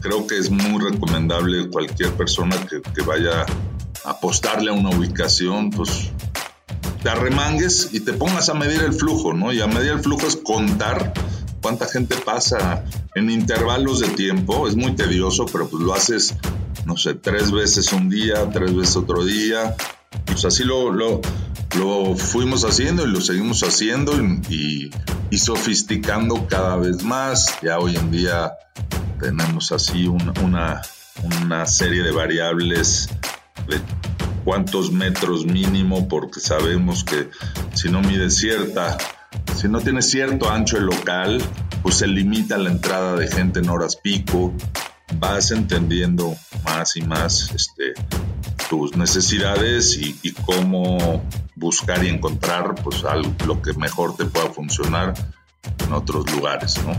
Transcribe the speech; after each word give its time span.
creo 0.00 0.26
que 0.26 0.38
es 0.38 0.50
muy 0.50 0.82
recomendable 0.82 1.68
cualquier 1.68 2.12
persona 2.12 2.56
que, 2.66 2.80
que 2.80 3.02
vaya 3.02 3.46
a 4.04 4.10
apostarle 4.10 4.70
a 4.70 4.74
una 4.74 4.90
ubicación, 4.90 5.70
pues 5.70 6.10
te 7.02 7.08
arremangues 7.08 7.90
y 7.92 8.00
te 8.00 8.12
pongas 8.12 8.48
a 8.48 8.54
medir 8.54 8.82
el 8.82 8.92
flujo, 8.92 9.32
¿no? 9.32 9.52
Y 9.52 9.60
a 9.60 9.66
medir 9.66 9.92
el 9.92 10.00
flujo 10.00 10.26
es 10.26 10.36
contar 10.36 11.12
cuánta 11.62 11.86
gente 11.86 12.16
pasa 12.16 12.84
en 13.14 13.30
intervalos 13.30 14.00
de 14.00 14.08
tiempo. 14.08 14.68
Es 14.68 14.76
muy 14.76 14.94
tedioso, 14.94 15.46
pero 15.46 15.68
pues 15.68 15.82
lo 15.82 15.94
haces, 15.94 16.34
no 16.86 16.96
sé, 16.96 17.14
tres 17.14 17.50
veces 17.52 17.92
un 17.92 18.08
día, 18.08 18.48
tres 18.50 18.74
veces 18.74 18.96
otro 18.96 19.24
día. 19.24 19.76
Pues 20.24 20.44
así 20.44 20.64
lo, 20.64 20.90
lo, 20.90 21.20
lo 21.78 22.16
fuimos 22.16 22.64
haciendo 22.64 23.04
y 23.04 23.10
lo 23.10 23.20
seguimos 23.20 23.62
haciendo 23.62 24.12
y, 24.48 24.90
y, 25.30 25.38
sofisticando 25.38 26.46
cada 26.48 26.76
vez 26.76 27.02
más. 27.02 27.58
Ya 27.62 27.78
hoy 27.78 27.96
en 27.96 28.10
día 28.10 28.52
tenemos 29.18 29.72
así 29.72 30.06
una, 30.06 30.82
una, 31.24 31.66
serie 31.66 32.02
de 32.02 32.12
variables 32.12 33.08
de 33.66 33.80
cuántos 34.44 34.92
metros 34.92 35.44
mínimo, 35.44 36.08
porque 36.08 36.40
sabemos 36.40 37.04
que 37.04 37.28
si 37.74 37.90
no 37.90 38.00
mide 38.00 38.30
cierta, 38.30 38.96
si 39.56 39.68
no 39.68 39.80
tiene 39.80 40.02
cierto 40.02 40.50
ancho 40.50 40.78
el 40.78 40.86
local, 40.86 41.42
pues 41.82 41.96
se 41.96 42.06
limita 42.06 42.56
la 42.58 42.70
entrada 42.70 43.16
de 43.16 43.28
gente 43.28 43.60
en 43.60 43.68
horas 43.68 43.96
pico, 43.96 44.54
vas 45.14 45.50
entendiendo 45.50 46.34
más 46.64 46.96
y 46.96 47.02
más 47.02 47.50
este, 47.54 47.94
tus 48.70 48.96
necesidades 48.96 49.96
y, 49.96 50.18
y, 50.22 50.32
cómo 50.32 51.22
buscar 51.56 52.04
y 52.04 52.08
encontrar 52.08 52.74
pues 52.76 53.04
algo, 53.04 53.34
lo 53.46 53.60
que 53.62 53.72
mejor 53.74 54.16
te 54.16 54.24
pueda 54.24 54.50
funcionar 54.50 55.14
en 55.84 55.92
otros 55.92 56.30
lugares, 56.32 56.78
¿no? 56.84 56.92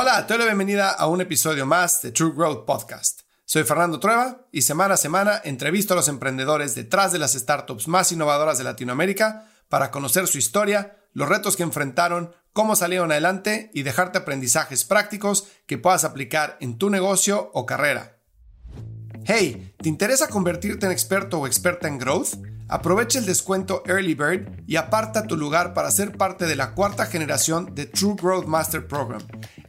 Hola, 0.00 0.24
te 0.28 0.34
doy 0.34 0.38
la 0.38 0.44
bienvenida 0.44 0.90
a 0.90 1.08
un 1.08 1.20
episodio 1.20 1.66
más 1.66 2.02
de 2.02 2.12
True 2.12 2.30
Growth 2.32 2.64
Podcast. 2.64 3.22
Soy 3.44 3.64
Fernando 3.64 3.98
Trueba 3.98 4.46
y 4.52 4.62
semana 4.62 4.94
a 4.94 4.96
semana 4.96 5.40
entrevisto 5.42 5.92
a 5.92 5.96
los 5.96 6.06
emprendedores 6.06 6.76
detrás 6.76 7.10
de 7.10 7.18
las 7.18 7.32
startups 7.32 7.88
más 7.88 8.12
innovadoras 8.12 8.58
de 8.58 8.62
Latinoamérica 8.62 9.50
para 9.68 9.90
conocer 9.90 10.28
su 10.28 10.38
historia, 10.38 10.98
los 11.14 11.28
retos 11.28 11.56
que 11.56 11.64
enfrentaron, 11.64 12.32
cómo 12.52 12.76
salieron 12.76 13.10
adelante 13.10 13.72
y 13.74 13.82
dejarte 13.82 14.18
aprendizajes 14.18 14.84
prácticos 14.84 15.48
que 15.66 15.78
puedas 15.78 16.04
aplicar 16.04 16.58
en 16.60 16.78
tu 16.78 16.90
negocio 16.90 17.50
o 17.52 17.66
carrera. 17.66 18.18
Hey, 19.24 19.74
¿te 19.82 19.88
interesa 19.88 20.28
convertirte 20.28 20.86
en 20.86 20.92
experto 20.92 21.40
o 21.40 21.46
experta 21.48 21.88
en 21.88 21.98
growth? 21.98 22.36
Aprovecha 22.70 23.18
el 23.18 23.24
descuento 23.24 23.82
Early 23.86 24.14
Bird 24.14 24.62
y 24.66 24.76
aparta 24.76 25.26
tu 25.26 25.38
lugar 25.38 25.72
para 25.72 25.90
ser 25.90 26.18
parte 26.18 26.46
de 26.46 26.54
la 26.54 26.74
cuarta 26.74 27.06
generación 27.06 27.74
de 27.74 27.86
True 27.86 28.14
Growth 28.20 28.44
Master 28.44 28.86
Program, 28.86 29.22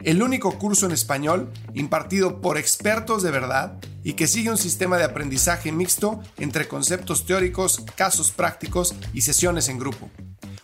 el 0.04 0.22
único 0.22 0.58
curso 0.60 0.86
en 0.86 0.92
español 0.92 1.50
impartido 1.74 2.42
por 2.42 2.58
expertos 2.58 3.24
de 3.24 3.32
verdad 3.32 3.80
y 4.04 4.14
que 4.14 4.28
sigue 4.28 4.52
un 4.52 4.58
sistema 4.58 4.98
de 4.98 5.06
aprendizaje 5.06 5.72
mixto 5.72 6.20
entre 6.38 6.68
conceptos 6.68 7.26
teóricos, 7.26 7.86
casos 7.96 8.32
prácticos 8.32 8.94
y 9.14 9.22
sesiones 9.22 9.70
en 9.70 9.80
grupo. 9.80 10.10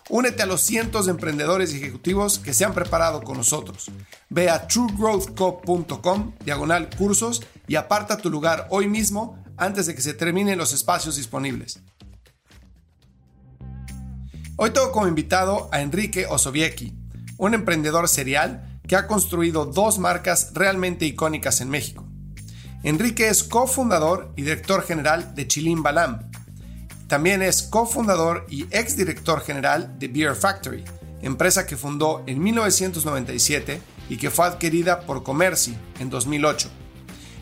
Únete 0.09 0.44
a 0.44 0.45
los 0.45 0.61
cientos 0.61 1.05
de 1.05 1.11
emprendedores 1.11 1.73
y 1.73 1.77
ejecutivos 1.77 2.39
que 2.39 2.53
se 2.53 2.66
han 2.66 2.73
preparado 2.73 3.23
con 3.23 3.38
nosotros. 3.38 3.89
Ve 4.30 4.49
a 4.49 4.67
truegrowthco.com, 4.67 6.33
diagonal 6.44 6.89
cursos, 6.95 7.42
y 7.67 7.75
aparta 7.75 8.17
tu 8.17 8.30
lugar 8.30 8.67
hoy 8.70 8.88
mismo 8.88 9.44
antes 9.58 9.88
de 9.88 9.95
que 9.95 10.02
se 10.02 10.14
terminen 10.14 10.58
los 10.58 10.73
espacios 10.73 11.15
disponibles. 11.15 11.80
Hoy 14.58 14.70
tengo 14.70 14.93
como 14.93 15.10
invitado 15.10 15.67
a 15.73 15.82
Enrique 15.82 16.27
Osoviecki, 16.27 16.93
un 17.38 17.54
emprendedor 17.54 18.08
serial 18.08 18.80
que 18.88 18.95
ha 18.95 19.05
construido 19.05 19.66
dos 19.66 19.99
marcas 19.99 20.52
realmente 20.54 21.05
icónicas 21.05 21.60
en 21.60 21.70
México. 21.70 22.08
Enrique 22.82 23.27
es 23.27 23.44
cofundador 23.44 24.32
y 24.38 24.44
director 24.44 24.82
general 24.83 25.36
de 25.36 25.45
Chilín 25.45 25.83
Balam. 25.83 26.30
También 27.08 27.42
es 27.42 27.64
cofundador 27.64 28.45
y 28.49 28.64
exdirector 28.71 29.42
general 29.42 29.99
de 29.99 30.08
Beer 30.08 30.36
Factory, 30.36 30.86
empresa 31.21 31.65
que 31.65 31.76
fundó 31.76 32.23
en 32.26 32.42
1997 32.42 33.82
y 34.08 34.15
que 34.15 34.32
fue 34.32 34.45
adquirida 34.45 35.02
por 35.02 35.23
Comerci 35.23 35.76
en 35.99 36.10
2008. 36.10 36.70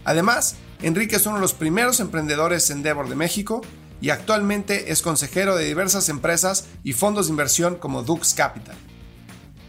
Además, 0.04 0.56
Enrique 0.82 1.18
es 1.18 1.28
uno 1.28 1.36
de 1.36 1.42
los 1.42 1.54
primeros 1.54 2.00
emprendedores 2.00 2.72
Endeavor 2.72 3.08
de 3.08 3.16
México 3.16 3.62
y 4.04 4.10
actualmente 4.10 4.92
es 4.92 5.02
consejero 5.02 5.56
de 5.56 5.64
diversas 5.64 6.10
empresas 6.10 6.66
y 6.84 6.92
fondos 6.92 7.28
de 7.28 7.32
inversión 7.32 7.76
como 7.76 8.04
Dux 8.04 8.34
Capital. 8.34 8.76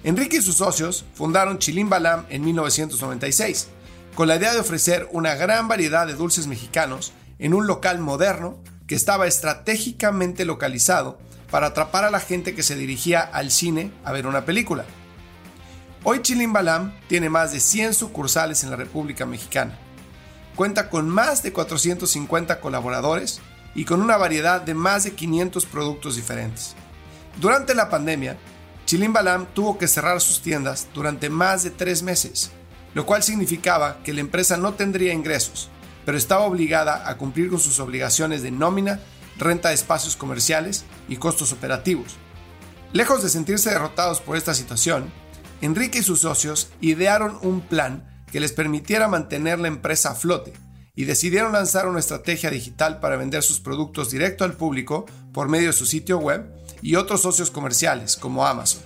Enrique 0.03 0.39
y 0.39 0.43
sus 0.43 0.57
socios 0.57 1.05
fundaron 1.15 1.61
Chilín 1.61 1.89
Balam 1.89 2.27
en 2.31 2.45
1996, 2.45 3.69
con 4.17 4.27
la 4.27 4.35
idea 4.35 4.53
de 4.53 4.59
ofrecer 4.59 5.09
una 5.13 5.37
gran 5.37 5.69
variedad 5.69 6.09
de 6.09 6.15
dulces 6.15 6.49
mexicanos 6.49 7.13
en 7.39 7.55
un 7.55 7.69
local 7.69 8.01
moderno 8.01 8.59
que 8.89 8.97
estaba 8.97 9.29
estratégicamente 9.29 10.45
localizado 10.45 11.17
para 11.49 11.69
atrapar 11.69 12.03
a 12.03 12.11
la 12.11 12.19
gente 12.19 12.57
que 12.57 12.65
se 12.65 12.75
dirigía 12.75 13.21
al 13.21 13.53
cine 13.53 13.93
a 14.03 14.11
ver 14.11 14.27
una 14.27 14.45
película. 14.45 14.85
Hoy 16.03 16.23
Chilín 16.23 16.53
Balam 16.53 16.93
tiene 17.07 17.31
más 17.31 17.53
de 17.53 17.61
100 17.61 17.95
sucursales 17.95 18.65
en 18.65 18.71
la 18.71 18.77
República 18.77 19.27
Mexicana. 19.27 19.79
Cuenta 20.57 20.91
con 20.91 21.09
más 21.09 21.45
de 21.45 21.53
450 21.53 22.59
colaboradores 22.59 23.41
y 23.75 23.85
con 23.85 24.01
una 24.01 24.17
variedad 24.17 24.61
de 24.61 24.75
más 24.75 25.05
de 25.05 25.13
500 25.13 25.67
productos 25.67 26.17
diferentes. 26.17 26.75
Durante 27.41 27.75
la 27.75 27.91
pandemia, 27.91 28.37
Chilín 28.87 29.13
Balam 29.13 29.47
tuvo 29.55 29.79
que 29.79 29.89
cerrar 29.89 30.21
sus 30.21 30.41
tiendas 30.41 30.89
durante 30.95 31.31
más 31.31 31.63
de 31.65 31.71
tres 31.71 32.03
meses, 32.03 32.53
lo 32.95 33.07
cual 33.07 33.23
significaba 33.23 33.99
que 34.05 34.13
la 34.13 34.21
empresa 34.21 34.57
no 34.57 34.75
tendría 34.75 35.13
ingresos, 35.13 35.69
pero 36.05 36.17
estaba 36.17 36.45
obligada 36.45 37.09
a 37.09 37.17
cumplir 37.17 37.49
con 37.49 37.59
sus 37.59 37.81
obligaciones 37.81 38.43
de 38.43 38.51
nómina, 38.51 39.01
renta 39.39 39.71
de 39.71 39.75
espacios 39.75 40.17
comerciales 40.17 40.85
y 41.09 41.17
costos 41.17 41.53
operativos. 41.53 42.17
Lejos 42.93 43.23
de 43.23 43.31
sentirse 43.31 43.71
derrotados 43.71 44.21
por 44.21 44.37
esta 44.37 44.55
situación, 44.55 45.11
Enrique 45.61 46.01
y 46.01 46.03
sus 46.03 46.21
socios 46.21 46.71
idearon 46.81 47.39
un 47.43 47.61
plan 47.61 48.09
que 48.31 48.39
les 48.39 48.53
permitiera 48.53 49.09
mantener 49.09 49.59
la 49.59 49.69
empresa 49.69 50.11
a 50.11 50.15
flote 50.15 50.53
y 50.97 51.05
decidieron 51.05 51.53
lanzar 51.53 51.89
una 51.89 51.99
estrategia 51.99 52.51
digital 52.51 53.01
para 53.01 53.17
vender 53.17 53.43
sus 53.43 53.61
productos 53.61 54.11
directo 54.11 54.45
al 54.45 54.57
público 54.57 55.07
por 55.33 55.49
medio 55.49 55.69
de 55.69 55.73
su 55.73 55.87
sitio 55.87 56.19
web 56.19 56.45
y 56.83 56.95
otros 56.95 57.23
socios 57.23 57.51
comerciales 57.51 58.17
como 58.17 58.47
Amazon. 58.47 58.83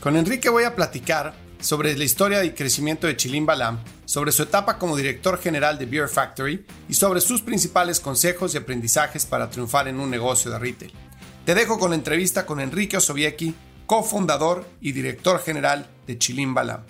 Con 0.00 0.16
Enrique 0.16 0.50
voy 0.50 0.64
a 0.64 0.74
platicar 0.74 1.34
sobre 1.60 1.96
la 1.96 2.04
historia 2.04 2.44
y 2.44 2.52
crecimiento 2.52 3.06
de 3.06 3.16
Chilín 3.16 3.46
Balam, 3.46 3.78
sobre 4.04 4.32
su 4.32 4.42
etapa 4.42 4.78
como 4.78 4.96
director 4.96 5.38
general 5.38 5.78
de 5.78 5.86
Beer 5.86 6.08
Factory 6.08 6.66
y 6.90 6.94
sobre 6.94 7.22
sus 7.22 7.40
principales 7.40 8.00
consejos 8.00 8.54
y 8.54 8.58
aprendizajes 8.58 9.24
para 9.24 9.48
triunfar 9.48 9.88
en 9.88 9.98
un 9.98 10.10
negocio 10.10 10.50
de 10.50 10.58
retail. 10.58 10.92
Te 11.46 11.54
dejo 11.54 11.78
con 11.78 11.90
la 11.90 11.96
entrevista 11.96 12.44
con 12.44 12.60
Enrique 12.60 12.98
Osoviecki, 12.98 13.54
cofundador 13.86 14.66
y 14.80 14.92
director 14.92 15.40
general 15.42 15.86
de 16.06 16.18
Chilín 16.18 16.52
Balam. 16.52 16.82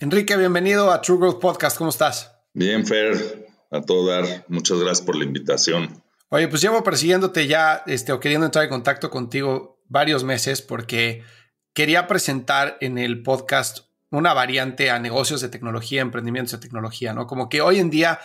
Enrique, 0.00 0.36
bienvenido 0.36 0.90
a 0.90 1.02
True 1.02 1.18
Growth 1.18 1.40
Podcast. 1.40 1.76
¿Cómo 1.76 1.90
estás? 1.90 2.31
Bien, 2.54 2.86
Fer, 2.86 3.48
a 3.70 3.80
todo 3.80 4.08
dar. 4.08 4.44
Muchas 4.48 4.78
gracias 4.78 5.04
por 5.04 5.16
la 5.16 5.24
invitación. 5.24 6.02
Oye, 6.28 6.48
pues 6.48 6.62
llevo 6.62 6.82
persiguiéndote 6.82 7.46
ya, 7.46 7.82
este, 7.86 8.12
o 8.12 8.20
queriendo 8.20 8.46
entrar 8.46 8.64
en 8.64 8.70
contacto 8.70 9.10
contigo 9.10 9.78
varios 9.88 10.24
meses 10.24 10.62
porque 10.62 11.22
quería 11.74 12.06
presentar 12.06 12.78
en 12.80 12.98
el 12.98 13.22
podcast 13.22 13.86
una 14.10 14.34
variante 14.34 14.90
a 14.90 14.98
negocios 14.98 15.40
de 15.40 15.48
tecnología, 15.48 16.02
emprendimientos 16.02 16.52
de 16.52 16.58
tecnología, 16.58 17.14
¿no? 17.14 17.26
Como 17.26 17.48
que 17.48 17.62
hoy 17.62 17.78
en 17.78 17.90
día 17.90 18.20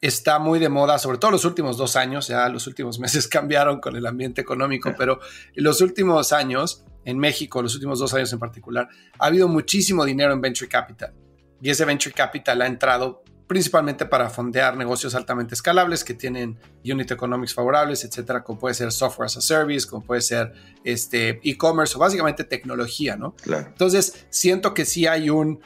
está 0.00 0.38
muy 0.38 0.58
de 0.58 0.68
moda, 0.68 0.98
sobre 0.98 1.18
todo 1.18 1.32
los 1.32 1.44
últimos 1.44 1.76
dos 1.76 1.96
años, 1.96 2.28
ya 2.28 2.48
los 2.48 2.66
últimos 2.66 2.98
meses 3.00 3.26
cambiaron 3.26 3.80
con 3.80 3.96
el 3.96 4.06
ambiente 4.06 4.40
económico, 4.40 4.94
pero 4.98 5.20
en 5.54 5.64
los 5.64 5.80
últimos 5.80 6.32
años, 6.32 6.84
en 7.04 7.18
México, 7.18 7.62
los 7.62 7.74
últimos 7.74 7.98
dos 7.98 8.14
años 8.14 8.32
en 8.32 8.38
particular, 8.38 8.88
ha 9.18 9.26
habido 9.26 9.48
muchísimo 9.48 10.04
dinero 10.04 10.32
en 10.32 10.40
venture 10.40 10.68
capital. 10.68 11.12
Y 11.60 11.70
ese 11.70 11.84
venture 11.84 12.14
capital 12.14 12.60
ha 12.62 12.66
entrado 12.66 13.24
principalmente 13.46 14.06
para 14.06 14.28
fondear 14.28 14.76
negocios 14.76 15.14
altamente 15.14 15.54
escalables 15.54 16.02
que 16.02 16.14
tienen 16.14 16.58
unit 16.84 17.10
economics 17.10 17.54
favorables, 17.54 18.04
etcétera, 18.04 18.42
como 18.42 18.58
puede 18.58 18.74
ser 18.74 18.90
software 18.90 19.26
as 19.26 19.36
a 19.36 19.40
service, 19.40 19.86
como 19.86 20.04
puede 20.04 20.20
ser 20.20 20.52
este 20.84 21.40
e-commerce 21.44 21.96
o 21.96 22.00
básicamente 22.00 22.44
tecnología, 22.44 23.16
¿no? 23.16 23.34
Entonces, 23.68 24.26
siento 24.30 24.74
que 24.74 24.84
sí 24.84 25.06
hay 25.06 25.30
un, 25.30 25.60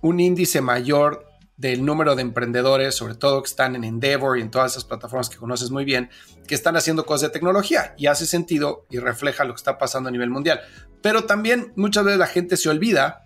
un 0.00 0.20
índice 0.20 0.60
mayor 0.60 1.26
del 1.56 1.84
número 1.84 2.14
de 2.14 2.22
emprendedores, 2.22 2.94
sobre 2.94 3.14
todo 3.14 3.42
que 3.42 3.48
están 3.48 3.76
en 3.76 3.84
Endeavor 3.84 4.38
y 4.38 4.42
en 4.42 4.50
todas 4.50 4.72
esas 4.72 4.84
plataformas 4.84 5.30
que 5.30 5.36
conoces 5.36 5.70
muy 5.70 5.84
bien, 5.84 6.10
que 6.46 6.54
están 6.54 6.76
haciendo 6.76 7.06
cosas 7.06 7.28
de 7.28 7.32
tecnología 7.32 7.94
y 7.96 8.06
hace 8.06 8.26
sentido 8.26 8.86
y 8.90 8.98
refleja 8.98 9.44
lo 9.44 9.54
que 9.54 9.58
está 9.58 9.78
pasando 9.78 10.08
a 10.08 10.12
nivel 10.12 10.30
mundial. 10.30 10.60
Pero 11.02 11.24
también 11.24 11.72
muchas 11.76 12.04
veces 12.04 12.18
la 12.18 12.26
gente 12.26 12.56
se 12.56 12.68
olvida 12.68 13.24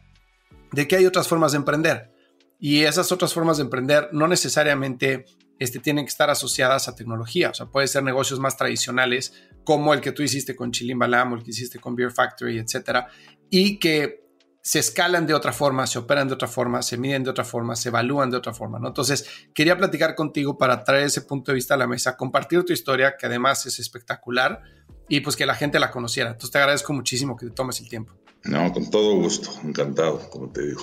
de 0.72 0.86
que 0.86 0.96
hay 0.96 1.06
otras 1.06 1.26
formas 1.26 1.52
de 1.52 1.58
emprender 1.58 2.12
y 2.60 2.82
esas 2.84 3.10
otras 3.10 3.32
formas 3.32 3.56
de 3.56 3.64
emprender 3.64 4.10
no 4.12 4.28
necesariamente 4.28 5.24
este, 5.58 5.78
tienen 5.78 6.04
que 6.04 6.10
estar 6.10 6.30
asociadas 6.30 6.88
a 6.88 6.94
tecnología. 6.94 7.50
O 7.50 7.54
sea, 7.54 7.66
puede 7.66 7.88
ser 7.88 8.02
negocios 8.02 8.38
más 8.38 8.56
tradicionales 8.56 9.32
como 9.64 9.94
el 9.94 10.00
que 10.00 10.12
tú 10.12 10.22
hiciste 10.22 10.54
con 10.54 10.70
Chilimbalam 10.70 11.32
o 11.32 11.36
el 11.36 11.42
que 11.42 11.50
hiciste 11.50 11.78
con 11.78 11.96
Beer 11.96 12.12
Factory, 12.12 12.58
etcétera, 12.58 13.08
y 13.48 13.78
que 13.78 14.20
se 14.62 14.78
escalan 14.78 15.26
de 15.26 15.32
otra 15.32 15.52
forma, 15.52 15.86
se 15.86 15.98
operan 15.98 16.28
de 16.28 16.34
otra 16.34 16.48
forma, 16.48 16.82
se 16.82 16.98
miden 16.98 17.24
de 17.24 17.30
otra 17.30 17.44
forma, 17.44 17.76
se 17.76 17.88
evalúan 17.88 18.30
de 18.30 18.36
otra 18.36 18.52
forma, 18.52 18.78
¿no? 18.78 18.88
Entonces, 18.88 19.26
quería 19.54 19.76
platicar 19.76 20.14
contigo 20.14 20.58
para 20.58 20.84
traer 20.84 21.06
ese 21.06 21.22
punto 21.22 21.50
de 21.50 21.54
vista 21.54 21.74
a 21.74 21.76
la 21.78 21.86
mesa, 21.86 22.16
compartir 22.16 22.62
tu 22.64 22.72
historia, 22.74 23.16
que 23.18 23.26
además 23.26 23.64
es 23.64 23.78
espectacular, 23.78 24.60
y 25.08 25.20
pues 25.20 25.34
que 25.34 25.46
la 25.46 25.54
gente 25.54 25.78
la 25.78 25.90
conociera. 25.90 26.30
Entonces, 26.30 26.50
te 26.50 26.58
agradezco 26.58 26.92
muchísimo 26.92 27.36
que 27.36 27.46
te 27.46 27.52
tomes 27.52 27.80
el 27.80 27.88
tiempo. 27.88 28.14
No, 28.44 28.70
con 28.72 28.90
todo 28.90 29.16
gusto, 29.16 29.50
encantado, 29.64 30.28
como 30.28 30.50
te 30.50 30.66
digo. 30.66 30.82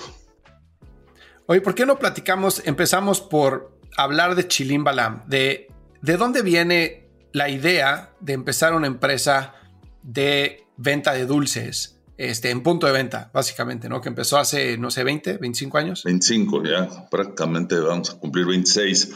Oye, 1.50 1.62
¿por 1.62 1.74
qué 1.74 1.86
no 1.86 1.98
platicamos? 1.98 2.60
Empezamos 2.66 3.22
por 3.22 3.80
hablar 3.96 4.34
de 4.34 4.46
Chilimbalam, 4.46 5.26
de, 5.26 5.72
de 6.02 6.16
dónde 6.18 6.42
viene 6.42 7.08
la 7.32 7.48
idea 7.48 8.12
de 8.20 8.34
empezar 8.34 8.74
una 8.74 8.86
empresa 8.86 9.54
de 10.02 10.66
venta 10.76 11.14
de 11.14 11.24
dulces 11.24 12.02
este, 12.18 12.50
en 12.50 12.62
punto 12.62 12.86
de 12.86 12.92
venta, 12.92 13.30
básicamente, 13.32 13.88
¿no? 13.88 14.02
Que 14.02 14.10
empezó 14.10 14.36
hace, 14.36 14.76
no 14.76 14.90
sé, 14.90 15.04
20, 15.04 15.38
25 15.38 15.78
años. 15.78 16.04
25, 16.04 16.64
ya 16.64 17.08
prácticamente 17.08 17.76
vamos 17.76 18.10
a 18.10 18.18
cumplir 18.18 18.44
26. 18.44 19.10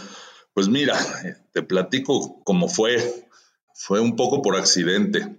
Pues 0.55 0.69
mira, 0.69 0.96
te 1.52 1.62
platico 1.62 2.43
cómo 2.44 2.67
fue. 2.67 3.28
Fue 3.75 4.00
un 4.00 4.17
poco 4.17 4.40
por 4.40 4.56
accidente. 4.56 5.37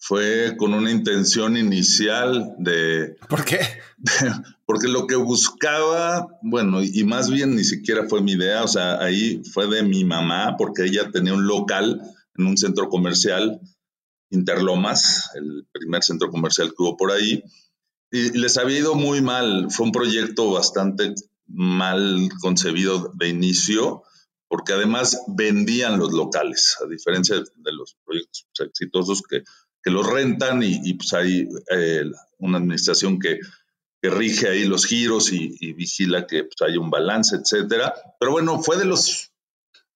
Fue 0.00 0.56
con 0.56 0.74
una 0.74 0.90
intención 0.90 1.56
inicial 1.56 2.54
de... 2.58 3.16
¿Por 3.28 3.44
qué? 3.44 3.60
porque 4.66 4.88
lo 4.88 5.06
que 5.06 5.16
buscaba, 5.16 6.26
bueno, 6.42 6.82
y 6.82 7.04
más 7.04 7.30
bien 7.30 7.54
ni 7.54 7.64
siquiera 7.64 8.08
fue 8.08 8.22
mi 8.22 8.32
idea, 8.32 8.64
o 8.64 8.68
sea, 8.68 8.98
ahí 9.00 9.42
fue 9.52 9.68
de 9.68 9.82
mi 9.82 10.04
mamá, 10.04 10.56
porque 10.56 10.84
ella 10.84 11.10
tenía 11.12 11.34
un 11.34 11.46
local 11.46 12.00
en 12.36 12.46
un 12.46 12.56
centro 12.56 12.88
comercial 12.88 13.60
Interlomas, 14.30 15.30
el 15.34 15.66
primer 15.72 16.04
centro 16.04 16.30
comercial 16.30 16.68
que 16.68 16.76
hubo 16.78 16.96
por 16.96 17.10
ahí, 17.10 17.42
y 18.12 18.38
les 18.38 18.56
había 18.58 18.78
ido 18.78 18.94
muy 18.94 19.20
mal. 19.20 19.66
Fue 19.70 19.86
un 19.86 19.92
proyecto 19.92 20.52
bastante 20.52 21.14
mal 21.46 22.28
concebido 22.40 23.10
de 23.14 23.28
inicio, 23.28 24.04
porque 24.48 24.72
además 24.72 25.20
vendían 25.26 25.98
los 25.98 26.12
locales, 26.12 26.76
a 26.82 26.86
diferencia 26.86 27.36
de 27.36 27.72
los 27.72 27.96
proyectos 28.04 28.46
exitosos 28.60 29.22
que, 29.22 29.42
que 29.82 29.90
los 29.90 30.06
rentan 30.06 30.62
y, 30.62 30.94
pues 30.94 31.12
hay 31.14 31.48
eh, 31.70 32.04
una 32.38 32.58
administración 32.58 33.18
que, 33.18 33.40
que, 34.00 34.10
rige 34.10 34.48
ahí 34.48 34.64
los 34.64 34.86
giros 34.86 35.32
y, 35.32 35.56
y 35.60 35.72
vigila 35.72 36.26
que 36.26 36.44
pues, 36.44 36.56
haya 36.68 36.80
un 36.80 36.90
balance, 36.90 37.36
etcétera. 37.36 37.94
Pero 38.18 38.32
bueno, 38.32 38.60
fue 38.62 38.76
de 38.76 38.84
los 38.84 39.32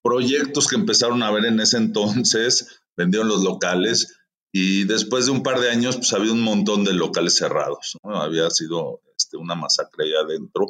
proyectos 0.03 0.69
que 0.69 0.77
empezaron 0.77 1.23
a 1.23 1.31
ver 1.31 1.47
en 1.47 1.61
ese 1.61 1.79
entonces, 1.79 2.81
vendieron 2.97 3.29
los 3.29 3.43
locales 3.43 4.15
y 4.57 4.85
después 4.85 5.27
de 5.27 5.33
un 5.33 5.43
par 5.43 5.59
de 5.59 5.69
años, 5.69 5.97
pues 5.97 6.13
había 6.13 6.31
un 6.31 6.41
montón 6.41 6.85
de 6.85 6.93
locales 6.93 7.35
cerrados. 7.37 7.99
Había 8.05 8.49
sido 8.51 9.01
este, 9.19 9.37
una 9.37 9.57
masacre 9.57 10.05
ahí 10.05 10.13
adentro. 10.15 10.67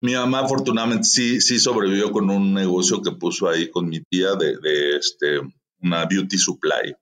Mi 0.00 0.14
mamá, 0.14 0.40
afortunadamente, 0.40 1.04
sí, 1.04 1.40
sí 1.40 1.60
sobrevivió 1.60 2.10
con 2.10 2.28
un 2.30 2.52
negocio 2.52 3.00
que 3.00 3.12
puso 3.12 3.48
ahí 3.48 3.70
con 3.70 3.88
mi 3.88 4.00
tía 4.00 4.34
de, 4.34 4.56
de 4.58 4.96
este, 4.96 5.40
una 5.80 6.04
beauty 6.06 6.36
supply. 6.36 6.96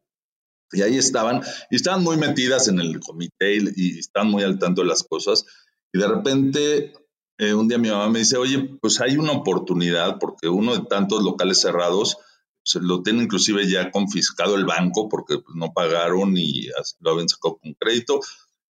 Y 0.72 0.82
ahí 0.82 0.96
estaban, 0.96 1.42
y 1.70 1.76
estaban 1.76 2.02
muy 2.02 2.16
metidas 2.16 2.68
en 2.68 2.80
el 2.80 3.00
comité 3.00 3.56
y, 3.56 3.72
y 3.76 3.98
estaban 3.98 4.30
muy 4.30 4.42
al 4.42 4.58
tanto 4.58 4.82
de 4.82 4.88
las 4.88 5.02
cosas. 5.02 5.44
Y 5.92 5.98
de 5.98 6.08
repente, 6.08 6.92
eh, 7.38 7.54
un 7.54 7.68
día 7.68 7.78
mi 7.78 7.88
mamá 7.88 8.08
me 8.08 8.20
dice, 8.20 8.36
oye, 8.36 8.78
pues 8.80 9.00
hay 9.00 9.16
una 9.16 9.32
oportunidad, 9.32 10.18
porque 10.18 10.48
uno 10.48 10.76
de 10.76 10.84
tantos 10.86 11.22
locales 11.22 11.60
cerrados, 11.60 12.18
se 12.62 12.80
lo 12.80 13.02
tiene 13.02 13.22
inclusive 13.22 13.68
ya 13.68 13.90
confiscado 13.90 14.54
el 14.54 14.66
banco 14.66 15.08
porque 15.08 15.38
pues, 15.38 15.56
no 15.56 15.72
pagaron 15.72 16.36
y 16.36 16.68
lo 17.00 17.12
habían 17.12 17.28
sacado 17.28 17.58
con 17.58 17.74
crédito. 17.74 18.20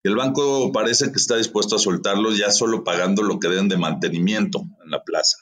Y 0.02 0.08
el 0.08 0.16
banco 0.16 0.72
parece 0.72 1.12
que 1.12 1.18
está 1.18 1.36
dispuesto 1.36 1.76
a 1.76 1.78
soltarlo 1.78 2.32
ya 2.32 2.50
solo 2.50 2.84
pagando 2.84 3.22
lo 3.22 3.38
que 3.38 3.48
deben 3.48 3.68
de 3.68 3.76
mantenimiento 3.76 4.62
en 4.82 4.90
la 4.90 5.02
plaza. 5.02 5.36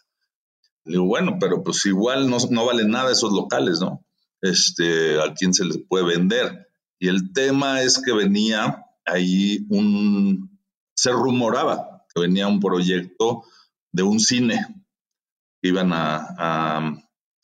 Le 0.85 0.93
digo, 0.93 1.05
bueno, 1.05 1.37
pero 1.39 1.63
pues 1.63 1.85
igual 1.87 2.29
no, 2.29 2.39
no 2.51 2.67
valen 2.67 2.91
nada 2.91 3.13
esos 3.13 3.33
locales, 3.33 3.81
¿no? 3.81 4.05
Este, 4.41 5.21
a 5.21 5.35
quién 5.35 5.53
se 5.53 5.65
les 5.65 5.79
puede 5.89 6.05
vender. 6.05 6.69
Y 6.99 7.09
el 7.09 7.33
tema 7.33 7.83
es 7.83 8.01
que 8.05 8.13
venía 8.13 8.85
ahí 9.05 9.67
un, 9.71 10.61
se 10.95 11.11
rumoraba 11.11 12.05
que 12.15 12.21
venía 12.21 12.47
un 12.47 12.61
proyecto 12.61 13.45
de 13.93 14.03
un 14.03 14.21
cine 14.21 14.67
iban 15.63 15.93
a, 15.93 16.95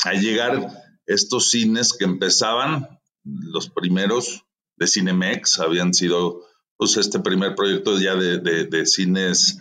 a, 0.05 0.12
llegar 0.12 0.70
estos 1.06 1.50
cines 1.50 1.93
que 1.93 2.05
empezaban, 2.05 3.00
los 3.25 3.70
primeros 3.70 4.44
de 4.76 4.87
Cinemex, 4.87 5.61
habían 5.61 5.94
sido 5.94 6.43
pues 6.76 6.97
este 6.97 7.20
primer 7.20 7.55
proyecto 7.55 7.99
ya 7.99 8.14
de, 8.14 8.87
cines 8.87 9.58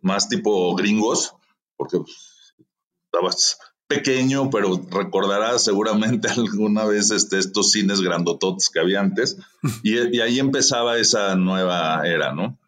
más 0.00 0.28
tipo 0.28 0.74
gringos, 0.74 1.34
porque 1.76 1.98
estabas 3.06 3.58
pequeño, 3.94 4.50
pero 4.50 4.80
recordarás 4.90 5.64
seguramente 5.64 6.28
alguna 6.36 6.84
vez 6.84 7.10
este, 7.10 7.38
estos 7.38 7.70
cines 7.70 8.00
grandototes 8.00 8.70
que 8.70 8.80
había 8.80 9.00
antes, 9.00 9.36
y, 9.82 10.20
ahí 10.20 10.38
empezaba 10.38 10.98
esa 10.98 11.34
nueva 11.36 12.06
era, 12.06 12.32
¿no? 12.32 12.58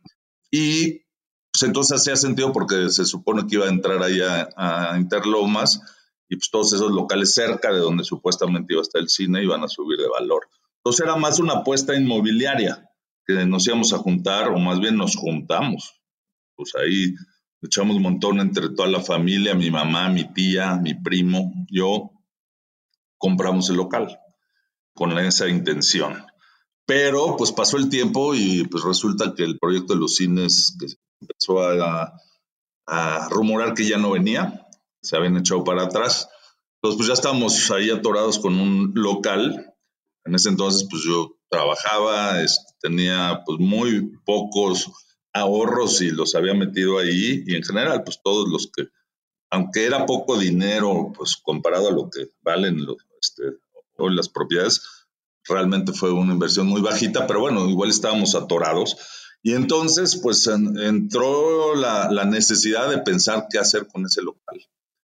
Y 0.51 1.05
pues 1.53 1.63
entonces 1.63 2.01
hacía 2.01 2.17
sentido 2.17 2.53
porque 2.53 2.91
se 2.91 3.05
supone 3.05 3.47
que 3.47 3.57
iba 3.57 3.67
a 3.67 3.71
entrar 3.71 4.03
ahí 4.03 4.21
a, 4.21 4.49
a 4.57 4.99
Interlomas, 4.99 5.81
y 6.29 6.37
pues 6.37 6.51
todos 6.51 6.73
esos 6.73 6.91
locales 6.91 7.35
cerca 7.35 7.73
de 7.73 7.79
donde 7.79 8.05
supuestamente 8.05 8.73
iba 8.73 8.81
a 8.81 8.83
estar 8.83 9.01
el 9.01 9.09
cine 9.09 9.43
iban 9.43 9.63
a 9.63 9.69
subir 9.69 9.99
de 9.99 10.09
valor. 10.09 10.49
Entonces 10.79 11.05
era 11.05 11.17
más 11.17 11.39
una 11.39 11.55
apuesta 11.55 11.95
inmobiliaria 11.95 12.91
que 13.27 13.47
nos 13.47 13.67
íbamos 13.67 13.93
a 13.93 13.99
juntar 13.99 14.49
o 14.49 14.59
más 14.59 14.81
bien 14.81 14.97
nos 14.97 15.17
juntamos. 15.17 16.01
Pues 16.57 16.73
ahí 16.77 17.15
echamos 17.65 17.97
un 17.97 18.03
montón 18.03 18.41
entre 18.41 18.71
toda 18.71 18.89
la 18.89 19.01
familia, 19.01 19.55
mi 19.55 19.71
mamá, 19.71 20.09
mi 20.09 20.33
tía, 20.33 20.77
mi 20.77 20.95
primo, 20.95 21.53
yo, 21.71 22.11
compramos 23.19 23.71
el 23.71 23.77
local 23.77 24.19
con 24.95 25.19
esa 25.19 25.49
intención. 25.49 26.25
Pero 26.87 27.37
pues 27.37 27.53
pasó 27.53 27.79
el 27.79 27.89
tiempo 27.89 28.35
y 28.35 28.65
pues 28.65 28.85
resulta 28.85 29.35
que 29.35 29.43
el 29.45 29.59
proyecto 29.59 29.95
de 29.95 30.01
los 30.01 30.17
cines 30.17 30.77
empezó 31.21 31.63
a, 31.63 32.13
a 32.87 33.29
rumorar 33.31 33.75
que 33.75 33.89
ya 33.89 33.97
no 33.97 34.11
venía 34.11 34.65
se 35.05 35.17
habían 35.17 35.37
echado 35.37 35.63
para 35.63 35.85
atrás. 35.85 36.29
Entonces, 36.77 36.97
pues 36.97 37.09
ya 37.09 37.15
estábamos 37.15 37.71
ahí 37.71 37.91
atorados 37.91 38.39
con 38.39 38.59
un 38.59 38.93
local. 38.95 39.75
En 40.25 40.35
ese 40.35 40.49
entonces, 40.49 40.87
pues 40.91 41.03
yo 41.05 41.37
trabajaba, 41.51 42.39
tenía 42.81 43.43
pues 43.45 43.61
muy 43.61 44.11
pocos 44.25 44.91
ahorros 45.35 46.01
y 46.01 46.11
los 46.11 46.35
había 46.35 46.55
metido 46.55 46.99
ahí 46.99 47.43
y 47.47 47.55
en 47.57 47.63
general, 47.63 48.03
pues 48.05 48.21
todos 48.23 48.49
los 48.49 48.71
que, 48.75 48.89
aunque 49.51 49.85
era 49.85 50.07
poco 50.07 50.39
dinero, 50.39 51.13
pues 51.15 51.37
comparado 51.37 51.89
a 51.89 51.93
lo 51.93 52.09
que 52.09 52.31
valen 52.41 52.87
los, 52.87 52.97
este, 53.21 53.43
hoy 53.97 54.15
las 54.15 54.29
propiedades, 54.29 54.83
realmente 55.47 55.93
fue 55.93 56.13
una 56.13 56.33
inversión 56.33 56.69
muy 56.69 56.81
bajita, 56.81 57.27
pero 57.27 57.41
bueno, 57.41 57.69
igual 57.69 57.91
estábamos 57.91 58.35
atorados. 58.35 58.97
Y 59.43 59.53
entonces, 59.53 60.17
pues 60.23 60.47
entró 60.47 61.75
la, 61.75 62.11
la, 62.11 62.25
necesidad 62.25 62.89
de 62.89 62.99
pensar 62.99 63.47
qué 63.51 63.59
hacer 63.59 63.87
con 63.89 64.07
ese 64.07 64.23
local. 64.23 64.59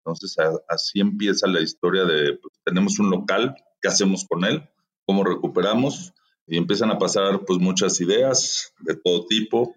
Entonces 0.05 0.37
así 0.69 1.01
empieza 1.01 1.49
la 1.49 1.61
historia 1.61 2.05
de, 2.05 2.35
pues, 2.35 2.55
tenemos 2.65 2.99
un 3.01 3.11
local, 3.11 3.57
¿qué 3.83 3.89
hacemos 3.89 4.25
con 4.29 4.45
él? 4.45 4.69
¿Cómo 5.05 5.25
recuperamos? 5.25 6.13
Y 6.47 6.57
empiezan 6.57 6.91
a 6.91 6.99
pasar 6.99 7.45
pues 7.45 7.59
muchas 7.59 8.01
ideas 8.01 8.73
de 8.81 8.95
todo 8.95 9.27
tipo. 9.27 9.75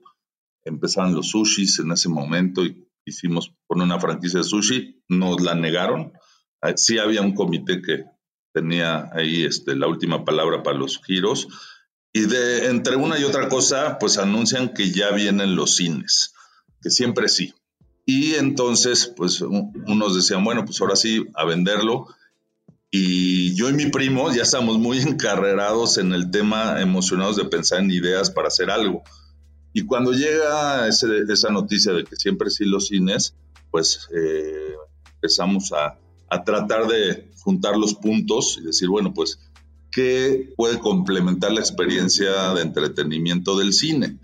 Empezaron 0.65 1.13
los 1.13 1.29
sushis 1.29 1.79
en 1.79 1.91
ese 1.91 2.09
momento 2.09 2.63
y 2.63 2.87
hicimos 3.05 3.53
poner 3.67 3.85
una 3.85 3.99
franquicia 3.99 4.39
de 4.39 4.45
sushi, 4.45 5.03
nos 5.09 5.41
la 5.41 5.55
negaron. 5.55 6.13
Ah, 6.61 6.73
sí 6.75 6.97
había 6.97 7.21
un 7.21 7.33
comité 7.33 7.81
que 7.81 8.05
tenía 8.53 9.09
ahí 9.13 9.43
este, 9.43 9.75
la 9.75 9.87
última 9.87 10.23
palabra 10.23 10.63
para 10.63 10.77
los 10.77 11.01
giros. 11.03 11.47
Y 12.13 12.21
de 12.27 12.67
entre 12.67 12.95
una 12.95 13.19
y 13.19 13.23
otra 13.23 13.49
cosa, 13.49 13.97
pues 13.99 14.17
anuncian 14.17 14.73
que 14.73 14.91
ya 14.91 15.11
vienen 15.11 15.55
los 15.55 15.75
cines, 15.75 16.33
que 16.81 16.91
siempre 16.91 17.27
sí. 17.27 17.53
Y 18.05 18.35
entonces, 18.35 19.07
pues 19.07 19.41
unos 19.41 20.15
decían, 20.15 20.43
bueno, 20.43 20.63
pues 20.65 20.79
ahora 20.81 20.95
sí, 20.95 21.25
a 21.33 21.45
venderlo. 21.45 22.07
Y 22.91 23.55
yo 23.55 23.69
y 23.69 23.73
mi 23.73 23.87
primo 23.87 24.31
ya 24.31 24.43
estamos 24.43 24.77
muy 24.77 24.99
encarrerados 25.01 25.97
en 25.97 26.13
el 26.13 26.29
tema, 26.29 26.79
emocionados 26.81 27.37
de 27.37 27.45
pensar 27.45 27.79
en 27.79 27.89
ideas 27.89 28.29
para 28.29 28.49
hacer 28.49 28.69
algo. 28.69 29.03
Y 29.73 29.85
cuando 29.85 30.13
llega 30.13 30.87
esa 30.87 31.49
noticia 31.49 31.93
de 31.93 32.03
que 32.03 32.15
siempre 32.15 32.49
sí 32.49 32.65
los 32.65 32.87
cines, 32.87 33.35
pues 33.71 34.07
eh, 34.15 34.75
empezamos 35.15 35.71
a, 35.73 35.97
a 36.29 36.43
tratar 36.43 36.87
de 36.87 37.31
juntar 37.41 37.75
los 37.75 37.95
puntos 37.95 38.59
y 38.61 38.65
decir, 38.65 38.87
bueno, 38.87 39.13
pues, 39.13 39.39
¿qué 39.91 40.53
puede 40.55 40.79
complementar 40.79 41.51
la 41.51 41.59
experiencia 41.59 42.53
de 42.53 42.61
entretenimiento 42.61 43.57
del 43.57 43.73
cine? 43.73 44.19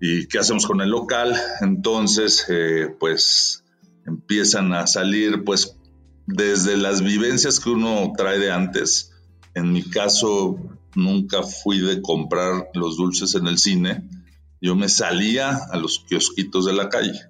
¿Y 0.00 0.26
qué 0.26 0.38
hacemos 0.38 0.66
con 0.66 0.80
el 0.80 0.90
local? 0.90 1.36
Entonces, 1.60 2.46
eh, 2.48 2.88
pues 2.98 3.64
empiezan 4.06 4.72
a 4.72 4.86
salir 4.86 5.44
pues 5.44 5.76
desde 6.26 6.76
las 6.76 7.02
vivencias 7.02 7.60
que 7.60 7.70
uno 7.70 8.12
trae 8.16 8.38
de 8.38 8.50
antes. 8.50 9.12
En 9.54 9.72
mi 9.72 9.82
caso, 9.82 10.58
nunca 10.94 11.42
fui 11.42 11.80
de 11.80 12.00
comprar 12.00 12.68
los 12.74 12.96
dulces 12.96 13.34
en 13.34 13.46
el 13.46 13.58
cine. 13.58 14.08
Yo 14.60 14.76
me 14.76 14.88
salía 14.88 15.56
a 15.70 15.76
los 15.76 16.00
kiosquitos 16.00 16.66
de 16.66 16.72
la 16.72 16.88
calle 16.88 17.20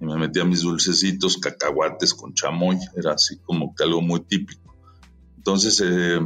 y 0.00 0.04
me 0.04 0.16
metía 0.16 0.44
mis 0.44 0.62
dulcecitos, 0.62 1.38
cacahuates 1.38 2.14
con 2.14 2.34
chamoy. 2.34 2.78
Era 2.96 3.12
así 3.12 3.38
como 3.38 3.74
que 3.74 3.84
algo 3.84 4.00
muy 4.00 4.20
típico. 4.20 4.74
Entonces, 5.36 5.82
eh, 5.84 6.20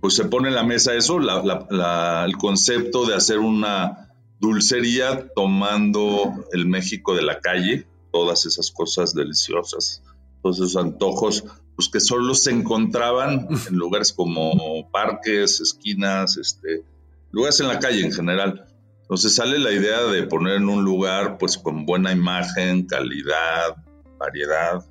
pues 0.00 0.14
se 0.14 0.24
pone 0.24 0.48
en 0.48 0.54
la 0.54 0.62
mesa 0.62 0.94
eso, 0.94 1.18
el 1.18 2.36
concepto 2.38 3.04
de 3.06 3.14
hacer 3.14 3.38
una 3.38 4.08
dulcería 4.38 5.28
tomando 5.34 6.46
el 6.52 6.66
México 6.66 7.14
de 7.14 7.22
la 7.22 7.40
calle, 7.40 7.86
todas 8.12 8.46
esas 8.46 8.70
cosas 8.70 9.14
deliciosas, 9.14 10.02
todos 10.42 10.58
esos 10.58 10.76
antojos, 10.76 11.44
pues 11.74 11.88
que 11.88 12.00
solo 12.00 12.34
se 12.34 12.52
encontraban 12.52 13.48
en 13.68 13.76
lugares 13.76 14.12
como 14.12 14.88
parques, 14.90 15.60
esquinas, 15.60 16.36
este, 16.36 16.84
lugares 17.32 17.60
en 17.60 17.68
la 17.68 17.78
calle 17.80 18.04
en 18.04 18.12
general. 18.12 18.67
Entonces 19.08 19.36
sale 19.36 19.58
la 19.58 19.72
idea 19.72 20.02
de 20.02 20.24
poner 20.24 20.56
en 20.56 20.68
un 20.68 20.84
lugar 20.84 21.38
pues 21.38 21.56
con 21.56 21.86
buena 21.86 22.12
imagen, 22.12 22.84
calidad, 22.84 23.74
variedad, 24.18 24.84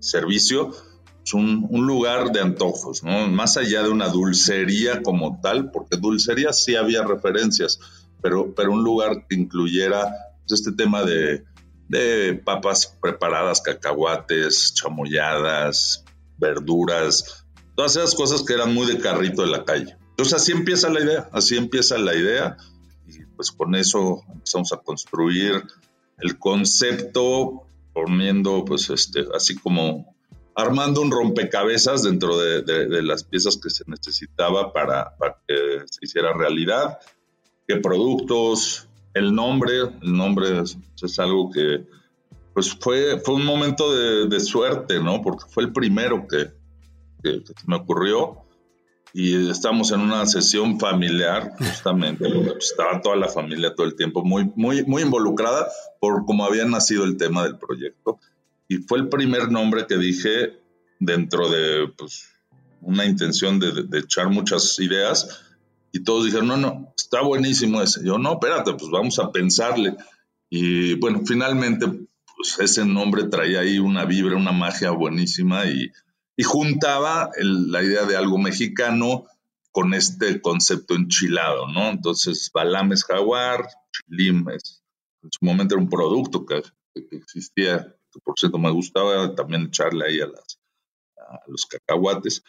servicio, 0.00 0.68
pues 0.68 1.32
un, 1.32 1.86
lugar 1.86 2.30
de 2.30 2.42
antojos, 2.42 3.02
¿no? 3.02 3.26
Más 3.28 3.56
allá 3.56 3.82
de 3.82 3.88
una 3.88 4.08
dulcería 4.08 5.02
como 5.02 5.40
tal, 5.40 5.70
porque 5.70 5.96
dulcería 5.96 6.52
sí 6.52 6.76
había 6.76 7.04
referencias, 7.04 7.80
pero, 8.20 8.54
pero 8.54 8.70
un 8.70 8.84
lugar 8.84 9.26
que 9.26 9.36
incluyera 9.36 10.12
pues, 10.46 10.60
este 10.60 10.72
tema 10.72 11.02
de, 11.02 11.42
papas 12.44 12.98
preparadas, 13.00 13.62
cacahuates, 13.62 14.74
chamoyadas, 14.74 16.04
verduras, 16.36 17.46
todas 17.74 17.96
esas 17.96 18.14
cosas 18.14 18.42
que 18.42 18.52
eran 18.52 18.74
muy 18.74 18.86
de 18.86 18.98
carrito 18.98 19.40
de 19.40 19.48
la 19.48 19.64
calle. 19.64 19.96
Entonces 20.10 20.34
así 20.34 20.52
empieza 20.52 20.90
la 20.90 21.00
idea, 21.00 21.30
así 21.32 21.56
empieza 21.56 21.96
la 21.96 22.14
idea 22.14 22.58
pues 23.36 23.52
con 23.52 23.74
eso 23.74 24.22
empezamos 24.32 24.72
a 24.72 24.78
construir 24.78 25.62
el 26.18 26.38
concepto 26.38 27.66
poniendo 27.92 28.64
pues 28.64 28.90
este 28.90 29.24
así 29.34 29.56
como 29.56 30.14
armando 30.54 31.00
un 31.00 31.10
rompecabezas 31.10 32.02
dentro 32.02 32.38
de, 32.38 33.02
las 33.02 33.24
piezas 33.24 33.56
que 33.56 33.70
se 33.70 33.84
necesitaba 33.86 34.72
para, 34.72 35.16
para, 35.16 35.38
que 35.46 35.80
se 35.90 35.98
hiciera 36.04 36.32
realidad, 36.32 36.98
qué 37.66 37.76
productos, 37.76 38.88
el 39.14 39.34
nombre, 39.34 39.80
el 39.80 40.16
nombre 40.16 40.60
es, 40.60 41.18
algo 41.18 41.50
que 41.50 41.86
pues 42.52 42.72
fue, 42.72 43.18
fue 43.18 43.34
un 43.34 43.44
momento 43.44 43.92
de, 44.26 44.40
suerte, 44.40 45.00
¿no? 45.00 45.22
Porque 45.22 45.44
fue 45.48 45.64
el 45.64 45.72
primero 45.72 46.26
que, 46.28 46.52
me 47.66 47.76
ocurrió 47.76 48.43
y 49.16 49.48
estamos 49.48 49.92
en 49.92 50.00
una 50.00 50.26
sesión 50.26 50.80
familiar, 50.80 51.52
justamente, 51.56 52.28
pues, 52.28 52.72
estaba 52.72 53.00
toda 53.00 53.14
la 53.14 53.28
familia 53.28 53.72
todo 53.72 53.86
el 53.86 53.94
tiempo 53.94 54.24
muy, 54.24 54.50
muy, 54.56 54.84
muy 54.84 55.02
involucrada 55.02 55.68
por 56.00 56.26
cómo 56.26 56.44
había 56.44 56.64
nacido 56.64 57.04
el 57.04 57.16
tema 57.16 57.44
del 57.44 57.56
proyecto. 57.56 58.18
Y 58.66 58.78
fue 58.78 58.98
el 58.98 59.08
primer 59.08 59.52
nombre 59.52 59.86
que 59.86 59.98
dije 59.98 60.58
dentro 60.98 61.48
de 61.48 61.92
pues, 61.96 62.28
una 62.80 63.04
intención 63.04 63.60
de, 63.60 63.84
de, 63.84 63.98
echar 64.00 64.30
muchas 64.30 64.80
ideas. 64.80 65.44
Y 65.92 66.02
todos 66.02 66.24
dijeron, 66.24 66.48
no, 66.48 66.56
no, 66.56 66.92
está 66.96 67.22
buenísimo 67.22 67.80
ese. 67.82 68.04
Yo, 68.04 68.18
no, 68.18 68.32
espérate, 68.32 68.72
pues 68.72 68.90
vamos 68.90 69.20
a 69.20 69.30
pensarle. 69.30 69.94
Y 70.50 70.94
bueno, 70.94 71.22
finalmente, 71.24 71.86
pues 72.36 72.58
ese 72.58 72.84
nombre 72.84 73.28
traía 73.28 73.60
ahí 73.60 73.78
una 73.78 74.06
vibra, 74.06 74.36
una 74.36 74.50
magia 74.50 74.90
buenísima 74.90 75.66
y, 75.66 75.92
y 76.36 76.42
juntaba 76.42 77.30
la 77.38 77.82
idea 77.82 78.04
de 78.04 78.16
algo 78.16 78.38
mexicano 78.38 79.24
con 79.70 79.94
este 79.94 80.40
concepto 80.40 80.94
enchilado, 80.94 81.68
¿no? 81.68 81.90
Entonces, 81.90 82.50
Balam 82.52 82.92
es 82.92 83.04
jaguar, 83.04 83.66
Chilim 83.92 84.48
es, 84.50 84.82
en 85.22 85.30
su 85.32 85.44
momento 85.44 85.74
era 85.74 85.82
un 85.82 85.90
producto 85.90 86.44
que, 86.46 86.62
que 86.94 87.16
existía 87.16 87.94
por 88.22 88.38
cierto 88.38 88.58
me 88.58 88.70
gustaba 88.70 89.34
también 89.34 89.66
echarle 89.66 90.06
ahí 90.06 90.20
a 90.20 90.28
los 91.46 91.66
cacahuates. 91.66 92.42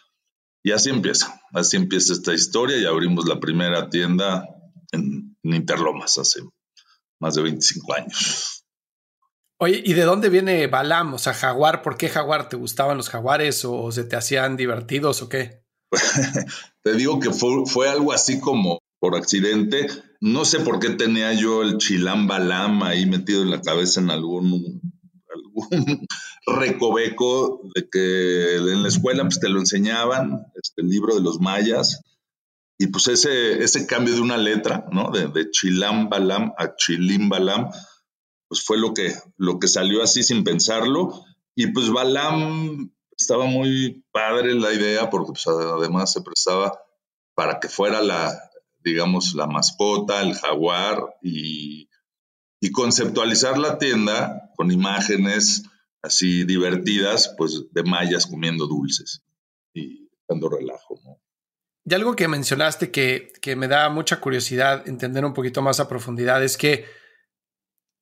Y 0.62 0.72
así 0.72 0.90
empieza, 0.90 1.40
así 1.52 1.76
empieza 1.76 2.12
esta 2.12 2.34
historia 2.34 2.76
y 2.76 2.84
abrimos 2.84 3.26
la 3.26 3.40
primera 3.40 3.88
tienda 3.88 4.48
en, 4.92 5.34
Interlomas 5.42 6.18
hace 6.18 6.40
más 7.20 7.36
de 7.36 7.42
25 7.42 7.94
años. 7.94 8.55
Oye, 9.58 9.82
¿y 9.84 9.94
de 9.94 10.02
dónde 10.02 10.28
viene 10.28 10.66
Balam? 10.66 11.14
O 11.14 11.18
sea, 11.18 11.32
jaguar, 11.32 11.82
¿por 11.82 11.96
qué 11.96 12.08
jaguar? 12.08 12.48
¿Te 12.48 12.56
gustaban 12.56 12.98
los 12.98 13.08
jaguares 13.08 13.64
o 13.64 13.90
se 13.90 14.04
te 14.04 14.16
hacían 14.16 14.56
divertidos 14.56 15.22
o 15.22 15.28
qué? 15.28 15.62
te 16.82 16.94
digo 16.94 17.20
que 17.20 17.30
fue, 17.30 17.64
fue 17.66 17.88
algo 17.88 18.12
así 18.12 18.38
como 18.38 18.80
por 18.98 19.16
accidente. 19.16 19.86
No 20.20 20.44
sé 20.44 20.60
por 20.60 20.78
qué 20.78 20.90
tenía 20.90 21.32
yo 21.32 21.62
el 21.62 21.78
chilán 21.78 22.26
Balam 22.26 22.82
ahí 22.82 23.06
metido 23.06 23.42
en 23.42 23.50
la 23.50 23.62
cabeza 23.62 24.00
en 24.00 24.10
algún 24.10 24.80
recoveco 26.46 27.62
de 27.74 27.88
que 27.90 28.56
en 28.56 28.82
la 28.82 28.88
escuela 28.88 29.24
pues, 29.24 29.40
te 29.40 29.48
lo 29.48 29.58
enseñaban, 29.60 30.46
este, 30.62 30.82
el 30.82 30.88
libro 30.88 31.14
de 31.14 31.22
los 31.22 31.40
mayas, 31.40 32.02
y 32.78 32.88
pues 32.88 33.08
ese, 33.08 33.62
ese 33.62 33.86
cambio 33.86 34.14
de 34.14 34.20
una 34.20 34.36
letra, 34.36 34.86
¿no? 34.92 35.10
De, 35.10 35.28
de 35.28 35.50
Chilam 35.50 36.10
Balam 36.10 36.52
a 36.58 36.76
Chilim 36.76 37.30
Balam, 37.30 37.70
pues 38.48 38.64
fue 38.64 38.78
lo 38.78 38.94
que, 38.94 39.14
lo 39.36 39.58
que 39.58 39.68
salió 39.68 40.02
así 40.02 40.22
sin 40.22 40.44
pensarlo. 40.44 41.24
Y 41.54 41.68
pues 41.68 41.90
Balam 41.90 42.92
estaba 43.16 43.46
muy 43.46 44.04
padre 44.12 44.54
la 44.54 44.72
idea 44.72 45.10
porque 45.10 45.32
pues, 45.32 45.46
además 45.46 46.12
se 46.12 46.22
prestaba 46.22 46.78
para 47.34 47.60
que 47.60 47.68
fuera 47.68 48.02
la, 48.02 48.38
digamos, 48.84 49.34
la 49.34 49.46
mascota, 49.46 50.22
el 50.22 50.34
jaguar 50.34 51.02
y 51.22 51.88
y 52.60 52.72
conceptualizar 52.72 53.58
la 53.58 53.78
tienda 53.78 54.50
con 54.56 54.70
imágenes 54.70 55.64
así 56.02 56.44
divertidas, 56.44 57.34
pues 57.36 57.64
de 57.72 57.82
mayas 57.82 58.26
comiendo 58.26 58.66
dulces 58.66 59.22
y 59.74 60.08
dando 60.28 60.48
relajo, 60.48 61.00
¿no? 61.04 61.20
Y 61.84 61.94
algo 61.94 62.16
que 62.16 62.26
mencionaste 62.26 62.90
que, 62.90 63.32
que 63.40 63.54
me 63.54 63.68
da 63.68 63.88
mucha 63.90 64.20
curiosidad 64.20 64.88
entender 64.88 65.24
un 65.24 65.34
poquito 65.34 65.62
más 65.62 65.78
a 65.78 65.88
profundidad 65.88 66.42
es 66.42 66.56
que 66.56 66.84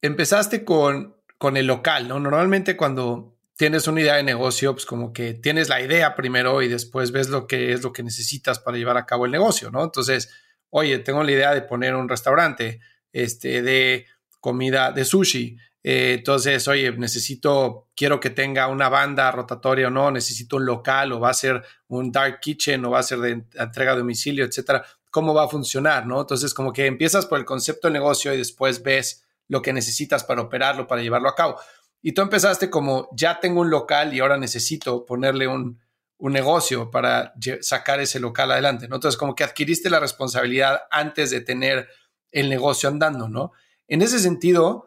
empezaste 0.06 0.64
con, 0.64 1.16
con 1.38 1.56
el 1.56 1.66
local, 1.66 2.08
¿no? 2.08 2.20
Normalmente 2.20 2.76
cuando 2.76 3.34
tienes 3.56 3.88
una 3.88 4.02
idea 4.02 4.16
de 4.16 4.22
negocio, 4.22 4.74
pues 4.74 4.84
como 4.84 5.14
que 5.14 5.32
tienes 5.32 5.70
la 5.70 5.80
idea 5.80 6.14
primero 6.14 6.60
y 6.60 6.68
después 6.68 7.10
ves 7.10 7.30
lo 7.30 7.46
que 7.46 7.72
es 7.72 7.82
lo 7.82 7.92
que 7.92 8.02
necesitas 8.02 8.58
para 8.58 8.76
llevar 8.76 8.98
a 8.98 9.06
cabo 9.06 9.24
el 9.24 9.32
negocio, 9.32 9.70
¿no? 9.70 9.82
Entonces, 9.82 10.30
oye, 10.68 10.98
tengo 10.98 11.22
la 11.22 11.32
idea 11.32 11.54
de 11.54 11.62
poner 11.62 11.94
un 11.94 12.08
restaurante, 12.08 12.80
este, 13.12 13.62
de 13.62 14.06
comida 14.40 14.92
de 14.92 15.06
sushi. 15.06 15.56
Eh, 15.82 16.16
entonces, 16.18 16.68
oye, 16.68 16.92
necesito, 16.92 17.88
quiero 17.96 18.20
que 18.20 18.28
tenga 18.28 18.68
una 18.68 18.90
banda 18.90 19.30
rotatoria 19.30 19.86
o 19.86 19.90
no, 19.90 20.10
necesito 20.10 20.56
un 20.56 20.66
local 20.66 21.12
o 21.12 21.20
va 21.20 21.30
a 21.30 21.34
ser 21.34 21.62
un 21.88 22.12
dark 22.12 22.40
kitchen 22.40 22.84
o 22.84 22.90
va 22.90 22.98
a 22.98 23.02
ser 23.02 23.20
de 23.20 23.44
entrega 23.54 23.92
a 23.92 23.96
domicilio, 23.96 24.44
etcétera. 24.44 24.84
¿Cómo 25.10 25.32
va 25.32 25.44
a 25.44 25.48
funcionar? 25.48 26.06
¿no? 26.06 26.20
Entonces, 26.20 26.52
como 26.52 26.74
que 26.74 26.84
empiezas 26.84 27.24
por 27.24 27.38
el 27.38 27.46
concepto 27.46 27.88
de 27.88 27.94
negocio 27.94 28.34
y 28.34 28.36
después 28.36 28.82
ves 28.82 29.23
lo 29.48 29.62
que 29.62 29.72
necesitas 29.72 30.24
para 30.24 30.42
operarlo, 30.42 30.86
para 30.86 31.02
llevarlo 31.02 31.28
a 31.28 31.34
cabo. 31.34 31.56
Y 32.02 32.12
tú 32.12 32.22
empezaste 32.22 32.70
como, 32.70 33.08
ya 33.16 33.40
tengo 33.40 33.60
un 33.60 33.70
local 33.70 34.12
y 34.12 34.20
ahora 34.20 34.36
necesito 34.36 35.06
ponerle 35.06 35.46
un, 35.46 35.80
un 36.18 36.32
negocio 36.32 36.90
para 36.90 37.34
sacar 37.60 38.00
ese 38.00 38.20
local 38.20 38.50
adelante. 38.50 38.84
Entonces, 38.86 39.16
como 39.16 39.34
que 39.34 39.44
adquiriste 39.44 39.90
la 39.90 40.00
responsabilidad 40.00 40.82
antes 40.90 41.30
de 41.30 41.40
tener 41.40 41.88
el 42.30 42.48
negocio 42.48 42.88
andando, 42.88 43.28
¿no? 43.28 43.52
En 43.88 44.02
ese 44.02 44.18
sentido, 44.18 44.86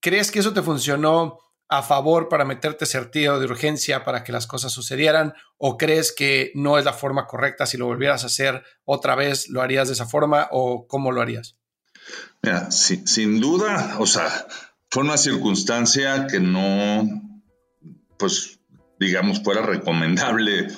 ¿crees 0.00 0.30
que 0.30 0.38
eso 0.38 0.52
te 0.52 0.62
funcionó 0.62 1.38
a 1.68 1.82
favor 1.82 2.28
para 2.28 2.46
meterte 2.46 2.86
sentido 2.86 3.38
de 3.38 3.46
urgencia 3.46 4.04
para 4.04 4.24
que 4.24 4.32
las 4.32 4.46
cosas 4.46 4.72
sucedieran? 4.72 5.34
¿O 5.58 5.76
crees 5.76 6.12
que 6.12 6.50
no 6.54 6.78
es 6.78 6.84
la 6.84 6.92
forma 6.92 7.26
correcta? 7.26 7.66
Si 7.66 7.76
lo 7.76 7.86
volvieras 7.86 8.24
a 8.24 8.28
hacer 8.28 8.62
otra 8.84 9.14
vez, 9.14 9.48
¿lo 9.48 9.60
harías 9.60 9.88
de 9.88 9.94
esa 9.94 10.06
forma 10.06 10.48
o 10.50 10.86
cómo 10.86 11.12
lo 11.12 11.20
harías? 11.20 11.57
Mira, 12.42 12.70
sin 12.70 13.40
duda, 13.40 13.96
o 13.98 14.06
sea, 14.06 14.30
fue 14.90 15.02
una 15.02 15.16
circunstancia 15.16 16.26
que 16.26 16.40
no, 16.40 17.06
pues, 18.16 18.60
digamos, 18.98 19.42
fuera 19.42 19.62
recomendable 19.62 20.68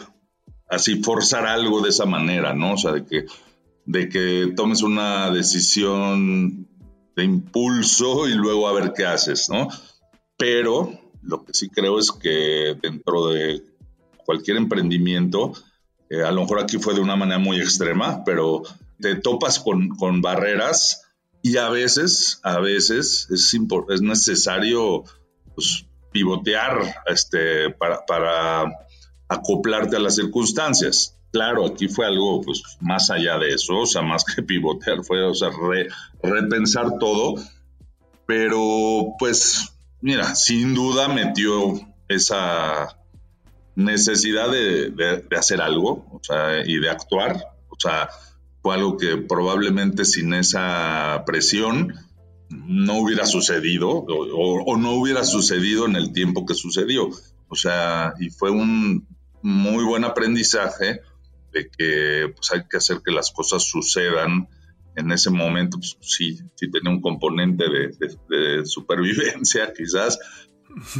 así 0.68 1.02
forzar 1.02 1.46
algo 1.46 1.80
de 1.82 1.90
esa 1.90 2.06
manera, 2.06 2.54
¿no? 2.54 2.74
O 2.74 2.76
sea, 2.78 2.92
de 2.92 3.04
que, 3.04 3.26
de 3.84 4.08
que 4.08 4.52
tomes 4.56 4.82
una 4.82 5.30
decisión 5.30 6.68
de 7.16 7.24
impulso 7.24 8.28
y 8.28 8.34
luego 8.34 8.68
a 8.68 8.72
ver 8.72 8.92
qué 8.96 9.04
haces, 9.04 9.48
¿no? 9.50 9.68
Pero 10.36 10.92
lo 11.22 11.44
que 11.44 11.52
sí 11.52 11.68
creo 11.68 11.98
es 11.98 12.12
que 12.12 12.76
dentro 12.80 13.28
de 13.28 13.62
cualquier 14.24 14.56
emprendimiento, 14.56 15.52
eh, 16.08 16.22
a 16.22 16.30
lo 16.30 16.42
mejor 16.42 16.60
aquí 16.60 16.78
fue 16.78 16.94
de 16.94 17.00
una 17.00 17.16
manera 17.16 17.38
muy 17.38 17.60
extrema, 17.60 18.24
pero 18.24 18.62
te 19.00 19.16
topas 19.16 19.58
con, 19.58 19.88
con 19.88 20.22
barreras 20.22 21.02
y 21.42 21.56
a 21.56 21.68
veces, 21.68 22.40
a 22.42 22.60
veces 22.60 23.26
es, 23.30 23.54
es 23.88 24.02
necesario 24.02 25.04
pues, 25.54 25.86
pivotear 26.12 26.94
este, 27.06 27.70
para, 27.70 28.04
para, 28.04 28.64
acoplarte 29.28 29.96
a 29.96 30.00
las 30.00 30.16
circunstancias. 30.16 31.16
Claro, 31.32 31.66
aquí 31.66 31.86
fue 31.86 32.04
algo 32.04 32.40
pues, 32.42 32.62
más 32.80 33.10
allá 33.10 33.38
de 33.38 33.54
eso, 33.54 33.78
o 33.78 33.86
sea, 33.86 34.02
más 34.02 34.24
que 34.24 34.42
pivotear, 34.42 35.04
fue 35.04 35.22
o 35.22 35.34
sea, 35.34 35.50
repensar 36.22 36.98
todo, 36.98 37.36
pero 38.26 39.14
pues 39.18 39.72
mira, 40.00 40.34
sin 40.34 40.74
duda 40.74 41.08
metió 41.08 41.80
esa 42.08 42.96
necesidad 43.76 44.50
de, 44.50 45.24
hacer 45.36 45.60
algo 45.60 46.06
o 46.10 46.20
sea, 46.22 46.66
y 46.66 46.78
de 46.78 46.90
actuar, 46.90 47.40
o 47.68 47.76
sea, 47.78 48.10
fue 48.62 48.74
algo 48.74 48.96
que 48.96 49.16
probablemente 49.16 50.04
sin 50.04 50.34
esa 50.34 51.22
presión 51.26 51.94
no 52.50 52.98
hubiera 52.98 53.26
sucedido 53.26 53.88
o, 53.90 54.76
no 54.76 54.92
hubiera 54.92 55.24
sucedido 55.24 55.86
en 55.86 55.96
el 55.96 56.12
tiempo 56.12 56.44
que 56.44 56.54
sucedió. 56.54 57.08
O 57.48 57.54
sea, 57.54 58.14
y 58.18 58.30
fue 58.30 58.50
un 58.50 59.06
muy 59.42 59.84
buen 59.84 60.04
aprendizaje 60.04 61.00
de 61.52 61.70
que 61.70 62.32
pues, 62.34 62.52
hay 62.52 62.62
que 62.68 62.76
hacer 62.76 63.00
que 63.04 63.12
las 63.12 63.30
cosas 63.30 63.64
sucedan 63.64 64.48
en 64.96 65.12
ese 65.12 65.30
momento. 65.30 65.78
Pues, 65.78 65.96
sí, 66.00 66.38
sí 66.54 66.70
tenía 66.70 66.90
un 66.90 67.00
componente 67.00 67.64
de, 67.68 68.66
supervivencia 68.66 69.72
quizás, 69.76 70.18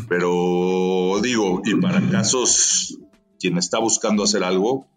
pero 0.08 1.20
digo, 1.22 1.62
y 1.64 1.74
para 1.76 2.00
casos, 2.10 2.98
quien 3.38 3.58
está 3.58 3.78
buscando 3.78 4.24
hacer 4.24 4.42
algo, 4.44 4.88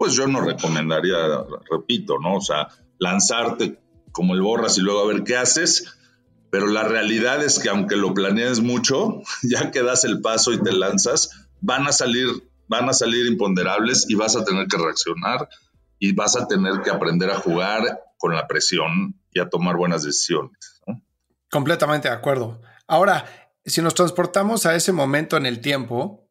pues 0.00 0.14
yo 0.14 0.26
no 0.26 0.40
recomendaría, 0.40 1.44
repito, 1.70 2.18
¿no? 2.18 2.36
O 2.36 2.40
sea, 2.40 2.68
lanzarte 2.98 3.78
como 4.12 4.32
el 4.32 4.40
borras 4.40 4.78
y 4.78 4.80
luego 4.80 5.00
a 5.00 5.12
ver 5.12 5.24
qué 5.24 5.36
haces, 5.36 5.94
pero 6.48 6.68
la 6.68 6.84
realidad 6.84 7.44
es 7.44 7.58
que 7.58 7.68
aunque 7.68 7.96
lo 7.96 8.14
planees 8.14 8.60
mucho, 8.60 9.20
ya 9.42 9.70
que 9.70 9.82
das 9.82 10.04
el 10.04 10.22
paso 10.22 10.54
y 10.54 10.62
te 10.62 10.72
lanzas, 10.72 11.48
van 11.60 11.86
a 11.86 11.92
salir, 11.92 12.28
van 12.66 12.88
a 12.88 12.94
salir 12.94 13.26
imponderables 13.26 14.08
y 14.08 14.14
vas 14.14 14.36
a 14.36 14.44
tener 14.46 14.68
que 14.68 14.78
reaccionar 14.78 15.50
y 15.98 16.14
vas 16.14 16.34
a 16.34 16.48
tener 16.48 16.80
que 16.80 16.88
aprender 16.88 17.30
a 17.30 17.38
jugar 17.38 18.00
con 18.16 18.34
la 18.34 18.48
presión 18.48 19.20
y 19.34 19.40
a 19.40 19.50
tomar 19.50 19.76
buenas 19.76 20.02
decisiones. 20.02 20.80
Completamente 21.50 22.08
de 22.08 22.14
acuerdo. 22.14 22.62
Ahora, 22.86 23.26
si 23.66 23.82
nos 23.82 23.94
transportamos 23.94 24.64
a 24.64 24.74
ese 24.74 24.92
momento 24.92 25.36
en 25.36 25.44
el 25.44 25.60
tiempo, 25.60 26.26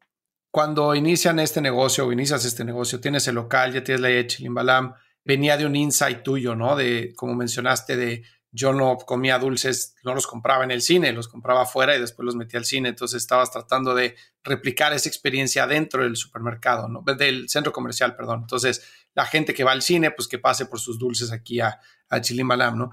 cuando 0.50 0.94
inician 0.94 1.38
este 1.38 1.60
negocio 1.60 2.06
o 2.06 2.12
inicias 2.12 2.44
este 2.44 2.64
negocio, 2.64 3.00
tienes 3.00 3.26
el 3.28 3.36
local, 3.36 3.72
ya 3.72 3.84
tienes 3.84 4.00
la 4.00 4.08
leche, 4.08 4.42
Limbalam, 4.42 4.94
venía 5.24 5.56
de 5.56 5.66
un 5.66 5.76
insight 5.76 6.22
tuyo, 6.22 6.56
¿no? 6.56 6.76
De, 6.76 7.12
como 7.14 7.34
mencionaste, 7.34 7.96
de 7.96 8.24
yo 8.52 8.72
no 8.72 8.96
comía 8.98 9.38
dulces, 9.38 9.94
no 10.02 10.12
los 10.12 10.26
compraba 10.26 10.64
en 10.64 10.72
el 10.72 10.82
cine, 10.82 11.12
los 11.12 11.28
compraba 11.28 11.62
afuera 11.62 11.94
y 11.94 12.00
después 12.00 12.26
los 12.26 12.34
metía 12.34 12.58
al 12.58 12.64
cine. 12.64 12.88
Entonces 12.88 13.22
estabas 13.22 13.52
tratando 13.52 13.94
de 13.94 14.16
replicar 14.42 14.92
esa 14.92 15.08
experiencia 15.08 15.68
dentro 15.68 16.02
del 16.02 16.16
supermercado, 16.16 16.88
¿no? 16.88 17.02
Del 17.02 17.48
centro 17.48 17.72
comercial, 17.72 18.16
perdón. 18.16 18.40
Entonces, 18.40 18.82
la 19.14 19.24
gente 19.26 19.54
que 19.54 19.62
va 19.62 19.72
al 19.72 19.82
cine, 19.82 20.10
pues 20.10 20.26
que 20.26 20.38
pase 20.38 20.66
por 20.66 20.80
sus 20.80 20.98
dulces 20.98 21.30
aquí 21.30 21.60
a, 21.60 21.78
a 22.08 22.20
Chilimbalam, 22.20 22.76
¿no? 22.76 22.90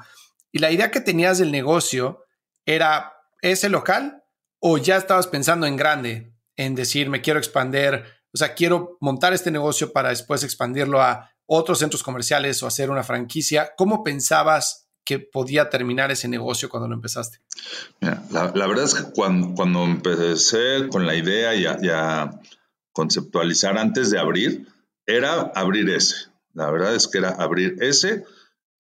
Y 0.52 0.60
la 0.60 0.72
idea 0.72 0.92
que 0.92 1.02
tenías 1.02 1.40
del 1.40 1.52
negocio 1.52 2.26
era 2.66 3.14
ese 3.42 3.70
local 3.70 4.24
o 4.60 4.78
ya 4.78 4.98
estabas 4.98 5.28
pensando 5.28 5.66
en 5.66 5.76
grande, 5.76 6.34
en 6.58 6.76
decir, 6.76 7.10
me 7.10 7.22
quiero 7.22 7.40
expander, 7.40 8.04
o 8.34 8.38
sea, 8.38 8.56
quiero 8.56 8.98
montar 9.00 9.34
este 9.34 9.52
negocio 9.52 9.94
para 9.94 10.10
después 10.10 10.44
expandirlo 10.44 11.02
a 11.02 11.32
otros 11.46 11.80
centros 11.80 12.04
comerciales 12.04 12.62
o 12.62 12.68
hacer 12.68 12.90
una 12.90 13.04
franquicia. 13.04 13.72
¿Cómo 13.78 14.04
pensabas 14.04 14.88
que 15.06 15.20
podía 15.20 15.70
terminar 15.70 16.12
ese 16.12 16.28
negocio 16.28 16.68
cuando 16.68 16.90
lo 16.90 16.96
empezaste? 16.96 17.40
la, 18.02 18.52
verdad 18.52 18.84
es 18.84 18.94
que 18.94 19.12
cuando, 19.14 19.84
empecé 19.86 20.90
con 20.90 21.08
la 21.08 21.16
idea 21.16 21.56
y 21.56 21.66
a, 21.66 22.32
conceptualizar 22.92 23.78
antes 23.78 24.10
de 24.10 24.20
abrir, 24.20 24.68
era 25.06 25.52
abrir 25.56 25.90
ese. 25.90 26.16
La 26.54 26.72
verdad 26.72 26.96
es 26.96 27.08
que 27.08 27.20
era 27.20 27.30
abrir 27.30 27.78
ese 27.80 28.26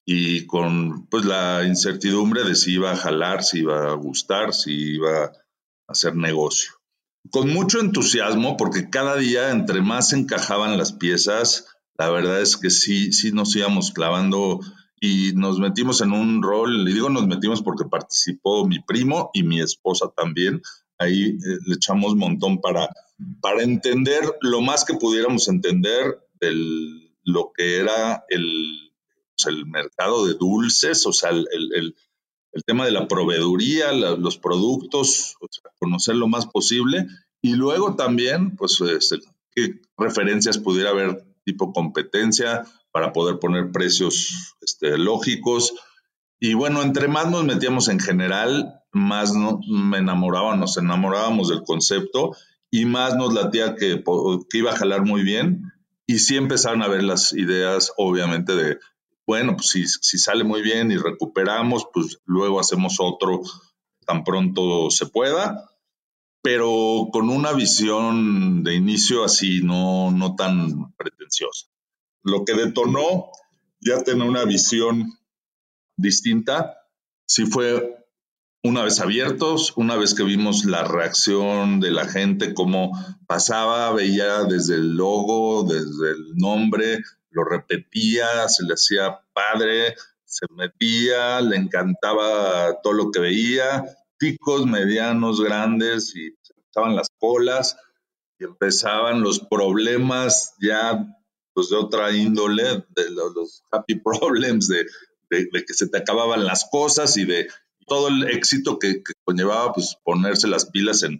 y 0.05 0.47
con 0.47 1.05
pues 1.05 1.23
la 1.23 1.63
incertidumbre 1.63 2.43
de 2.43 2.55
si 2.55 2.73
iba 2.73 2.91
a 2.91 2.97
jalar, 2.97 3.43
si 3.43 3.59
iba 3.59 3.91
a 3.91 3.93
gustar, 3.93 4.53
si 4.53 4.95
iba 4.95 5.25
a 5.25 5.33
hacer 5.87 6.15
negocio. 6.15 6.76
Con 7.31 7.53
mucho 7.53 7.79
entusiasmo, 7.79 8.57
porque 8.57 8.89
cada 8.89 9.15
día 9.15 9.51
entre 9.51 9.81
más 9.81 10.13
encajaban 10.13 10.77
las 10.77 10.93
piezas, 10.93 11.65
la 11.97 12.09
verdad 12.09 12.41
es 12.41 12.57
que 12.57 12.69
sí, 12.69 13.11
sí 13.11 13.31
nos 13.31 13.55
íbamos 13.55 13.91
clavando 13.91 14.59
y 14.99 15.33
nos 15.33 15.59
metimos 15.59 16.01
en 16.01 16.11
un 16.11 16.41
rol, 16.41 16.87
y 16.87 16.93
digo 16.93 17.09
nos 17.09 17.27
metimos 17.27 17.61
porque 17.61 17.85
participó 17.85 18.67
mi 18.67 18.79
primo 18.79 19.29
y 19.33 19.43
mi 19.43 19.61
esposa 19.61 20.11
también, 20.15 20.61
ahí 20.97 21.23
eh, 21.23 21.57
le 21.65 21.75
echamos 21.75 22.15
montón 22.15 22.59
para, 22.59 22.89
para 23.41 23.63
entender 23.63 24.23
lo 24.41 24.61
más 24.61 24.85
que 24.85 24.95
pudiéramos 24.95 25.47
entender 25.47 26.19
de 26.39 26.53
lo 27.23 27.51
que 27.55 27.77
era 27.77 28.23
el, 28.29 28.91
pues, 29.35 29.47
el 29.47 29.65
mercado 29.65 30.25
de 30.25 30.33
dulces, 30.33 31.05
o 31.05 31.13
sea, 31.13 31.29
el, 31.29 31.47
el, 31.51 31.95
el 32.57 32.63
tema 32.63 32.85
de 32.85 32.91
la 32.91 33.07
proveeduría, 33.07 33.91
los 33.91 34.37
productos, 34.39 35.35
conocer 35.79 36.15
lo 36.15 36.27
más 36.27 36.47
posible 36.47 37.05
y 37.39 37.53
luego 37.53 37.95
también, 37.95 38.55
pues, 38.55 38.81
este, 38.81 39.19
qué 39.51 39.79
referencias 39.95 40.57
pudiera 40.57 40.89
haber 40.89 41.23
tipo 41.45 41.71
competencia, 41.71 42.65
para 42.97 43.13
poder 43.13 43.37
poner 43.37 43.71
precios 43.71 44.55
este, 44.59 44.97
lógicos. 44.97 45.75
Y 46.39 46.55
bueno, 46.55 46.81
entre 46.81 47.07
más 47.07 47.29
nos 47.29 47.45
metíamos 47.45 47.89
en 47.89 47.99
general, 47.99 48.81
más 48.91 49.33
me 49.33 49.99
enamorábamos, 49.99 50.57
nos 50.57 50.77
enamorábamos 50.77 51.49
del 51.49 51.61
concepto 51.61 52.35
y 52.71 52.85
más 52.85 53.15
nos 53.15 53.35
latía 53.35 53.75
que, 53.75 54.03
que 54.49 54.57
iba 54.57 54.71
a 54.71 54.75
jalar 54.75 55.05
muy 55.05 55.21
bien. 55.21 55.71
Y 56.07 56.17
sí 56.17 56.37
empezaron 56.37 56.81
a 56.81 56.87
ver 56.87 57.03
las 57.03 57.33
ideas, 57.33 57.93
obviamente, 57.97 58.55
de, 58.55 58.79
bueno, 59.27 59.57
pues 59.57 59.69
si, 59.69 59.85
si 59.85 60.17
sale 60.17 60.45
muy 60.45 60.61
bien 60.61 60.89
y 60.89 60.97
recuperamos, 60.97 61.85
pues 61.93 62.19
luego 62.25 62.61
hacemos 62.61 62.95
otro 62.99 63.41
tan 64.05 64.23
pronto 64.23 64.89
se 64.89 65.05
pueda, 65.05 65.69
pero 66.41 67.09
con 67.11 67.29
una 67.29 67.51
visión 67.51 68.63
de 68.63 68.75
inicio 68.75 69.25
así, 69.25 69.61
no, 69.61 70.11
no 70.11 70.35
tan 70.35 70.93
pretenciosa. 70.93 71.67
Lo 72.23 72.45
que 72.45 72.53
detonó 72.53 73.31
ya 73.81 74.01
tener 74.01 74.25
una 74.25 74.45
visión 74.45 75.19
distinta, 75.97 76.77
sí 77.27 77.45
fue 77.45 77.97
una 78.63 78.83
vez 78.83 79.01
abiertos, 79.01 79.73
una 79.75 79.97
vez 79.97 80.13
que 80.13 80.23
vimos 80.23 80.63
la 80.63 80.85
reacción 80.85 81.81
de 81.81 81.91
la 81.91 82.07
gente, 82.07 82.53
cómo 82.53 82.91
pasaba, 83.27 83.91
veía 83.91 84.43
desde 84.43 84.75
el 84.75 84.95
logo, 84.95 85.63
desde 85.63 86.11
el 86.11 86.35
nombre, 86.35 86.99
lo 87.31 87.43
repetía, 87.43 88.47
se 88.47 88.63
le 88.63 88.73
hacía 88.73 89.19
padre, 89.33 89.95
se 90.25 90.45
metía, 90.53 91.41
le 91.41 91.55
encantaba 91.55 92.81
todo 92.81 92.93
lo 92.93 93.11
que 93.11 93.19
veía, 93.19 93.85
picos 94.17 94.65
medianos, 94.65 95.41
grandes, 95.41 96.15
y 96.15 96.35
estaban 96.65 96.95
las 96.95 97.07
colas, 97.17 97.77
y 98.39 98.43
empezaban 98.43 99.21
los 99.21 99.39
problemas 99.39 100.53
ya 100.61 101.05
pues 101.53 101.69
de 101.69 101.75
otra 101.75 102.15
índole, 102.15 102.85
de 102.95 103.09
los, 103.09 103.63
happy 103.71 103.95
problems, 104.03 104.67
de, 104.67 104.85
que 105.29 105.73
se 105.73 105.87
te 105.87 105.97
acababan 105.97 106.45
las 106.45 106.67
cosas 106.69 107.17
y 107.17 107.25
de 107.25 107.47
todo 107.87 108.09
el 108.09 108.29
éxito 108.29 108.77
que, 108.77 109.01
conllevaba 109.23 109.73
pues 109.73 109.97
ponerse 110.03 110.47
las 110.47 110.67
pilas 110.67 111.01
en, 111.01 111.19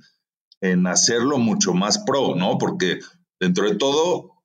en 0.61 0.85
hacerlo 0.85 1.39
mucho 1.39 1.73
más 1.73 1.97
pro, 2.05 2.35
¿no? 2.35 2.57
Porque 2.59 2.99
dentro 3.39 3.67
de 3.67 3.77
todo, 3.77 4.36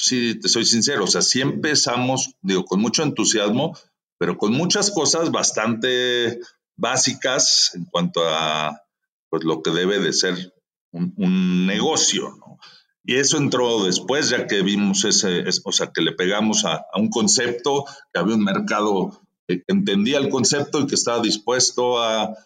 sí, 0.00 0.38
te 0.40 0.48
soy 0.48 0.64
sincero, 0.64 1.04
o 1.04 1.06
sea, 1.06 1.22
sí 1.22 1.40
empezamos, 1.40 2.34
digo, 2.42 2.64
con 2.64 2.80
mucho 2.80 3.02
entusiasmo, 3.02 3.76
pero 4.18 4.36
con 4.36 4.52
muchas 4.52 4.90
cosas 4.90 5.30
bastante 5.30 6.40
básicas 6.76 7.72
en 7.74 7.84
cuanto 7.84 8.22
a 8.26 8.82
pues 9.28 9.44
lo 9.44 9.62
que 9.62 9.70
debe 9.70 9.98
de 9.98 10.12
ser 10.12 10.54
un, 10.92 11.14
un 11.16 11.66
negocio, 11.66 12.36
¿no? 12.38 12.58
Y 13.04 13.16
eso 13.16 13.38
entró 13.38 13.84
después, 13.84 14.28
ya 14.28 14.46
que 14.46 14.62
vimos 14.62 15.04
ese, 15.04 15.44
o 15.64 15.72
sea, 15.72 15.90
que 15.92 16.02
le 16.02 16.12
pegamos 16.12 16.64
a, 16.64 16.86
un 16.94 17.08
concepto, 17.08 17.84
que 18.12 18.20
había 18.20 18.36
un 18.36 18.44
mercado 18.44 19.22
que 19.48 19.64
entendía 19.66 20.18
el 20.18 20.28
concepto 20.28 20.80
y 20.80 20.86
que 20.86 20.94
estaba 20.94 21.20
dispuesto 21.20 22.02
a, 22.02 22.36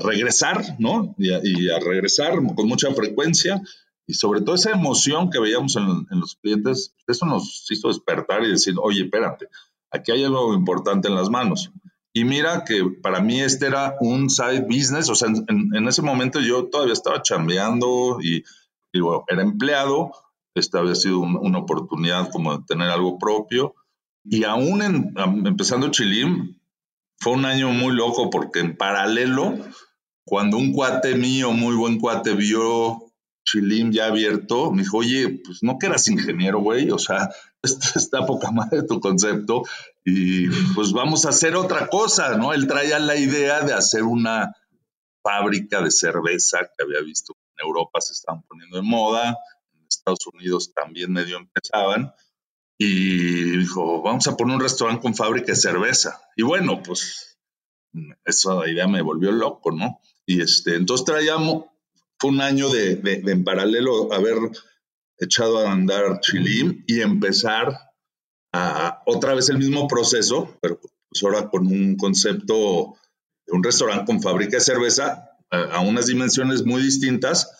regresar, 0.00 0.76
¿no? 0.78 1.14
Y 1.18 1.68
a, 1.70 1.78
regresar 1.80 2.34
con 2.34 2.68
mucha 2.68 2.92
frecuencia. 2.94 3.60
Y 4.06 4.14
sobre 4.14 4.40
todo 4.40 4.54
esa 4.54 4.70
emoción 4.70 5.30
que 5.30 5.40
veíamos 5.40 5.76
en, 5.76 6.06
los 6.10 6.36
clientes, 6.36 6.94
eso 7.06 7.26
nos 7.26 7.66
hizo 7.70 7.88
despertar 7.88 8.44
y 8.44 8.50
decir, 8.50 8.74
oye, 8.80 9.04
espérate, 9.04 9.48
aquí 9.90 10.12
hay 10.12 10.24
algo 10.24 10.54
importante 10.54 11.08
en 11.08 11.14
las 11.14 11.28
manos. 11.28 11.72
Y 12.12 12.24
mira 12.24 12.64
que 12.64 12.84
para 13.02 13.20
mí 13.20 13.40
este 13.40 13.66
era 13.66 13.96
un 14.00 14.30
side 14.30 14.62
business, 14.62 15.08
o 15.08 15.14
sea, 15.14 15.28
en, 15.28 15.74
en 15.74 15.88
ese 15.88 16.02
momento 16.02 16.40
yo 16.40 16.66
todavía 16.66 16.94
estaba 16.94 17.20
chambeando 17.20 18.18
y 18.22 18.44
digo, 18.92 19.24
era 19.28 19.42
empleado, 19.42 20.12
esta 20.56 20.78
había 20.78 20.94
sido 20.94 21.20
una 21.20 21.58
oportunidad 21.58 22.30
como 22.30 22.56
de 22.56 22.64
tener 22.64 22.88
algo 22.88 23.18
propio. 23.18 23.74
Y 24.24 24.44
aún 24.44 24.82
empezando 25.46 25.90
Chilim, 25.90 26.58
fue 27.18 27.34
un 27.34 27.44
año 27.44 27.70
muy 27.70 27.94
loco 27.94 28.30
porque 28.30 28.60
en 28.60 28.76
paralelo, 28.76 29.54
cuando 30.24 30.56
un 30.56 30.72
cuate 30.72 31.14
mío, 31.14 31.52
muy 31.52 31.76
buen 31.76 32.00
cuate, 32.00 32.34
vio 32.34 33.05
Chilim 33.46 33.92
ya 33.92 34.06
abierto, 34.06 34.72
me 34.72 34.82
dijo, 34.82 34.98
oye, 34.98 35.40
pues 35.44 35.62
no 35.62 35.78
que 35.78 35.86
eras 35.86 36.08
ingeniero, 36.08 36.60
güey, 36.60 36.90
o 36.90 36.98
sea, 36.98 37.30
está 37.62 38.26
poca 38.26 38.50
madre 38.50 38.82
tu 38.82 39.00
concepto 39.00 39.62
y 40.04 40.48
pues 40.74 40.92
vamos 40.92 41.24
a 41.24 41.30
hacer 41.30 41.54
otra 41.54 41.88
cosa, 41.88 42.36
¿no? 42.36 42.52
Él 42.52 42.66
traía 42.66 42.98
la 42.98 43.16
idea 43.16 43.60
de 43.60 43.72
hacer 43.72 44.02
una 44.02 44.54
fábrica 45.22 45.80
de 45.80 45.90
cerveza 45.90 46.58
que 46.76 46.84
había 46.84 47.00
visto 47.00 47.34
que 47.34 47.62
en 47.62 47.66
Europa 47.66 48.00
se 48.00 48.14
estaban 48.14 48.42
poniendo 48.42 48.76
de 48.76 48.82
moda, 48.82 49.36
en 49.72 49.86
Estados 49.88 50.26
Unidos 50.32 50.72
también 50.74 51.12
medio 51.12 51.38
empezaban, 51.38 52.12
y 52.78 53.58
dijo, 53.58 54.02
vamos 54.02 54.26
a 54.26 54.36
poner 54.36 54.56
un 54.56 54.62
restaurante 54.62 55.02
con 55.02 55.14
fábrica 55.14 55.52
de 55.52 55.56
cerveza. 55.56 56.20
Y 56.36 56.42
bueno, 56.42 56.82
pues 56.82 57.38
esa 58.24 58.68
idea 58.68 58.86
me 58.86 59.02
volvió 59.02 59.32
loco, 59.32 59.70
¿no? 59.70 60.00
Y 60.26 60.42
este, 60.42 60.74
entonces 60.74 61.06
traíamos, 61.06 61.66
fue 62.18 62.30
un 62.30 62.40
año 62.40 62.68
de, 62.68 63.00
en 63.04 63.44
paralelo 63.44 64.12
haber 64.12 64.36
echado 65.18 65.58
a 65.58 65.72
andar 65.72 66.20
Chilim 66.20 66.84
y 66.86 67.00
empezar 67.00 67.78
a 68.52 69.02
otra 69.06 69.34
vez 69.34 69.48
el 69.48 69.58
mismo 69.58 69.86
proceso, 69.86 70.56
pero 70.60 70.80
pues 70.80 71.22
ahora 71.22 71.48
con 71.48 71.66
un 71.66 71.96
concepto 71.96 72.94
de 73.46 73.52
un 73.52 73.62
restaurante 73.62 74.06
con 74.06 74.22
fábrica 74.22 74.56
de 74.56 74.62
cerveza 74.62 75.30
a, 75.50 75.80
unas 75.80 76.06
dimensiones 76.06 76.64
muy 76.64 76.82
distintas. 76.82 77.50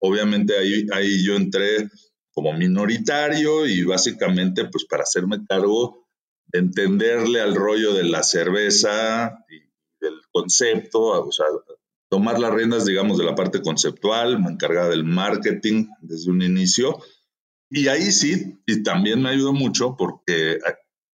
Obviamente 0.00 0.56
ahí, 0.58 0.86
ahí 0.92 1.24
yo 1.24 1.36
entré 1.36 1.88
como 2.32 2.52
minoritario 2.52 3.66
y 3.66 3.84
básicamente 3.84 4.64
pues 4.66 4.84
para 4.84 5.02
hacerme 5.02 5.44
cargo 5.46 6.06
de 6.46 6.60
entenderle 6.60 7.40
al 7.40 7.54
rollo 7.54 7.94
de 7.94 8.04
la 8.04 8.22
cerveza 8.22 9.44
y 9.48 9.60
del 10.00 10.20
concepto, 10.32 11.00
o 11.00 11.32
sea, 11.32 11.46
tomar 12.10 12.40
las 12.40 12.52
riendas, 12.52 12.84
digamos, 12.84 13.16
de 13.18 13.24
la 13.24 13.36
parte 13.36 13.62
conceptual, 13.62 14.40
me 14.40 14.50
encargaba 14.50 14.88
del 14.88 15.04
marketing 15.04 15.86
desde 16.02 16.30
un 16.30 16.42
inicio. 16.42 16.98
Y 17.70 17.86
ahí 17.86 18.10
sí, 18.10 18.58
y 18.66 18.82
también 18.82 19.22
me 19.22 19.30
ayudó 19.30 19.52
mucho 19.52 19.96
porque 19.96 20.54
eh, 20.54 20.60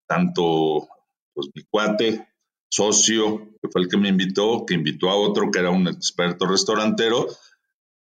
tanto 0.08 0.88
pues, 1.34 1.48
mi 1.54 1.62
cuate, 1.64 2.26
socio, 2.70 3.50
que 3.62 3.68
fue 3.70 3.82
el 3.82 3.88
que 3.88 3.98
me 3.98 4.08
invitó, 4.08 4.64
que 4.66 4.74
invitó 4.74 5.10
a 5.10 5.16
otro 5.16 5.50
que 5.50 5.58
era 5.58 5.70
un 5.70 5.86
experto 5.86 6.46
restaurantero, 6.46 7.28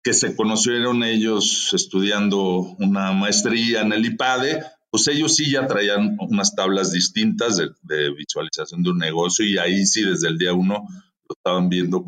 que 0.03 0.13
se 0.13 0.35
conocieron 0.35 1.03
ellos 1.03 1.71
estudiando 1.73 2.37
una 2.77 3.11
maestría 3.13 3.81
en 3.81 3.93
el 3.93 4.05
IPADE, 4.05 4.63
pues 4.91 5.07
ellos 5.07 5.35
sí 5.35 5.49
ya 5.49 5.65
traían 5.65 6.17
unas 6.19 6.53
tablas 6.55 6.91
distintas 6.91 7.57
de, 7.57 7.69
de 7.81 8.11
visualización 8.13 8.83
de 8.83 8.91
un 8.91 8.99
negocio 8.99 9.43
y 9.43 9.57
ahí 9.57 9.87
sí 9.87 10.03
desde 10.03 10.27
el 10.27 10.37
día 10.37 10.53
uno 10.53 10.85
lo 11.27 11.35
estaban 11.35 11.69
viendo 11.69 12.05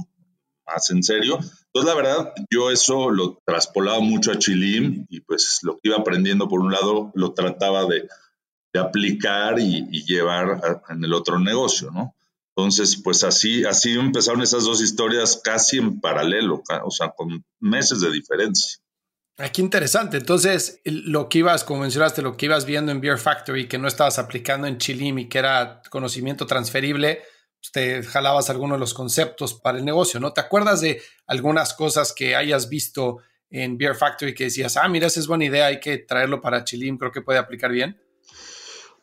más 0.67 0.89
en 0.89 1.03
serio. 1.03 1.35
Entonces, 1.37 1.85
la 1.85 1.95
verdad, 1.95 2.33
yo 2.51 2.71
eso 2.71 3.09
lo 3.09 3.41
traspolaba 3.45 3.99
mucho 3.99 4.31
a 4.31 4.37
Chilim 4.37 5.05
y 5.09 5.21
pues 5.21 5.59
lo 5.63 5.73
que 5.73 5.89
iba 5.89 5.97
aprendiendo 5.97 6.47
por 6.47 6.59
un 6.59 6.71
lado 6.71 7.11
lo 7.15 7.33
trataba 7.33 7.85
de, 7.85 8.07
aplicar 8.77 9.59
y, 9.59 10.05
llevar 10.05 10.61
en 10.89 11.03
el 11.03 11.11
otro 11.11 11.39
negocio, 11.39 11.89
¿no? 11.89 12.13
Entonces, 12.55 13.01
pues 13.03 13.23
así, 13.23 13.65
así 13.65 13.93
empezaron 13.93 14.43
esas 14.43 14.65
dos 14.65 14.83
historias 14.83 15.41
casi 15.43 15.79
en 15.79 15.99
paralelo, 15.99 16.61
o 16.83 16.91
sea, 16.91 17.09
con 17.09 17.43
meses 17.59 18.01
de 18.01 18.11
diferencia. 18.11 18.77
Aquí 19.39 19.61
ah, 19.61 19.65
interesante. 19.65 20.17
Entonces, 20.17 20.81
lo 20.83 21.29
que 21.29 21.39
ibas, 21.39 21.63
como 21.63 21.81
mencionaste, 21.81 22.23
lo 22.23 22.35
que 22.35 22.47
ibas 22.47 22.65
viendo 22.65 22.91
en 22.91 23.01
Beer 23.01 23.19
Factory, 23.19 23.67
que 23.67 23.77
no 23.77 23.87
estabas 23.87 24.17
aplicando 24.17 24.65
en 24.65 24.79
Chilim 24.79 25.19
y 25.19 25.29
que 25.29 25.37
era 25.37 25.81
conocimiento 25.89 26.47
transferible, 26.47 27.21
te 27.71 28.03
jalabas 28.03 28.49
algunos 28.49 28.77
de 28.77 28.79
los 28.79 28.93
conceptos 28.93 29.53
para 29.53 29.77
el 29.77 29.85
negocio, 29.85 30.19
¿no? 30.19 30.33
¿Te 30.33 30.41
acuerdas 30.41 30.81
de 30.81 31.01
algunas 31.25 31.73
cosas 31.73 32.13
que 32.13 32.35
hayas 32.35 32.69
visto 32.69 33.17
en 33.49 33.77
Beer 33.77 33.95
Factory 33.95 34.33
que 34.33 34.45
decías, 34.45 34.77
ah, 34.77 34.87
mira, 34.87 35.07
esa 35.07 35.19
es 35.19 35.27
buena 35.27 35.45
idea, 35.45 35.67
hay 35.67 35.79
que 35.79 35.97
traerlo 35.97 36.41
para 36.41 36.63
Chilim, 36.63 36.97
creo 36.97 37.11
que 37.11 37.21
puede 37.21 37.39
aplicar 37.39 37.71
bien? 37.71 37.99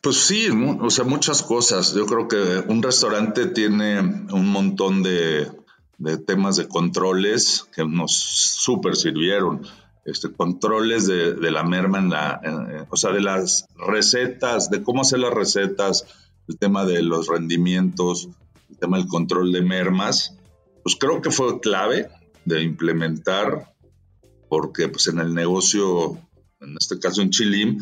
Pues 0.01 0.17
sí, 0.17 0.49
o 0.51 0.89
sea, 0.91 1.03
muchas 1.03 1.41
cosas. 1.41 1.95
Yo 1.95 2.05
creo 2.05 2.27
que 2.27 2.63
un 2.71 2.83
restaurante 2.83 3.47
tiene 3.47 3.99
un 3.99 4.47
montón 4.51 5.01
de, 5.01 5.51
temas 6.27 6.57
de 6.57 6.67
controles 6.67 7.67
que 7.75 7.83
nos 7.85 8.13
súper 8.13 8.95
sirvieron. 8.95 9.65
Este, 10.05 10.31
controles 10.31 11.07
de, 11.07 11.49
la 11.49 11.63
merma 11.63 11.97
en 11.97 12.11
la, 12.11 12.85
o 12.91 12.97
sea, 12.97 13.11
de 13.13 13.21
las 13.21 13.65
recetas, 13.75 14.69
de 14.69 14.83
cómo 14.83 15.01
hacer 15.01 15.17
las 15.17 15.33
recetas, 15.33 16.05
el 16.47 16.59
tema 16.59 16.85
de 16.85 17.01
los 17.01 17.27
rendimientos, 17.27 18.29
tema 18.85 18.97
del 18.97 19.07
control 19.07 19.51
de 19.51 19.61
mermas, 19.61 20.37
pues 20.83 20.95
creo 20.95 21.19
que 21.19 21.31
fue 21.31 21.59
clave 21.59 22.07
de 22.45 22.61
implementar, 22.61 23.73
porque 24.47 24.87
pues 24.89 25.07
en 25.07 25.17
el 25.17 25.33
negocio, 25.33 26.19
en 26.61 26.75
este 26.79 26.99
caso 26.99 27.23
en 27.23 27.31
Chilim, 27.31 27.79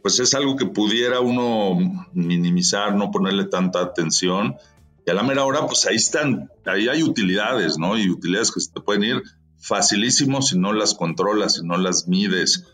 pues 0.00 0.20
es 0.20 0.32
algo 0.34 0.54
que 0.54 0.66
pudiera 0.66 1.18
uno 1.18 2.06
minimizar, 2.12 2.94
no 2.94 3.10
ponerle 3.10 3.46
tanta 3.46 3.80
atención. 3.80 4.54
Y 5.04 5.10
a 5.10 5.14
la 5.14 5.24
mera 5.24 5.44
hora, 5.44 5.66
pues 5.66 5.86
ahí 5.86 5.96
están, 5.96 6.50
ahí 6.66 6.86
hay 6.86 7.02
utilidades, 7.02 7.76
¿no? 7.76 7.98
Y 7.98 8.08
utilidades 8.08 8.52
que 8.52 8.60
se 8.60 8.70
te 8.70 8.80
pueden 8.80 9.02
ir 9.02 9.22
facilísimo 9.58 10.40
si 10.40 10.56
no 10.56 10.72
las 10.72 10.94
controlas, 10.94 11.54
si 11.54 11.66
no 11.66 11.76
las 11.76 12.06
mides 12.06 12.64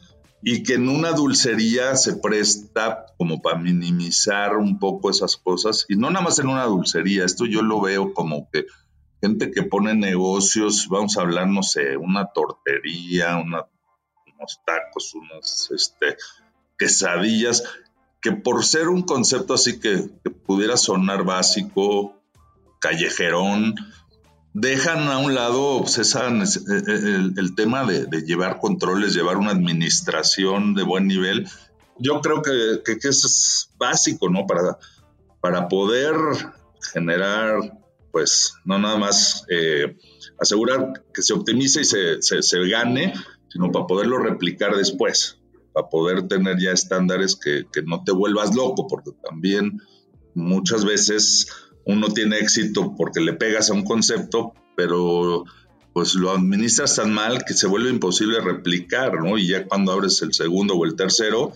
y 0.42 0.62
que 0.62 0.74
en 0.74 0.88
una 0.88 1.12
dulcería 1.12 1.96
se 1.96 2.16
presta 2.16 3.06
como 3.18 3.42
para 3.42 3.58
minimizar 3.58 4.56
un 4.56 4.78
poco 4.78 5.10
esas 5.10 5.36
cosas 5.36 5.84
y 5.88 5.96
no 5.96 6.10
nada 6.10 6.24
más 6.24 6.38
en 6.38 6.48
una 6.48 6.64
dulcería, 6.64 7.24
esto 7.24 7.46
yo 7.46 7.62
lo 7.62 7.80
veo 7.80 8.14
como 8.14 8.48
que 8.50 8.66
gente 9.20 9.50
que 9.50 9.62
pone 9.62 9.94
negocios, 9.94 10.88
vamos 10.88 11.18
a 11.18 11.22
hablar, 11.22 11.46
no 11.46 11.62
sé, 11.62 11.96
una 11.96 12.26
tortería, 12.32 13.36
unos 13.36 13.66
tacos, 14.64 15.14
unas 15.14 15.70
este, 15.72 16.16
quesadillas, 16.78 17.64
que 18.22 18.32
por 18.32 18.64
ser 18.64 18.88
un 18.88 19.02
concepto 19.02 19.54
así 19.54 19.78
que, 19.78 20.08
que 20.24 20.30
pudiera 20.30 20.78
sonar 20.78 21.24
básico, 21.24 22.14
callejerón, 22.80 23.74
dejan 24.52 25.08
a 25.08 25.18
un 25.18 25.34
lado 25.34 25.84
esa, 25.84 26.28
eh, 26.28 26.44
eh, 26.68 27.30
el, 27.36 27.54
tema 27.54 27.84
de, 27.84 28.06
llevar 28.22 28.58
controles, 28.58 29.14
llevar 29.14 29.36
una 29.36 29.52
administración 29.52 30.74
de 30.74 30.82
buen 30.82 31.06
nivel. 31.06 31.46
Yo 31.98 32.20
creo 32.20 32.42
que, 32.42 32.82
que, 32.84 33.08
es 33.08 33.70
básico, 33.78 34.28
¿no? 34.28 34.46
Para, 34.46 34.78
para 35.40 35.68
poder 35.68 36.14
generar, 36.92 37.78
pues, 38.10 38.54
no 38.64 38.78
nada 38.78 38.96
más 38.96 39.44
eh, 39.48 39.96
asegurar 40.40 41.04
que 41.14 41.22
se 41.22 41.34
optimice 41.34 41.82
y 41.82 41.84
se, 41.84 42.22
se, 42.22 42.42
se, 42.42 42.68
gane, 42.68 43.14
sino 43.48 43.70
para 43.70 43.86
poderlo 43.86 44.18
replicar 44.18 44.74
después, 44.76 45.38
para 45.72 45.88
poder 45.88 46.26
tener 46.26 46.58
ya 46.58 46.72
estándares 46.72 47.36
que, 47.36 47.66
que 47.72 47.82
no 47.82 48.02
te 48.02 48.12
vuelvas 48.12 48.54
loco, 48.54 48.88
porque 48.88 49.10
también 49.22 49.80
muchas 50.34 50.84
veces 50.84 51.48
uno 51.84 52.08
tiene 52.08 52.38
éxito 52.38 52.94
porque 52.96 53.20
le 53.20 53.32
pegas 53.32 53.70
a 53.70 53.74
un 53.74 53.84
concepto, 53.84 54.54
pero 54.76 55.44
pues 55.92 56.14
lo 56.14 56.30
administras 56.30 56.96
tan 56.96 57.12
mal 57.12 57.44
que 57.44 57.54
se 57.54 57.66
vuelve 57.66 57.90
imposible 57.90 58.40
replicar, 58.40 59.22
¿no? 59.22 59.38
Y 59.38 59.48
ya 59.48 59.66
cuando 59.66 59.92
abres 59.92 60.22
el 60.22 60.32
segundo 60.32 60.74
o 60.74 60.84
el 60.84 60.94
tercero, 60.94 61.52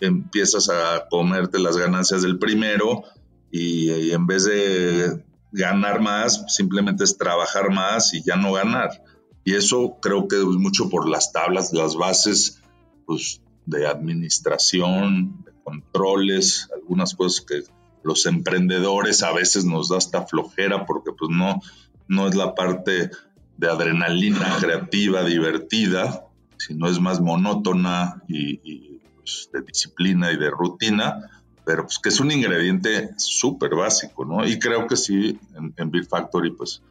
empiezas 0.00 0.68
a 0.68 1.06
comerte 1.10 1.58
las 1.58 1.76
ganancias 1.76 2.22
del 2.22 2.38
primero 2.38 3.04
y, 3.50 4.10
en 4.10 4.26
vez 4.26 4.44
de 4.44 5.22
ganar 5.52 6.00
más, 6.00 6.44
simplemente 6.48 7.04
es 7.04 7.16
trabajar 7.16 7.70
más 7.70 8.12
y 8.14 8.22
ya 8.22 8.36
no 8.36 8.52
ganar. 8.52 9.02
Y 9.44 9.54
eso 9.54 9.98
creo 10.00 10.26
que 10.26 10.36
es 10.36 10.44
mucho 10.44 10.88
por 10.88 11.08
las 11.08 11.32
tablas, 11.32 11.72
las 11.72 11.94
bases 11.94 12.60
pues, 13.06 13.40
de 13.64 13.86
administración, 13.86 15.44
de 15.44 15.52
controles, 15.62 16.68
algunas 16.74 17.14
cosas 17.14 17.44
que 17.44 17.62
los 18.06 18.24
emprendedores 18.26 19.22
a 19.22 19.32
veces 19.32 19.64
nos 19.64 19.88
da 19.88 19.98
esta 19.98 20.26
flojera 20.26 20.86
porque 20.86 21.10
pues 21.12 21.30
no, 21.30 21.60
no 22.08 22.28
es 22.28 22.34
la 22.34 22.54
parte 22.54 23.10
de 23.56 23.68
adrenalina 23.68 24.56
creativa, 24.60 25.24
divertida, 25.24 26.24
sino 26.56 26.88
es 26.88 27.00
más 27.00 27.20
monótona 27.20 28.22
y, 28.28 29.00
pues, 29.16 29.50
de 29.52 29.62
disciplina 29.62 30.30
y 30.30 30.36
de 30.36 30.50
rutina, 30.50 31.30
pero 31.64 31.82
pues 31.82 31.98
que 31.98 32.10
es 32.10 32.20
un 32.20 32.30
ingrediente 32.30 33.10
súper 33.16 33.74
básico, 33.74 34.24
¿no? 34.24 34.46
Y 34.46 34.58
creo 34.58 34.86
que 34.86 34.96
sí, 34.96 35.38
en, 35.56 35.74
en 35.76 35.90
Beer 35.90 36.06
Factory, 36.06 36.52
pues 36.52 36.82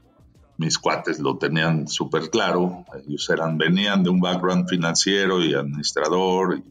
mis 0.57 0.77
cuates 0.77 1.19
lo 1.19 1.37
tenían 1.37 1.87
súper 1.87 2.29
claro, 2.29 2.85
ellos 3.07 3.29
eran, 3.29 3.57
venían 3.57 4.03
de 4.03 4.09
un 4.09 4.19
background 4.19 4.67
financiero 4.67 5.43
y 5.43 5.53
administrador, 5.53 6.61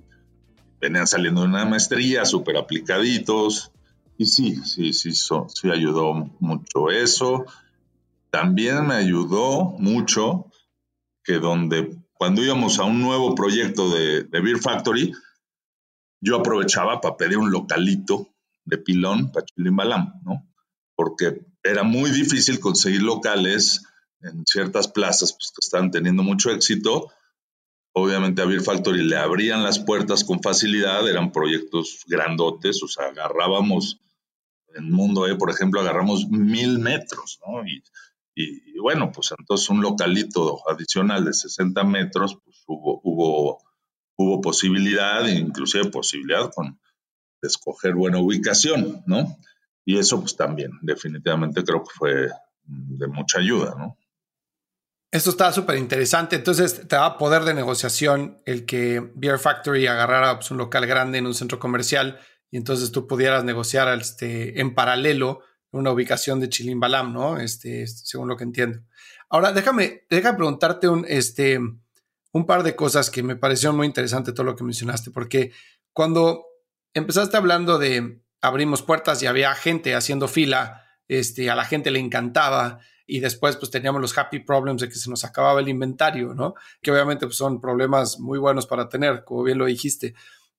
venían 0.80 1.06
saliendo 1.06 1.42
de 1.42 1.48
una 1.48 1.64
maestría, 1.64 2.24
súper 2.24 2.56
aplicaditos, 2.56 3.72
y 4.16 4.26
sí, 4.26 4.56
sí, 4.64 4.92
sí, 4.92 5.12
sí 5.12 5.70
ayudó 5.70 6.14
mucho 6.40 6.90
eso. 6.90 7.44
También 8.30 8.86
me 8.86 8.94
ayudó 8.94 9.74
mucho 9.78 10.50
que 11.22 11.34
donde 11.34 11.96
cuando 12.12 12.42
íbamos 12.42 12.78
a 12.78 12.84
un 12.84 13.00
nuevo 13.00 13.34
proyecto 13.34 13.90
de, 13.90 14.22
Beer 14.30 14.58
Factory, 14.58 15.12
yo 16.20 16.36
aprovechaba 16.36 17.00
para 17.00 17.16
pedir 17.16 17.38
un 17.38 17.50
localito 17.50 18.28
de 18.64 18.78
pilón 18.78 19.30
para 19.32 19.44
Chilimbalam, 19.44 20.20
¿no? 20.24 20.46
Porque 20.94 21.44
era 21.62 21.82
muy 21.82 22.10
difícil 22.10 22.60
conseguir 22.60 23.02
locales 23.02 23.82
en 24.20 24.44
ciertas 24.46 24.88
plazas 24.88 25.32
pues, 25.32 25.50
que 25.50 25.64
estaban 25.64 25.90
teniendo 25.90 26.22
mucho 26.22 26.50
éxito 26.50 27.10
obviamente 27.94 28.42
a 28.42 28.44
Beer 28.44 28.60
Factory 28.60 29.02
le 29.02 29.16
abrían 29.16 29.62
las 29.62 29.78
puertas 29.78 30.24
con 30.24 30.42
facilidad, 30.42 31.08
eran 31.08 31.32
proyectos 31.32 32.00
grandotes, 32.06 32.82
o 32.82 32.88
sea, 32.88 33.06
agarrábamos 33.06 34.00
en 34.74 34.90
Mundo 34.90 35.26
E, 35.26 35.36
por 35.36 35.50
ejemplo, 35.50 35.80
agarramos 35.80 36.28
mil 36.28 36.78
metros, 36.78 37.40
¿no? 37.46 37.64
Y, 37.66 37.82
bueno, 38.80 39.12
pues 39.12 39.32
entonces 39.38 39.70
un 39.70 39.80
localito 39.80 40.60
adicional 40.68 41.24
de 41.24 41.32
60 41.32 41.84
metros, 41.84 42.36
pues 42.44 42.64
hubo, 42.66 43.00
hubo, 43.04 43.62
hubo 44.16 44.40
posibilidad, 44.40 45.26
inclusive 45.26 45.90
posibilidad 45.90 46.50
con 46.52 46.78
de 47.44 47.48
escoger 47.48 47.94
buena 47.94 48.18
ubicación, 48.18 49.02
¿no? 49.06 49.36
Y 49.84 49.98
eso 49.98 50.18
pues 50.20 50.34
también, 50.36 50.72
definitivamente 50.80 51.62
creo 51.62 51.84
que 51.84 51.92
fue 51.94 52.28
de 52.64 53.06
mucha 53.06 53.38
ayuda, 53.38 53.74
¿no? 53.78 53.98
Esto 55.10 55.30
está 55.30 55.52
súper 55.52 55.76
interesante. 55.76 56.34
Entonces, 56.34 56.88
te 56.88 56.96
da 56.96 57.18
poder 57.18 57.44
de 57.44 57.54
negociación 57.54 58.40
el 58.46 58.64
que 58.64 59.12
Beer 59.14 59.38
Factory 59.38 59.86
agarrara 59.86 60.34
pues, 60.36 60.50
un 60.50 60.58
local 60.58 60.86
grande 60.86 61.18
en 61.18 61.26
un 61.26 61.34
centro 61.34 61.60
comercial 61.60 62.18
y 62.50 62.56
entonces 62.56 62.92
tú 62.92 63.06
pudieras 63.06 63.44
negociar 63.44 63.88
este, 63.98 64.60
en 64.60 64.74
paralelo 64.74 65.40
una 65.70 65.90
ubicación 65.90 66.38
de 66.38 66.48
Chilimbalam, 66.48 67.12
¿no? 67.12 67.38
Este, 67.38 67.86
según 67.86 68.28
lo 68.28 68.36
que 68.36 68.44
entiendo. 68.44 68.80
Ahora, 69.28 69.52
déjame, 69.52 70.06
déjame 70.08 70.36
preguntarte 70.36 70.88
un, 70.88 71.04
este, 71.08 71.58
un 72.32 72.46
par 72.46 72.62
de 72.62 72.76
cosas 72.76 73.10
que 73.10 73.22
me 73.22 73.36
parecieron 73.36 73.76
muy 73.76 73.86
interesante 73.86 74.32
todo 74.32 74.44
lo 74.44 74.54
que 74.54 74.64
mencionaste, 74.64 75.10
porque 75.10 75.52
cuando 75.92 76.46
empezaste 76.92 77.36
hablando 77.36 77.78
de 77.78 78.20
abrimos 78.40 78.82
puertas 78.82 79.22
y 79.22 79.26
había 79.26 79.54
gente 79.54 79.94
haciendo 79.94 80.28
fila, 80.28 80.84
este, 81.08 81.50
a 81.50 81.54
la 81.54 81.64
gente 81.64 81.90
le 81.90 81.98
encantaba 81.98 82.78
y 83.06 83.20
después 83.20 83.56
pues 83.56 83.70
teníamos 83.70 84.00
los 84.00 84.16
happy 84.16 84.40
problems 84.40 84.82
de 84.82 84.88
que 84.88 84.94
se 84.94 85.10
nos 85.10 85.24
acababa 85.24 85.60
el 85.60 85.68
inventario, 85.68 86.34
¿no? 86.34 86.54
Que 86.80 86.90
obviamente 86.90 87.26
pues, 87.26 87.36
son 87.36 87.60
problemas 87.60 88.18
muy 88.18 88.38
buenos 88.38 88.66
para 88.66 88.88
tener, 88.88 89.24
como 89.24 89.42
bien 89.42 89.58
lo 89.58 89.66
dijiste. 89.66 90.14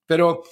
Pero, 0.06 0.44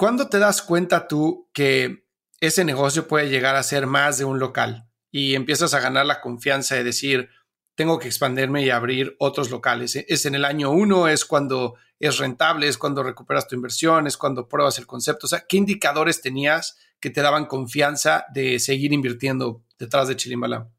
¿cuándo 0.00 0.30
te 0.30 0.38
das 0.38 0.62
cuenta 0.62 1.06
tú 1.06 1.50
que 1.52 2.06
ese 2.40 2.64
negocio 2.64 3.06
puede 3.06 3.28
llegar 3.28 3.54
a 3.54 3.62
ser 3.62 3.86
más 3.86 4.16
de 4.16 4.24
un 4.24 4.38
local 4.38 4.88
y 5.10 5.34
empiezas 5.34 5.74
a 5.74 5.80
ganar 5.80 6.06
la 6.06 6.22
confianza 6.22 6.74
de 6.74 6.84
decir, 6.84 7.28
tengo 7.74 7.98
que 7.98 8.08
expandirme 8.08 8.64
y 8.64 8.70
abrir 8.70 9.14
otros 9.18 9.50
locales? 9.50 9.96
¿Es 9.96 10.24
en 10.24 10.34
el 10.34 10.46
año 10.46 10.70
uno? 10.70 11.06
¿Es 11.06 11.26
cuando 11.26 11.74
es 11.98 12.16
rentable? 12.16 12.66
¿Es 12.66 12.78
cuando 12.78 13.02
recuperas 13.02 13.46
tu 13.46 13.54
inversión? 13.54 14.06
¿Es 14.06 14.16
cuando 14.16 14.48
pruebas 14.48 14.78
el 14.78 14.86
concepto? 14.86 15.26
O 15.26 15.28
sea, 15.28 15.44
¿qué 15.46 15.58
indicadores 15.58 16.22
tenías 16.22 16.78
que 16.98 17.10
te 17.10 17.20
daban 17.20 17.44
confianza 17.44 18.24
de 18.32 18.58
seguir 18.58 18.94
invirtiendo 18.94 19.66
detrás 19.78 20.08
de 20.08 20.16
Chilimbalam? 20.16 20.70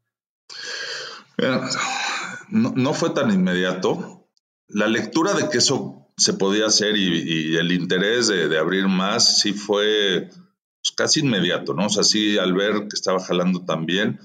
No, 2.48 2.92
fue 2.92 3.10
tan 3.10 3.30
inmediato. 3.30 4.28
La 4.66 4.88
lectura 4.88 5.32
de 5.34 5.48
que 5.48 5.58
eso 5.58 6.01
se 6.16 6.34
podía 6.34 6.66
hacer 6.66 6.96
y, 6.96 7.56
el 7.56 7.72
interés 7.72 8.28
de, 8.28 8.58
abrir 8.58 8.88
más 8.88 9.40
sí 9.40 9.52
fue 9.52 10.28
pues, 10.28 10.92
casi 10.96 11.20
inmediato, 11.20 11.74
¿no? 11.74 11.86
O 11.86 11.90
sea, 11.90 12.04
sí 12.04 12.38
al 12.38 12.52
ver 12.52 12.88
que 12.88 12.94
estaba 12.94 13.20
jalando 13.20 13.64
tan 13.64 13.86
bien, 13.86 14.20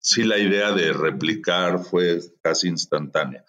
sí 0.00 0.24
la 0.24 0.38
idea 0.38 0.72
de 0.72 0.92
replicar 0.92 1.84
fue 1.84 2.20
casi 2.42 2.68
instantánea. 2.68 3.44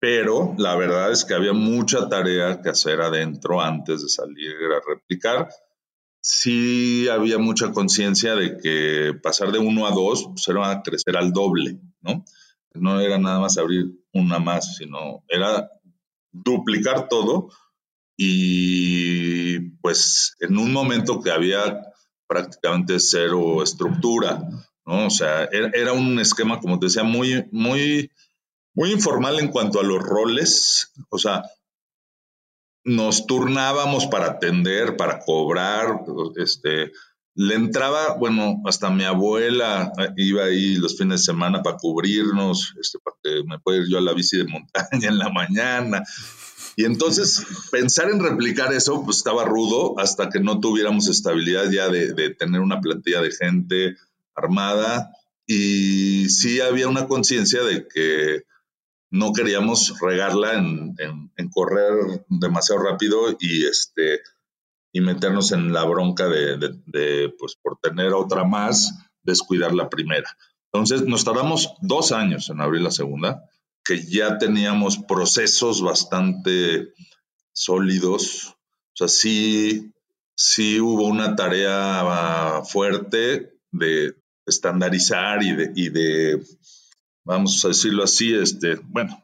Pero 0.00 0.54
la 0.58 0.76
verdad 0.76 1.12
es 1.12 1.24
que 1.24 1.34
había 1.34 1.52
mucha 1.54 2.08
tarea 2.08 2.60
que 2.60 2.68
hacer 2.70 3.00
adentro 3.00 3.60
antes 3.60 4.02
de 4.02 4.08
salir 4.08 4.52
a 4.74 4.80
replicar 4.86 5.48
sí 6.24 7.06
había 7.08 7.36
mucha 7.36 7.70
conciencia 7.72 8.34
de 8.34 8.56
que 8.56 9.12
pasar 9.22 9.52
de 9.52 9.58
uno 9.58 9.86
a 9.86 9.90
dos 9.90 10.26
pues 10.28 10.48
era 10.48 10.82
crecer 10.82 11.18
al 11.18 11.32
doble, 11.32 11.78
¿no? 12.00 12.24
No 12.72 12.98
era 12.98 13.18
nada 13.18 13.40
más 13.40 13.58
abrir 13.58 13.92
una 14.14 14.38
más, 14.38 14.76
sino 14.76 15.22
era 15.28 15.70
duplicar 16.34 17.08
todo 17.08 17.50
y 18.16 19.60
pues 19.80 20.36
en 20.40 20.58
un 20.58 20.72
momento 20.72 21.20
que 21.20 21.30
había 21.30 21.80
prácticamente 22.26 22.98
cero 23.00 23.62
estructura, 23.62 24.40
¿no? 24.84 25.06
O 25.06 25.10
sea, 25.10 25.44
era, 25.44 25.92
un 25.92 26.18
esquema, 26.18 26.60
como 26.60 26.78
te 26.78 26.86
decía, 26.86 27.04
muy, 27.04 27.46
muy, 27.52 28.10
muy 28.74 28.92
informal 28.92 29.38
en 29.38 29.48
cuanto 29.48 29.80
a 29.80 29.84
los 29.84 30.02
roles, 30.02 30.92
o 31.08 31.18
sea, 31.18 31.44
nos 32.84 33.26
turnábamos 33.26 34.06
para 34.06 34.26
atender, 34.26 34.96
para 34.96 35.20
cobrar, 35.20 36.00
este, 36.36 36.92
le 37.36 37.54
entraba, 37.54 38.16
bueno, 38.16 38.62
hasta 38.64 38.90
mi 38.90 39.04
abuela 39.04 39.92
iba 40.16 40.44
ahí 40.44 40.76
los 40.76 40.96
fines 40.96 41.20
de 41.20 41.24
semana 41.24 41.62
para 41.62 41.76
cubrirnos, 41.76 42.74
este, 42.80 42.98
para 43.00 43.16
que 43.22 43.42
me 43.46 43.58
pueda 43.58 43.78
ir 43.78 43.88
yo 43.90 43.98
a 43.98 44.02
la 44.02 44.12
bici 44.12 44.36
de 44.36 44.44
montaña 44.44 44.88
en 45.08 45.18
la 45.18 45.30
mañana. 45.30 46.02
Y 46.76 46.84
entonces 46.84 47.44
pensar 47.70 48.10
en 48.10 48.20
replicar 48.20 48.72
eso, 48.72 49.04
pues 49.04 49.18
estaba 49.18 49.44
rudo 49.44 49.98
hasta 49.98 50.28
que 50.28 50.40
no 50.40 50.60
tuviéramos 50.60 51.08
estabilidad 51.08 51.70
ya 51.70 51.88
de, 51.88 52.12
de 52.12 52.30
tener 52.30 52.60
una 52.60 52.80
plantilla 52.80 53.20
de 53.20 53.30
gente 53.30 53.96
armada. 54.34 55.10
Y 55.46 56.28
sí 56.30 56.60
había 56.60 56.88
una 56.88 57.06
conciencia 57.06 57.62
de 57.62 57.86
que 57.86 58.44
no 59.14 59.32
queríamos 59.32 59.94
regarla 60.00 60.54
en, 60.54 60.96
correr 61.52 62.24
demasiado 62.28 62.82
rápido 62.82 63.36
y 63.38 63.64
este 63.64 64.20
y 64.94 65.00
meternos 65.00 65.50
en 65.50 65.72
la 65.72 65.82
bronca 65.82 66.28
de, 66.28 67.34
pues 67.36 67.56
por 67.60 67.76
tener 67.78 68.12
otra 68.12 68.44
más, 68.44 68.96
descuidar 69.24 69.74
la 69.74 69.90
primera. 69.90 70.30
Entonces 70.72 71.02
nos 71.02 71.24
tardamos 71.24 71.74
dos 71.80 72.12
años 72.12 72.48
en 72.48 72.60
abrir 72.60 72.80
la 72.80 72.92
segunda, 72.92 73.50
que 73.84 74.00
ya 74.06 74.38
teníamos 74.38 74.98
procesos 74.98 75.82
bastante 75.82 76.92
sólidos. 77.52 78.54
O 78.92 78.96
sea, 78.96 79.08
sí, 79.08 79.92
sí 80.36 80.80
hubo 80.80 81.08
una 81.08 81.34
tarea 81.34 82.62
fuerte 82.64 83.58
de 83.72 84.14
estandarizar 84.46 85.42
y 85.42 85.56
de, 85.56 85.72
y 85.74 85.88
de 85.88 86.40
vamos 87.24 87.64
a 87.64 87.68
decirlo 87.68 88.04
así, 88.04 88.32
este, 88.32 88.76
bueno, 88.76 89.20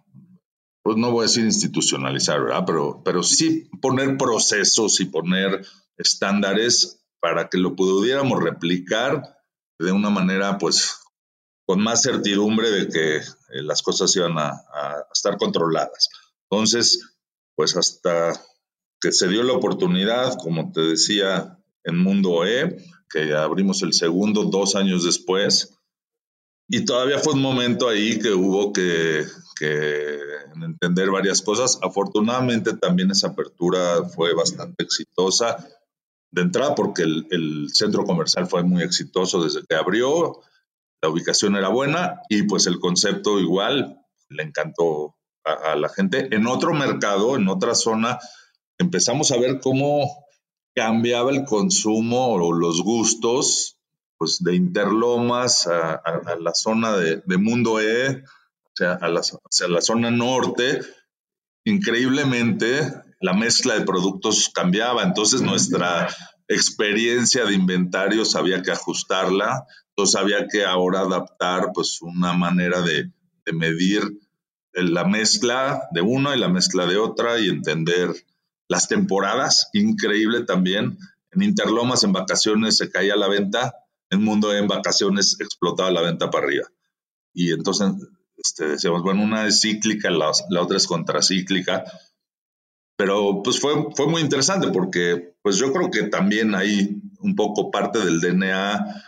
pues 0.91 0.99
no 0.99 1.13
voy 1.13 1.21
a 1.21 1.29
decir 1.29 1.45
institucionalizar, 1.45 2.43
¿verdad? 2.43 2.65
Pero, 2.67 3.01
pero 3.05 3.23
sí 3.23 3.71
poner 3.81 4.17
procesos 4.17 4.99
y 4.99 5.05
poner 5.05 5.65
estándares 5.97 7.01
para 7.21 7.49
que 7.49 7.59
lo 7.59 7.77
pudiéramos 7.77 8.43
replicar 8.43 9.39
de 9.79 9.93
una 9.93 10.11
manera, 10.11 10.59
pues, 10.59 10.99
con 11.65 11.81
más 11.81 12.03
certidumbre 12.03 12.73
de 12.73 12.89
que 12.89 13.17
eh, 13.19 13.23
las 13.63 13.83
cosas 13.83 14.17
iban 14.17 14.37
a, 14.37 14.49
a, 14.49 15.07
estar 15.15 15.37
controladas. 15.39 16.09
Entonces, 16.51 17.15
pues 17.55 17.77
hasta 17.77 18.33
que 19.01 19.13
se 19.13 19.29
dio 19.29 19.45
la 19.45 19.53
oportunidad, 19.53 20.37
como 20.39 20.73
te 20.73 20.81
decía, 20.81 21.57
en 21.85 21.99
Mundo 21.99 22.45
E, 22.45 22.85
que 23.09 23.33
abrimos 23.33 23.83
el 23.83 23.93
segundo 23.93 24.43
dos 24.47 24.75
años 24.75 25.05
después, 25.05 25.79
y 26.73 26.85
todavía 26.85 27.19
fue 27.19 27.35
un 27.35 27.43
momento 27.43 27.89
ahí 27.89 28.21
que 28.21 28.31
hubo 28.31 28.73
que, 28.73 29.27
entender 30.63 31.11
varias 31.11 31.43
cosas. 31.43 31.79
Afortunadamente 31.83 32.75
también 32.75 33.11
esa 33.11 33.29
apertura 33.29 34.05
fue 34.05 34.35
bastante 34.35 34.85
exitosa 34.85 35.69
de 36.31 36.43
entrada 36.43 36.75
porque 36.75 37.03
el, 37.03 37.69
centro 37.73 38.05
comercial 38.05 38.47
fue 38.47 38.63
muy 38.63 38.83
exitoso 38.83 39.43
desde 39.43 39.63
que 39.69 39.75
abrió, 39.75 40.41
la 41.03 41.09
ubicación 41.09 41.57
era 41.57 41.69
buena 41.69 42.21
y 42.29 42.45
pues 42.45 42.67
el 42.67 42.79
concepto 42.79 43.41
igual 43.41 44.01
le 44.29 44.43
encantó 44.45 45.17
a, 45.45 45.75
la 45.75 45.89
gente. 45.89 46.29
En 46.35 46.47
otro 46.47 46.73
mercado, 46.73 47.37
en 47.37 47.49
otra 47.49 47.75
zona, 47.75 48.19
empezamos 48.79 49.33
a 49.33 49.39
ver 49.39 49.61
cómo 49.61 50.25
cambiaba 50.75 51.33
el 51.33 51.45
consumo 51.45 52.35
o 52.35 52.53
los 52.53 52.81
gustos 52.83 53.80
pues 54.21 54.45
de 54.45 54.55
Interlomas 54.55 55.67
a, 55.67 56.03
la 56.39 56.53
zona 56.53 56.95
de, 56.95 57.39
Mundo 57.39 57.81
E, 57.81 58.19
o 58.19 58.71
sea, 58.75 58.93
a 59.01 59.09
la, 59.09 59.21
hacia 59.21 59.67
la 59.67 59.81
zona 59.81 60.11
norte, 60.11 60.83
increíblemente 61.65 62.93
la 63.19 63.33
mezcla 63.33 63.79
de 63.79 63.87
productos 63.87 64.51
cambiaba, 64.55 65.05
entonces 65.05 65.41
nuestra 65.41 66.15
experiencia 66.49 67.47
de 67.47 67.55
inventarios 67.55 68.37
había 68.37 68.61
que 68.61 68.73
ajustarla, 68.73 69.65
entonces 69.89 70.21
había 70.21 70.47
que 70.49 70.67
ahora 70.67 71.01
adaptar 71.01 71.71
pues 71.73 72.03
una 72.03 72.35
manera 72.35 72.83
de, 72.83 73.11
de 73.47 73.53
medir 73.55 74.03
la 74.75 75.05
mezcla 75.05 75.89
de 75.93 76.03
una 76.03 76.37
y 76.37 76.39
la 76.39 76.51
mezcla 76.51 76.85
de 76.85 76.99
otra 76.99 77.41
y 77.41 77.49
entender 77.49 78.11
las 78.69 78.87
temporadas, 78.87 79.71
increíble 79.73 80.45
también. 80.45 80.99
En 81.33 81.43
Interlomas 81.43 82.05
en 82.05 82.13
vacaciones 82.13 82.77
se 82.77 82.91
caía 82.91 83.17
la 83.17 83.27
venta, 83.27 83.73
en 84.11 84.23
mundo 84.23 84.55
en 84.55 84.67
vacaciones 84.67 85.37
explotaba 85.41 85.91
la 85.91 86.03
venta 86.03 86.31
para 86.31 86.47
arriba. 86.47 86.69
Y 87.33 87.53
entonces 87.53 87.93
este, 88.37 88.69
decíamos, 88.69 89.03
bueno, 89.03 89.23
una 89.23 89.47
es 89.47 89.61
cíclica, 89.61 90.11
la, 90.11 90.33
otra 90.61 90.77
es 90.77 90.87
contracíclica. 90.87 91.85
Pero 92.97 93.43
pues 93.43 93.61
fue, 93.61 93.73
fue 93.95 94.07
muy 94.09 94.21
interesante 94.21 94.69
porque 94.69 95.35
pues 95.43 95.57
yo 95.57 95.73
creo 95.73 95.91
que 95.91 96.05
también 96.05 96.55
hay 96.55 97.01
un 97.21 97.35
poco 97.35 97.71
parte 97.71 97.99
del 97.99 98.21
DNA, 98.21 99.05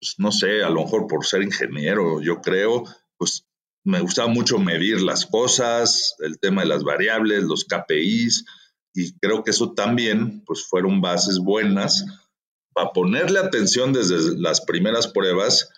pues, 0.00 0.14
no 0.18 0.30
sé, 0.30 0.62
a 0.62 0.70
lo 0.70 0.84
mejor 0.84 1.06
por 1.08 1.26
ser 1.26 1.42
ingeniero, 1.42 2.20
yo 2.20 2.40
creo, 2.40 2.84
pues 3.16 3.44
me 3.84 4.00
gustaba 4.00 4.28
mucho 4.28 4.58
medir 4.58 5.00
las 5.02 5.26
cosas, 5.26 6.14
el 6.20 6.38
tema 6.38 6.62
de 6.62 6.68
las 6.68 6.84
variables, 6.84 7.42
los 7.42 7.64
KPIs, 7.64 8.44
y 8.94 9.18
creo 9.18 9.42
que 9.42 9.50
eso 9.50 9.72
también 9.72 10.44
pues 10.44 10.64
fueron 10.64 11.00
bases 11.00 11.38
buenas 11.38 12.04
para 12.78 12.92
ponerle 12.92 13.40
atención 13.40 13.92
desde 13.92 14.38
las 14.38 14.60
primeras 14.60 15.08
pruebas 15.08 15.68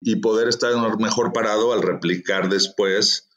y 0.00 0.16
poder 0.16 0.48
estar 0.48 0.72
mejor 0.98 1.34
parado 1.34 1.74
al 1.74 1.82
replicar 1.82 2.48
después 2.48 3.28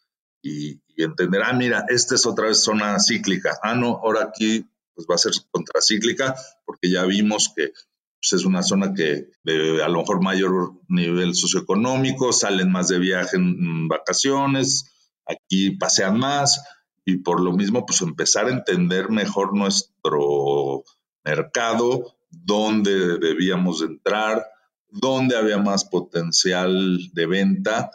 y, 0.41 0.79
entender, 0.95 1.41
ah, 1.43 1.51
mira, 1.51 1.83
esta 1.89 2.15
es 2.15 2.25
otra 2.25 2.47
vez 2.47 2.63
zona 2.63 2.97
cíclica, 3.01 3.59
ah, 3.63 3.75
no, 3.75 3.99
ahora 4.01 4.23
aquí 4.23 4.65
pues 4.95 5.07
va 5.09 5.15
a 5.15 5.17
ser 5.17 5.33
contracíclica 5.49 6.35
porque 6.65 6.89
ya 6.89 7.03
vimos 7.03 7.51
que 7.53 7.73
pues, 8.21 8.33
es 8.33 8.45
una 8.45 8.63
zona 8.63 8.93
que 8.93 9.31
de 9.43 9.83
a 9.83 9.89
lo 9.89 9.99
mejor 9.99 10.23
mayor 10.23 10.73
nivel 10.87 11.35
socioeconómico, 11.35 12.31
salen 12.31 12.71
más 12.71 12.87
de 12.87 12.99
viaje 12.99 13.35
en 13.35 13.89
vacaciones, 13.89 14.85
aquí 15.27 15.71
pasean 15.71 16.17
más 16.17 16.63
y 17.03 17.17
por 17.17 17.41
lo 17.41 17.51
mismo 17.51 17.85
pues 17.85 18.01
empezar 18.03 18.45
a 18.45 18.51
entender 18.51 19.09
mejor 19.09 19.53
nuestro 19.53 20.85
mercado, 21.25 22.15
dónde 22.31 23.17
debíamos 23.19 23.81
entrar, 23.81 24.45
dónde 24.87 25.37
había 25.37 25.57
más 25.57 25.85
potencial 25.85 26.97
de 27.13 27.25
venta 27.25 27.91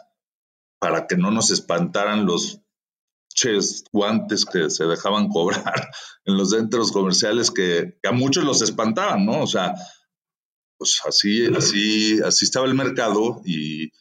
para 0.79 1.07
que 1.07 1.17
no 1.17 1.31
nos 1.31 1.51
espantaran 1.51 2.25
los 2.25 2.61
ches 3.33 3.83
guantes 3.91 4.45
que 4.45 4.69
se 4.69 4.85
dejaban 4.85 5.27
cobrar 5.29 5.89
en 6.25 6.37
los 6.37 6.51
centros 6.51 6.91
comerciales 6.91 7.51
que, 7.51 7.99
a 8.03 8.11
muchos 8.11 8.43
los 8.43 8.61
espantaban, 8.61 9.25
¿no? 9.25 9.41
O 9.41 9.47
sea, 9.47 9.73
pues 10.77 11.01
así, 11.07 11.45
así, 11.55 12.21
así 12.21 12.45
estaba 12.45 12.67
el 12.67 12.75
mercado 12.75 13.41
y, 13.43 13.91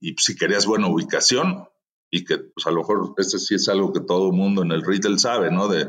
y 0.00 0.14
si 0.18 0.34
querías 0.36 0.66
buena 0.66 0.88
ubicación 0.88 1.68
y 2.10 2.24
que 2.24 2.38
pues 2.38 2.66
a 2.66 2.70
lo 2.70 2.80
mejor 2.80 3.14
este 3.18 3.38
sí 3.38 3.54
es 3.54 3.68
algo 3.68 3.92
que 3.92 4.00
todo 4.00 4.32
mundo 4.32 4.62
en 4.62 4.72
el 4.72 4.84
retail 4.84 5.18
sabe, 5.18 5.52
¿no? 5.52 5.68
De 5.68 5.88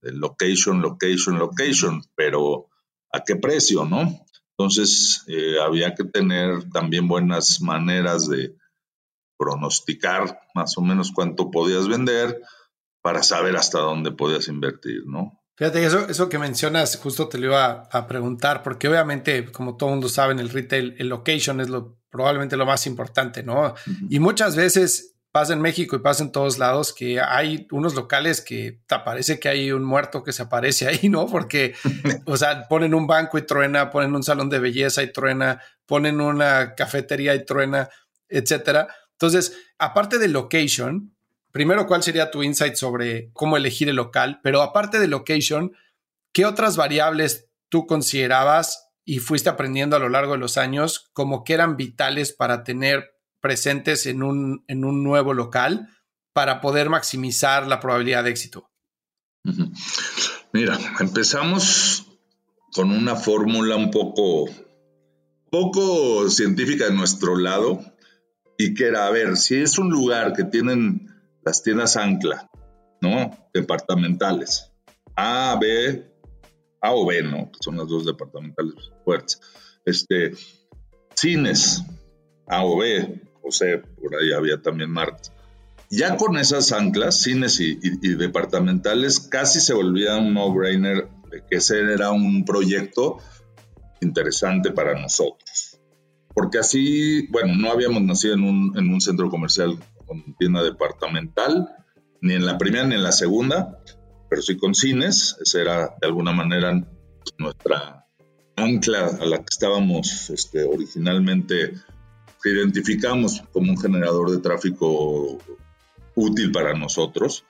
location, 0.00 0.80
location, 0.80 1.38
location, 1.38 2.02
pero 2.14 2.67
¿a 3.12 3.22
qué 3.24 3.36
precio, 3.36 3.84
no? 3.84 4.24
Entonces, 4.58 5.24
eh, 5.28 5.60
había 5.60 5.94
que 5.94 6.04
tener 6.04 6.70
también 6.70 7.06
buenas 7.06 7.60
maneras 7.60 8.28
de 8.28 8.54
pronosticar 9.38 10.40
más 10.54 10.76
o 10.76 10.80
menos 10.80 11.12
cuánto 11.12 11.50
podías 11.50 11.86
vender 11.86 12.42
para 13.02 13.22
saber 13.22 13.56
hasta 13.56 13.78
dónde 13.78 14.10
podías 14.10 14.48
invertir, 14.48 15.06
¿no? 15.06 15.40
Fíjate, 15.56 15.84
eso, 15.84 16.08
eso 16.08 16.28
que 16.28 16.38
mencionas, 16.38 16.96
justo 16.96 17.28
te 17.28 17.38
lo 17.38 17.46
iba 17.46 17.88
a, 17.90 18.06
preguntar, 18.06 18.62
porque 18.62 18.88
obviamente, 18.88 19.50
como 19.50 19.76
todo 19.76 19.90
mundo 19.90 20.08
sabe, 20.08 20.32
en 20.32 20.38
el 20.38 20.50
retail, 20.50 20.94
el 20.98 21.08
location 21.08 21.60
es 21.60 21.68
lo, 21.68 22.00
probablemente 22.10 22.56
lo 22.56 22.66
más 22.66 22.86
importante, 22.86 23.42
¿no? 23.42 23.74
Y 24.08 24.20
muchas 24.20 24.54
veces 24.54 25.17
pasa 25.32 25.52
en 25.52 25.60
México 25.60 25.96
y 25.96 26.00
pasa 26.00 26.22
en 26.22 26.32
todos 26.32 26.58
lados 26.58 26.92
que 26.92 27.20
hay 27.20 27.66
unos 27.70 27.94
locales 27.94 28.40
que 28.40 28.80
te 28.86 28.98
parece 29.00 29.38
que 29.38 29.48
hay 29.48 29.72
un 29.72 29.84
muerto 29.84 30.22
que 30.22 30.32
se 30.32 30.42
aparece 30.42 30.88
ahí, 30.88 31.08
¿no? 31.08 31.26
Porque, 31.26 31.74
o 32.26 32.36
sea, 32.36 32.66
ponen 32.68 32.94
un 32.94 33.06
banco 33.06 33.38
y 33.38 33.42
truena, 33.42 33.90
ponen 33.90 34.14
un 34.14 34.22
salón 34.22 34.48
de 34.50 34.58
belleza 34.58 35.02
y 35.02 35.12
truena, 35.12 35.62
ponen 35.86 36.20
una 36.20 36.74
cafetería 36.74 37.34
y 37.34 37.44
truena, 37.44 37.88
etcétera. 38.28 38.88
Entonces, 39.12 39.56
aparte 39.78 40.18
de 40.18 40.28
location, 40.28 41.14
primero, 41.50 41.86
¿cuál 41.86 42.02
sería 42.02 42.30
tu 42.30 42.42
insight 42.42 42.74
sobre 42.74 43.30
cómo 43.32 43.56
elegir 43.56 43.88
el 43.88 43.96
local? 43.96 44.40
Pero 44.42 44.62
aparte 44.62 44.98
de 44.98 45.08
location, 45.08 45.72
¿qué 46.32 46.46
otras 46.46 46.76
variables 46.76 47.48
tú 47.68 47.86
considerabas 47.86 48.90
y 49.04 49.18
fuiste 49.18 49.48
aprendiendo 49.48 49.96
a 49.96 49.98
lo 49.98 50.08
largo 50.08 50.32
de 50.32 50.38
los 50.38 50.58
años 50.58 51.10
como 51.12 51.42
que 51.42 51.54
eran 51.54 51.76
vitales 51.76 52.32
para 52.32 52.62
tener 52.62 53.17
presentes 53.40 54.06
en 54.06 54.22
un, 54.22 54.64
en 54.68 54.84
un 54.84 55.02
nuevo 55.02 55.34
local 55.34 55.88
para 56.32 56.60
poder 56.60 56.88
maximizar 56.90 57.66
la 57.66 57.80
probabilidad 57.80 58.24
de 58.24 58.30
éxito? 58.30 58.70
Mira, 60.52 60.78
empezamos 61.00 62.06
con 62.72 62.90
una 62.90 63.16
fórmula 63.16 63.76
un 63.76 63.90
poco, 63.90 64.46
poco 65.50 66.28
científica 66.28 66.86
de 66.86 66.94
nuestro 66.94 67.36
lado 67.36 67.80
y 68.56 68.74
que 68.74 68.86
era, 68.86 69.06
a 69.06 69.10
ver, 69.10 69.36
si 69.36 69.56
es 69.56 69.78
un 69.78 69.90
lugar 69.90 70.32
que 70.32 70.44
tienen 70.44 71.08
las 71.44 71.62
tiendas 71.62 71.96
ancla, 71.96 72.50
¿no? 73.00 73.30
Departamentales, 73.54 74.72
A, 75.16 75.56
B, 75.60 76.12
A 76.80 76.92
o 76.92 77.06
B, 77.06 77.22
¿no? 77.22 77.50
Son 77.60 77.76
las 77.76 77.88
dos 77.88 78.04
departamentales 78.04 78.74
fuertes. 79.04 79.40
Este, 79.84 80.32
cines, 81.14 81.82
A 82.46 82.64
o 82.64 82.78
B, 82.78 83.27
sea, 83.52 83.80
por 83.82 84.16
ahí 84.16 84.32
había 84.32 84.60
también 84.60 84.90
marcas. 84.90 85.32
Ya 85.90 86.16
con 86.16 86.36
esas 86.36 86.72
anclas, 86.72 87.22
cines 87.22 87.60
y, 87.60 87.76
departamentales, 88.14 89.20
casi 89.20 89.60
se 89.60 89.72
volvía 89.72 90.16
un 90.16 90.34
no-brainer 90.34 91.08
que 91.48 91.56
ese 91.56 91.80
era 91.80 92.10
un 92.10 92.44
proyecto 92.44 93.18
interesante 94.00 94.70
para 94.70 95.00
nosotros. 95.00 95.80
Porque 96.34 96.58
así, 96.58 97.26
bueno, 97.28 97.54
no 97.56 97.70
habíamos 97.70 98.02
nacido 98.02 98.34
en 98.34 98.44
un, 98.44 98.78
en 98.78 98.92
un 98.92 99.00
centro 99.00 99.30
comercial 99.30 99.78
con 100.06 100.34
tienda 100.38 100.62
departamental, 100.62 101.68
ni 102.20 102.34
en 102.34 102.44
la 102.44 102.58
primera 102.58 102.86
ni 102.86 102.94
en 102.94 103.02
la 103.02 103.12
segunda, 103.12 103.80
pero 104.28 104.42
sí 104.42 104.56
con 104.56 104.74
cines. 104.74 105.36
Esa 105.40 105.60
era 105.60 105.94
de 106.00 106.06
alguna 106.06 106.32
manera 106.32 106.86
nuestra 107.38 108.06
ancla 108.56 109.06
a 109.20 109.24
la 109.24 109.38
que 109.38 109.46
estábamos 109.50 110.30
este, 110.30 110.64
originalmente 110.64 111.74
que 112.42 112.50
identificamos 112.50 113.42
como 113.52 113.72
un 113.72 113.78
generador 113.78 114.30
de 114.30 114.38
tráfico 114.38 115.38
útil 116.14 116.52
para 116.52 116.74
nosotros, 116.74 117.44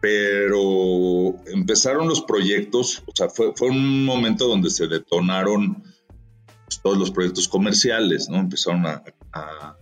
pero 0.00 1.36
empezaron 1.46 2.08
los 2.08 2.22
proyectos, 2.22 3.02
o 3.06 3.12
sea, 3.14 3.28
fue, 3.28 3.52
un 3.60 4.04
momento 4.04 4.48
donde 4.48 4.70
se 4.70 4.88
detonaron 4.88 5.82
pues, 6.64 6.80
todos 6.82 6.98
los 6.98 7.10
proyectos 7.10 7.46
comerciales, 7.46 8.28
¿no? 8.28 8.38
Empezaron 8.38 8.84
a, 8.86 9.02
a, 9.32 9.76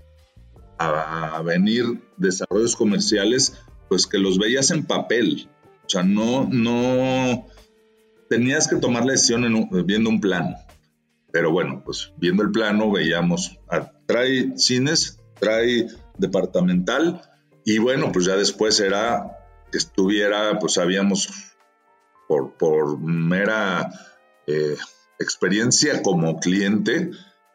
a, 0.78 1.42
venir 1.42 2.02
desarrollos 2.16 2.76
comerciales, 2.76 3.56
pues 3.88 4.06
que 4.06 4.18
los 4.18 4.38
veías 4.38 4.70
en 4.70 4.84
papel, 4.84 5.48
o 5.86 5.88
sea, 5.88 6.02
no, 6.02 6.46
no, 6.50 7.46
tenías 8.28 8.68
que 8.68 8.76
tomar 8.76 9.04
la 9.04 9.12
decisión 9.12 9.68
viendo 9.86 10.08
un 10.10 10.20
plano. 10.20 10.56
Pero 11.32 11.50
bueno, 11.50 11.82
pues 11.84 12.12
viendo 12.16 12.42
el 12.42 12.50
plano 12.50 12.90
veíamos, 12.90 13.58
ah, 13.68 13.90
trae 14.10 14.52
cines, 14.56 15.18
trae 15.38 15.86
departamental 16.18 17.22
y 17.64 17.78
bueno, 17.78 18.10
pues 18.10 18.26
ya 18.26 18.34
después 18.34 18.80
era 18.80 19.38
que 19.70 19.78
estuviera, 19.78 20.58
pues 20.58 20.74
sabíamos 20.74 21.28
por, 22.26 22.54
por 22.54 22.98
mera 22.98 23.88
eh, 24.48 24.76
experiencia 25.20 26.02
como 26.02 26.40
cliente, 26.40 27.12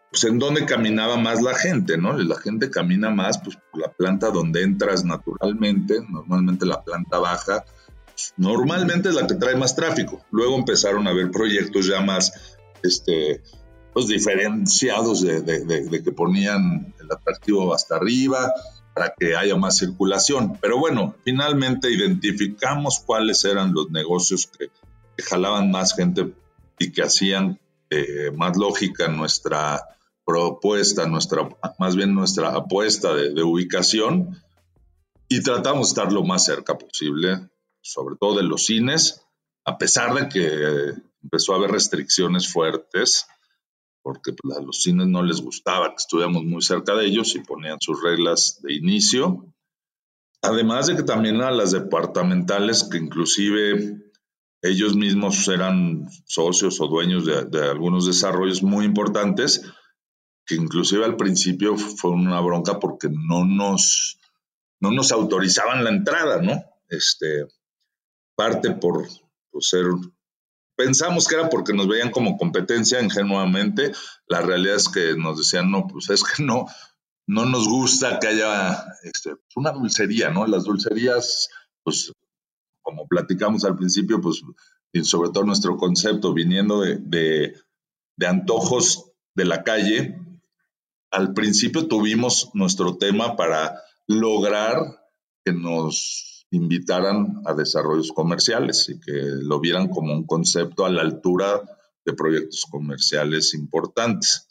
pues 0.10 0.24
en 0.24 0.40
dónde 0.40 0.66
caminaba 0.66 1.18
más 1.18 1.42
la 1.42 1.56
gente, 1.56 1.98
¿no? 1.98 2.18
La 2.18 2.40
gente 2.40 2.70
camina 2.70 3.10
más 3.10 3.40
pues 3.40 3.58
por 3.70 3.82
la 3.82 3.92
planta 3.92 4.32
donde 4.32 4.64
entras 4.64 5.04
naturalmente, 5.04 6.00
normalmente 6.08 6.66
la 6.66 6.82
planta 6.86 7.20
baja, 7.20 7.66
pues, 8.06 8.34
normalmente 8.38 9.10
es 9.10 9.16
la 9.16 9.28
que 9.28 9.36
trae 9.36 9.58
más 9.58 9.76
tráfico. 9.76 10.24
Luego 10.32 10.56
empezaron 10.56 11.06
a 11.06 11.10
haber 11.10 11.32
proyectos 11.32 11.88
ya 11.88 12.00
más 12.00 12.58
este, 12.82 13.42
pues, 13.96 14.08
diferenciados 14.08 15.22
de, 15.22 16.02
que 16.04 16.12
ponían 16.12 16.94
el 17.00 17.10
atractivo 17.10 17.74
hasta 17.74 17.96
arriba 17.96 18.54
para 18.94 19.14
que 19.18 19.38
haya 19.38 19.56
más 19.56 19.78
circulación. 19.78 20.58
Pero 20.62 20.78
bueno, 20.78 21.16
finalmente 21.24 21.90
identificamos 21.90 23.02
cuáles 23.06 23.46
eran 23.46 23.74
los 23.74 23.90
negocios 23.92 24.48
que, 24.48 24.70
jalaban 25.24 25.72
más 25.72 25.96
gente 25.96 26.34
y 26.78 26.92
que 26.92 27.04
hacían 27.04 27.58
eh, 27.90 28.32
más 28.36 28.58
lógica 28.58 29.08
nuestra 29.08 29.82
propuesta, 30.26 31.08
nuestra, 31.08 31.48
más 31.80 31.96
bien 31.96 32.14
nuestra 32.14 32.50
apuesta 32.50 33.14
de, 33.14 33.42
ubicación 33.44 34.44
y 35.30 35.42
tratamos 35.42 35.88
de 35.88 36.02
estar 36.02 36.12
lo 36.12 36.26
más 36.26 36.44
cerca 36.44 36.78
posible, 36.78 37.48
sobre 37.80 38.18
todo 38.20 38.36
de 38.36 38.44
los 38.44 38.66
cines, 38.66 39.26
a 39.64 39.78
pesar 39.78 40.14
de 40.16 40.28
que 40.28 41.02
empezó 41.24 41.54
a 41.54 41.56
haber 41.56 41.72
restricciones 41.72 42.52
fuertes 42.52 43.28
porque 44.06 44.34
pues, 44.34 44.56
a 44.56 44.62
los 44.62 44.84
cines 44.84 45.08
no 45.08 45.24
les 45.24 45.42
gustaba 45.42 45.90
que 45.90 45.96
estuviéramos 45.98 46.44
muy 46.44 46.62
cerca 46.62 46.94
de 46.94 47.08
ellos 47.08 47.36
y 47.36 47.40
ponían 47.40 47.80
sus 47.82 48.04
reglas 48.04 48.60
de 48.62 48.76
inicio. 48.76 49.52
Además 50.44 50.86
de 50.86 50.96
que 50.96 51.02
también 51.02 51.42
a 51.42 51.50
las 51.50 51.72
departamentales, 51.72 52.84
que 52.84 53.00
inclusive 53.00 54.14
ellos 54.62 54.96
mismos 54.96 55.48
eran 55.48 56.08
socios 56.28 56.80
o 56.82 56.88
dueños 56.88 57.26
de, 57.26 57.64
algunos 57.68 58.06
desarrollos 58.06 58.62
muy 58.62 58.86
importantes, 58.86 59.64
que 60.46 60.54
inclusive 60.54 61.04
al 61.04 61.16
principio 61.16 61.76
fue 61.76 62.12
una 62.12 62.40
bronca 62.42 62.80
porque 62.80 63.10
no 63.10 63.44
nos, 63.44 64.20
no 64.80 64.92
nos 64.92 65.12
autorizaban 65.12 65.84
la 65.84 65.90
entrada, 65.90 66.44
¿no? 66.44 66.64
Este, 66.90 67.48
parte 68.36 68.70
por, 68.70 69.08
por 69.50 69.64
ser 69.64 69.86
Pensamos 70.76 71.28
que 71.28 71.36
era 71.36 71.50
porque 71.50 71.74
nos 71.74 71.88
veían 71.88 72.12
como 72.12 72.38
competencia 72.38 73.02
ingenuamente. 73.02 73.94
La 74.28 74.42
realidad 74.42 74.76
es 74.76 74.90
que 74.90 75.16
nos 75.16 75.38
decían, 75.38 75.72
no, 75.72 75.88
pues 75.88 76.10
es 76.10 76.24
que 76.24 76.44
no, 76.44 76.66
no 77.28 77.46
nos 77.46 77.68
gusta 77.68 78.20
que 78.20 78.28
haya 78.28 78.86
este, 79.04 79.36
una 79.56 79.72
dulcería, 79.72 80.30
¿no? 80.30 80.46
Las 80.46 80.66
dulcerías, 80.66 81.50
pues, 81.84 82.12
como 82.82 83.08
platicamos 83.08 83.64
al 83.64 83.78
principio, 83.78 84.20
pues, 84.20 84.42
y 84.92 85.04
sobre 85.04 85.30
todo 85.30 85.44
nuestro 85.44 85.78
concepto 85.78 86.34
viniendo 86.34 86.82
de, 86.82 87.56
de 88.18 88.28
antojos 88.28 89.12
de 89.34 89.46
la 89.46 89.64
calle, 89.64 90.20
al 91.12 91.34
principio 91.34 91.88
tuvimos 91.88 92.50
nuestro 92.54 92.98
tema 92.98 93.36
para 93.36 93.82
lograr 94.08 94.78
que 95.44 95.54
nos 95.54 96.35
invitaran 96.56 97.42
a 97.46 97.54
desarrollos 97.54 98.12
comerciales 98.12 98.90
y 98.90 99.00
que 99.00 99.12
lo 99.14 99.60
vieran 99.60 99.90
como 99.90 100.14
un 100.14 100.26
concepto 100.26 100.86
a 100.86 100.90
la 100.90 101.02
altura 101.02 101.62
de 102.06 102.14
proyectos 102.14 102.66
comerciales 102.70 103.54
importantes. 103.54 104.48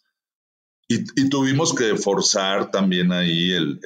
Y, 0.87 1.29
tuvimos 1.31 1.75
que 1.75 1.97
forzar 1.97 2.71
también 2.71 3.11
ahí 3.13 3.53
el, 3.53 3.81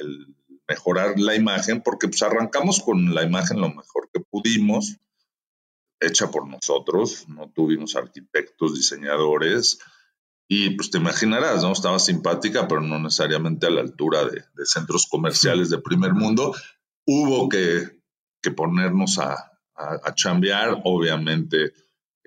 mejorar 0.67 1.17
la 1.17 1.35
imagen, 1.35 1.81
porque 1.81 2.07
pues 2.07 2.21
arrancamos 2.21 2.81
con 2.81 3.15
la 3.15 3.23
imagen 3.23 3.61
lo 3.61 3.69
mejor 3.69 4.09
que 4.13 4.19
pudimos, 4.19 4.97
hecha 5.99 6.29
por 6.29 6.47
nosotros, 6.47 7.27
no 7.27 7.49
tuvimos 7.49 7.95
arquitectos, 7.95 8.75
diseñadores, 8.75 9.79
y 10.51 10.71
pues 10.71 10.89
te 10.89 10.97
imaginarás, 10.97 11.61
¿no? 11.61 11.71
Estaba 11.71 11.99
simpática, 11.99 12.67
pero 12.67 12.81
no 12.81 12.99
necesariamente 12.99 13.67
a 13.67 13.69
la 13.69 13.81
altura 13.81 14.25
de, 14.25 14.43
centros 14.65 15.05
comerciales 15.05 15.69
de 15.69 15.77
primer 15.77 16.13
mundo. 16.13 16.55
Hubo 17.05 17.47
que, 17.49 17.98
ponernos 18.55 19.19
a, 19.19 19.51
a, 19.75 20.13
chambear, 20.15 20.81
obviamente, 20.83 21.73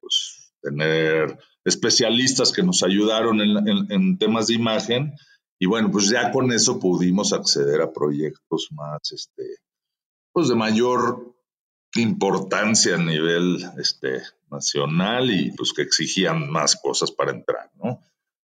pues 0.00 0.52
tener 0.60 1.38
especialistas 1.64 2.52
que 2.52 2.62
nos 2.62 2.82
ayudaron 2.82 3.40
en, 3.40 4.18
temas 4.18 4.48
de 4.48 4.54
imagen. 4.54 5.14
Y 5.58 5.66
bueno, 5.66 5.90
pues 5.90 6.08
ya 6.08 6.32
con 6.32 6.52
eso 6.52 6.80
pudimos 6.80 7.32
acceder 7.32 7.80
a 7.82 7.92
proyectos 7.92 8.68
más, 8.72 9.12
este, 9.12 9.58
pues 10.32 10.48
de 10.48 10.54
mayor 10.54 11.34
importancia 11.94 12.96
a 12.96 12.98
nivel 12.98 13.58
este, 13.78 14.22
nacional 14.50 15.30
y 15.30 15.52
pues 15.52 15.72
que 15.72 15.82
exigían 15.82 16.50
más 16.50 16.76
cosas 16.76 17.12
para 17.12 17.32
entrar, 17.32 17.70
¿no? 17.74 18.00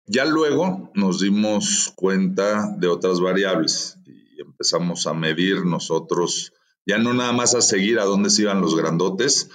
Ya 0.07 0.25
luego 0.25 0.91
nos 0.95 1.21
dimos 1.21 1.93
cuenta 1.95 2.75
de 2.77 2.89
otras 2.89 3.21
variables 3.21 3.99
y 4.07 4.41
empezamos 4.41 5.07
a 5.07 5.15
medir 5.15 5.65
nosotros, 5.65 6.53
ya 6.87 6.99
no 6.99 7.15
nada 7.15 7.33
más 7.33 7.55
a 7.55 7.63
seguir 7.63 7.99
a 7.99 8.05
dónde 8.05 8.31
se 8.31 8.43
iban 8.43 8.61
los 8.61 8.77
grandotes, 8.77 9.51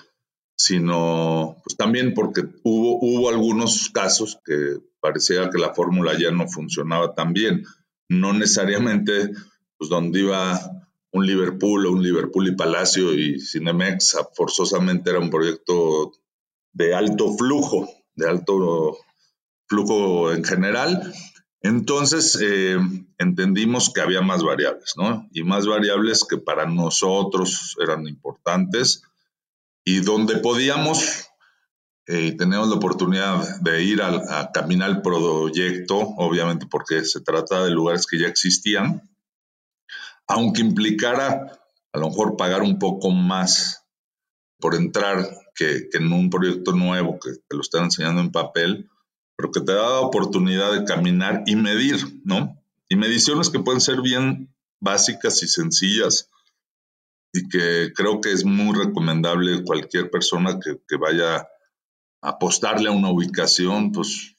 sino 0.58 1.58
pues 1.64 1.78
también 1.78 2.14
porque 2.14 2.46
hubo, 2.64 3.00
hubo 3.00 3.30
algunos 3.30 3.90
casos 3.90 4.40
que 4.44 4.78
parecía 5.00 5.50
que 5.50 5.60
la 5.60 5.74
fórmula 5.74 6.18
ya 6.18 6.32
no 6.32 6.48
funcionaba 6.48 7.14
tan 7.14 7.34
bien. 7.34 7.66
No 8.10 8.34
necesariamente 8.34 9.32
pues 9.78 9.90
donde 9.90 10.22
iba 10.22 10.60
un 11.12 11.26
Liverpool 11.26 11.86
o 11.86 11.92
un 11.92 12.04
Liverpool 12.04 12.48
y 12.48 12.56
Palacio 12.56 13.14
y 13.14 13.40
Cinemex 13.40 14.18
forzosamente 14.34 15.10
era 15.10 15.20
un 15.20 15.30
proyecto 15.30 16.14
de 16.74 16.94
alto 16.94 17.36
flujo, 17.38 17.90
de 18.16 18.30
alto 18.30 18.98
flujo 19.68 20.32
en 20.32 20.44
general. 20.44 21.14
Entonces 21.62 22.38
eh, 22.42 22.78
entendimos 23.18 23.92
que 23.92 24.02
había 24.02 24.22
más 24.22 24.44
variables, 24.44 24.94
¿no? 24.96 25.28
Y 25.32 25.44
más 25.44 25.66
variables 25.66 26.26
que 26.30 26.38
para 26.38 26.66
nosotros 26.66 27.76
eran 27.82 28.08
importantes 28.08 29.04
y 29.84 30.02
donde 30.02 30.38
podíamos 30.38 31.28
eh, 32.10 32.36
teníamos 32.38 32.70
la 32.70 32.76
oportunidad 32.76 33.60
de 33.60 33.84
ir 33.84 34.02
a, 34.02 34.40
a, 34.40 34.52
caminar 34.54 34.90
el 34.90 35.02
proyecto, 35.02 35.98
obviamente 35.98 36.66
porque 36.66 37.04
se 37.04 37.20
trata 37.20 37.66
de 37.66 37.72
lugares 37.72 38.08
que 38.08 38.18
ya 38.18 38.28
existían, 38.28 39.02
aunque 40.26 40.62
implicara 40.62 41.60
a 41.92 41.98
lo 41.98 42.08
mejor 42.08 42.38
pagar 42.38 42.62
un 42.62 42.80
poco 42.80 43.10
más 43.10 43.84
por 44.58 44.76
entrar 44.76 45.28
que, 45.54 45.90
que 45.92 45.98
en 45.98 46.14
un 46.14 46.30
proyecto 46.30 46.72
nuevo 46.72 47.20
que 47.20 47.32
te 47.46 47.56
lo 47.56 47.62
están 47.62 47.86
enseñando 47.86 48.22
en 48.22 48.32
papel, 48.32 48.90
pero 49.38 49.52
que 49.52 49.62
te 49.62 49.72
da 49.72 49.84
la 49.84 50.00
oportunidad 50.00 50.74
de 50.74 50.84
caminar 50.84 51.44
y 51.46 51.56
medir, 51.56 52.22
¿no? 52.26 52.60
Y 52.90 52.96
mediciones 52.96 53.50
que 53.50 53.60
pueden 53.60 53.82
ser 53.82 54.02
bien 54.02 54.54
básicas 54.80 55.42
y 55.44 55.48
sencillas 55.48 56.30
y 57.32 57.48
que 57.48 57.94
creo 57.96 58.20
que 58.20 58.32
es 58.32 58.46
muy 58.46 58.76
recomendable 58.76 59.64
cualquier 59.64 60.10
persona 60.10 60.60
que, 60.60 60.98
vaya 60.98 61.38
a 61.38 61.48
apostarle 62.22 62.90
a 62.90 62.94
una 62.94 63.12
ubicación, 63.12 63.92
pues 63.92 64.36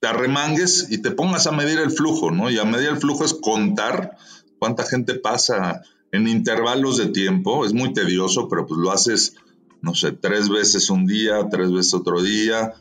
te 0.00 0.08
arremangues 0.08 0.88
y 0.90 1.00
te 1.00 1.12
pongas 1.12 1.46
a 1.46 1.52
medir 1.52 1.78
el 1.78 1.92
flujo, 1.92 2.32
¿no? 2.32 2.50
Y 2.50 2.58
a 2.58 2.64
medir 2.64 2.88
el 2.88 2.96
flujo 2.96 3.24
es 3.24 3.34
contar 3.34 4.16
cuánta 4.58 4.84
gente 4.84 5.14
pasa 5.14 5.82
en 6.10 6.26
intervalos 6.26 6.96
de 6.96 7.06
tiempo, 7.06 7.64
es 7.64 7.72
muy 7.72 7.92
tedioso, 7.92 8.48
pero 8.48 8.66
pues 8.66 8.80
lo 8.80 8.90
haces, 8.90 9.36
no 9.82 9.94
sé, 9.94 10.12
tres 10.12 10.48
veces 10.48 10.90
un 10.90 11.06
día, 11.06 11.48
tres 11.48 11.70
veces 11.70 11.94
otro 11.94 12.22
día, 12.22 12.74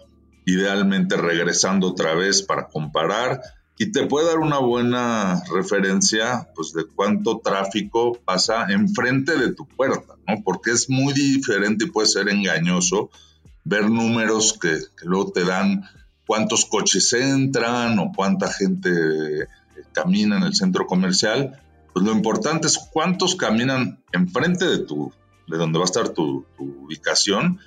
idealmente 0.46 1.16
regresando 1.18 1.90
otra 1.90 2.14
vez 2.16 2.42
para 2.42 2.68
comparar 2.68 3.42
y 3.78 3.92
te 3.92 4.06
puede 4.06 4.28
dar 4.28 4.40
una 4.40 4.60
buena 4.60 5.42
referencia 5.52 6.50
pues 6.56 6.74
de 6.74 6.86
cuánto 6.86 7.40
tráfico 7.40 8.18
pasa 8.24 8.68
enfrente 8.70 9.38
de 9.38 9.54
tu 9.54 9.68
puerta, 9.68 10.16
¿no? 10.28 10.44
Porque 10.44 10.72
es 10.72 10.90
muy 10.90 11.14
diferente 11.14 11.86
y 11.86 11.90
puede 11.90 12.08
ser 12.08 12.30
engañoso 12.30 13.10
ver 13.64 13.90
números 13.90 14.58
que, 14.60 14.78
luego 15.04 15.32
te 15.32 15.44
dan 15.44 15.84
cuántos 16.28 16.66
coches 16.66 17.12
entran 17.14 17.98
o 18.00 18.12
cuánta 18.16 18.52
gente 18.52 18.90
camina 19.92 20.38
en 20.38 20.44
el 20.44 20.54
centro 20.54 20.86
comercial. 20.86 21.60
Pues 21.94 22.06
lo 22.06 22.12
importante 22.12 22.68
es 22.68 22.78
cuántos 22.78 23.36
caminan 23.36 24.04
enfrente 24.12 24.66
de 24.66 24.80
tu, 24.80 25.12
de 25.48 25.58
donde 25.58 25.80
va 25.80 25.86
a 25.86 25.92
estar 25.92 26.10
tu, 26.10 26.46
tu 26.58 26.64
ubicación 26.86 27.60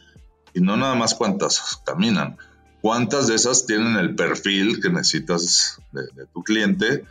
y 0.55 0.61
no 0.61 0.77
nada 0.77 0.95
más 0.95 1.15
cuántas 1.15 1.83
caminan 1.85 2.37
cuántas 2.81 3.27
de 3.27 3.35
esas 3.35 3.67
tienen 3.67 3.97
el 3.97 4.15
perfil 4.15 4.81
que 4.81 4.91
necesitas 4.91 5.81
de, 5.93 6.27
tu 6.33 6.43
cliente 6.43 7.05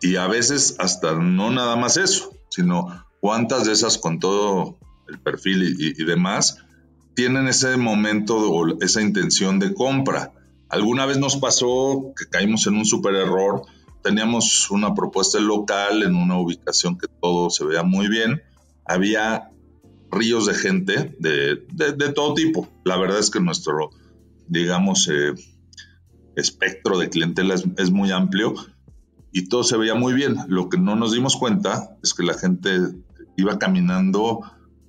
y 0.00 0.16
a 0.16 0.26
veces 0.26 0.76
hasta 0.78 1.14
no 1.14 1.50
nada 1.50 1.76
más 1.76 1.96
eso, 1.96 2.34
sino 2.48 3.04
cuántas 3.20 3.66
de 3.66 3.72
esas 3.72 3.98
con 3.98 4.18
todo 4.18 4.76
el 5.08 5.18
perfil 5.18 5.76
y, 5.78 6.04
demás 6.04 6.58
tienen 7.14 7.46
ese 7.46 7.76
momento 7.76 8.36
o 8.36 8.82
esa 8.82 9.02
intención 9.02 9.58
de 9.58 9.74
compra. 9.74 10.32
Alguna 10.68 11.04
vez 11.04 11.18
nos 11.18 11.36
pasó 11.36 12.14
que 12.16 12.26
caímos 12.26 12.66
en 12.66 12.76
un 12.76 12.86
super 12.86 13.14
error, 13.14 13.62
teníamos 14.02 14.70
una 14.70 14.94
propuesta 14.94 15.38
local 15.38 16.02
en 16.02 16.14
una 16.14 16.38
ubicación 16.38 16.96
que 16.96 17.08
todo 17.20 17.50
se 17.50 17.64
veía 17.64 17.82
muy 17.82 18.08
bien, 18.08 18.42
había 18.86 19.50
ríos 20.10 20.46
de 20.46 20.54
gente 20.54 21.14
de, 21.18 21.66
de 21.70 22.12
todo 22.12 22.34
tipo. 22.34 22.68
La 22.84 22.96
verdad 22.96 23.18
es 23.18 23.30
que 23.30 23.40
nuestro 23.40 23.90
digamos, 24.48 25.08
eh, 25.08 25.34
espectro 26.36 26.98
de 26.98 27.08
clientela 27.08 27.54
es, 27.54 27.90
muy 27.90 28.10
amplio 28.10 28.54
y 29.32 29.48
todo 29.48 29.64
se 29.64 29.76
veía 29.76 29.94
muy 29.94 30.14
bien. 30.14 30.36
Lo 30.48 30.68
que 30.68 30.78
no 30.78 30.96
nos 30.96 31.12
dimos 31.12 31.36
cuenta 31.36 31.96
es 32.02 32.14
que 32.14 32.22
la 32.22 32.34
gente 32.34 32.78
iba 33.36 33.58
caminando 33.58 34.40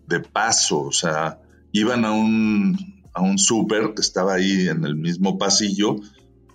de 0.08 0.20
paso, 0.20 0.82
o 0.82 0.92
sea, 0.92 1.40
iban 1.72 2.06
a 2.06 2.12
un, 2.12 2.78
a 3.14 3.22
un 3.22 3.38
súper 3.38 3.94
que 3.96 4.02
estaba 4.02 4.36
ahí 4.36 4.68
en 4.68 4.84
el 4.86 4.96
mismo 4.96 5.38
pasillo, 5.38 5.96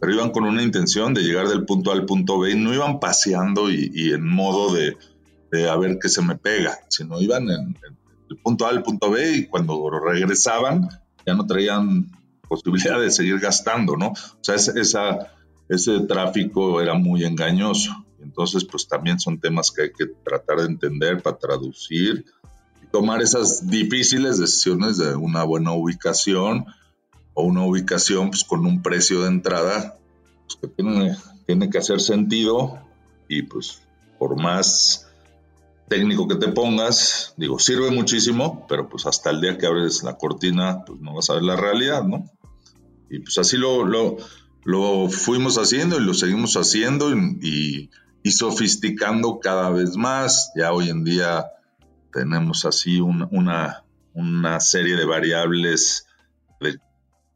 pero 0.01 0.15
iban 0.15 0.31
con 0.31 0.45
una 0.45 0.63
intención 0.63 1.15
de 1.15 1.23
llegar 1.23 1.49
del 1.49 1.65
punto 1.65 1.91
A 1.91 1.95
al 1.95 2.05
punto 2.05 2.39
B 2.39 2.53
y 2.53 2.57
no 2.57 2.75
iban 2.75 3.01
paseando 3.01 3.71
y, 3.71 4.13
en 4.13 4.29
modo 4.29 4.75
de, 4.75 4.97
a 5.69 5.77
ver 5.77 5.99
qué 6.01 6.09
se 6.09 6.23
me 6.23 6.37
pega, 6.37 6.79
sino 6.89 7.21
iban 7.21 7.45
en, 7.45 7.61
en 7.61 7.97
el 8.31 8.37
punto 8.37 8.67
A 8.67 8.71
al 8.71 8.83
punto 8.83 9.11
B 9.11 9.37
y 9.39 9.47
cuando 9.47 9.91
regresaban 9.91 10.89
ya 11.27 11.35
no 11.35 11.47
traían 11.47 12.11
posibilidad 12.49 13.01
de 13.01 13.11
seguir 13.11 13.39
gastando, 13.39 13.97
¿no? 13.97 14.09
O 14.09 14.39
sea, 14.41 14.57
ese 15.69 16.01
tráfico 16.01 16.81
era 16.81 16.95
muy 16.95 17.25
engañoso. 17.25 17.93
Entonces, 18.21 18.65
pues 18.65 18.89
también 18.89 19.21
son 19.21 19.39
temas 19.39 19.71
que 19.71 19.83
hay 19.83 19.93
que 19.93 20.07
tratar 20.07 20.59
de 20.59 20.67
entender 20.67 21.23
para 21.23 21.39
traducir 21.39 22.25
y 22.83 22.87
tomar 22.91 23.23
esas 23.23 23.69
difíciles 23.69 24.39
decisiones 24.39 24.97
de 24.99 25.15
una 25.15 25.45
buena 25.45 25.73
ubicación 25.73 26.67
o 27.35 27.45
una 27.45 27.65
ubicación 27.65 28.31
pues, 28.31 28.45
con 28.45 28.67
un 28.67 28.83
precio 28.83 29.23
de 29.23 29.29
entrada 29.29 29.97
pues, 30.47 30.59
que 30.61 30.69
tiene, 30.69 31.17
tiene 31.47 31.71
que 31.71 31.79
hacer 31.79 32.01
sentido 32.01 32.81
y 33.29 33.43
pues 33.43 33.81
por 34.19 34.41
más 34.41 35.07
técnico 35.89 36.29
que 36.29 36.35
te 36.35 36.49
pongas, 36.49 37.35
digo, 37.37 37.59
sirve 37.59 37.91
muchísimo, 37.91 38.67
pero 38.69 38.89
pues 38.89 39.07
hasta 39.07 39.31
el 39.31 39.41
día 39.41 39.57
que 39.57 39.67
abres 39.67 40.03
la 40.03 40.19
cortina, 40.19 40.85
pues 40.85 41.01
no 41.01 41.15
vas 41.15 41.31
a 41.31 41.35
ver 41.35 41.45
la 41.45 41.57
realidad, 41.57 42.05
¿no? 42.05 42.31
Y 43.11 43.21
pues 43.21 43.39
así 43.39 43.57
lo, 43.57 43.85
lo, 44.65 45.09
fuimos 45.09 45.57
haciendo 45.57 45.99
y 45.99 46.05
lo 46.05 46.15
seguimos 46.15 46.57
haciendo 46.57 47.11
y, 47.15 47.91
sofisticando 48.25 49.41
cada 49.41 49.71
vez 49.71 49.97
más. 49.97 50.53
Ya 50.55 50.73
hoy 50.73 50.91
en 50.91 51.03
día 51.05 51.47
tenemos 52.13 52.67
así 52.67 53.01
una, 53.01 53.85
una 54.13 54.61
serie 54.61 54.97
de 54.97 55.07
variables 55.07 56.07
de 56.61 56.79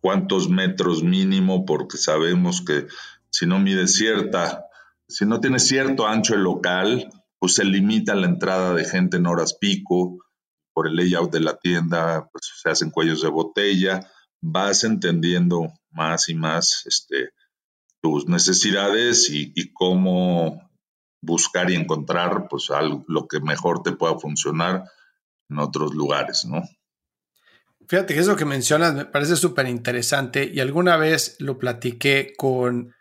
cuántos 0.00 0.50
metros 0.50 1.02
mínimo, 1.02 1.64
porque 1.64 1.96
sabemos 1.96 2.60
que 2.60 2.88
si 3.30 3.46
no 3.46 3.58
mide 3.58 3.88
cierta, 3.88 4.66
si 5.08 5.24
no 5.24 5.40
tienes 5.40 5.66
cierto 5.66 6.06
ancho 6.06 6.34
el 6.34 6.42
local, 6.42 7.08
pues 7.38 7.54
se 7.54 7.64
limita 7.64 8.14
la 8.14 8.26
entrada 8.26 8.74
de 8.74 8.84
gente 8.84 9.16
en 9.16 9.26
horas 9.26 9.54
pico, 9.58 10.18
por 10.72 10.86
el 10.86 10.96
layout 10.96 11.32
de 11.32 11.40
la 11.40 11.56
tienda, 11.56 12.28
pues 12.32 12.52
se 12.62 12.70
hacen 12.70 12.90
cuellos 12.90 13.22
de 13.22 13.28
botella, 13.28 14.08
vas 14.42 14.84
entendiendo 14.84 15.72
más 15.90 16.28
y 16.28 16.34
más 16.34 16.82
este, 16.86 17.30
tus 18.02 18.28
necesidades 18.28 19.30
y, 19.30 19.72
cómo 19.72 20.70
buscar 21.22 21.70
y 21.70 21.76
encontrar 21.76 22.48
pues 22.50 22.70
algo, 22.70 23.04
lo 23.06 23.28
que 23.28 23.40
mejor 23.40 23.82
te 23.82 23.92
pueda 23.92 24.18
funcionar 24.18 24.84
en 25.48 25.58
otros 25.58 25.94
lugares, 25.94 26.44
¿no? 26.44 26.62
Fíjate 27.88 28.14
que 28.14 28.20
eso 28.20 28.36
que 28.36 28.44
mencionas 28.44 28.94
me 28.94 29.04
parece 29.04 29.36
súper 29.36 29.68
interesante 29.68 30.50
y 30.52 30.60
alguna 30.60 30.96
vez 30.96 31.36
lo 31.38 31.58
platiqué 31.58 32.32
con 32.36 32.94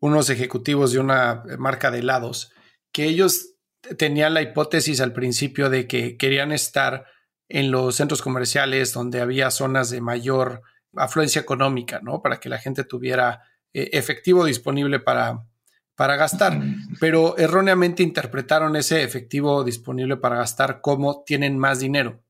unos 0.00 0.30
ejecutivos 0.30 0.92
de 0.92 0.98
una 0.98 1.44
marca 1.58 1.90
de 1.90 1.98
helados, 1.98 2.52
que 2.92 3.04
ellos 3.04 3.54
tenían 3.98 4.34
la 4.34 4.42
hipótesis 4.42 5.00
al 5.00 5.12
principio 5.12 5.70
de 5.70 5.86
que 5.86 6.16
querían 6.16 6.52
estar 6.52 7.06
en 7.48 7.70
los 7.70 7.96
centros 7.96 8.22
comerciales 8.22 8.92
donde 8.92 9.20
había 9.20 9.50
zonas 9.50 9.90
de 9.90 10.00
mayor 10.00 10.62
afluencia 10.96 11.40
económica, 11.40 12.00
¿no? 12.02 12.22
Para 12.22 12.40
que 12.40 12.48
la 12.48 12.58
gente 12.58 12.84
tuviera 12.84 13.42
eh, 13.72 13.90
efectivo 13.92 14.44
disponible 14.44 15.00
para, 15.00 15.44
para 15.94 16.16
gastar. 16.16 16.60
Pero 16.98 17.36
erróneamente 17.38 18.02
interpretaron 18.02 18.76
ese 18.76 19.02
efectivo 19.02 19.64
disponible 19.64 20.16
para 20.16 20.36
gastar 20.36 20.80
como 20.80 21.22
tienen 21.24 21.58
más 21.58 21.80
dinero. 21.80 22.22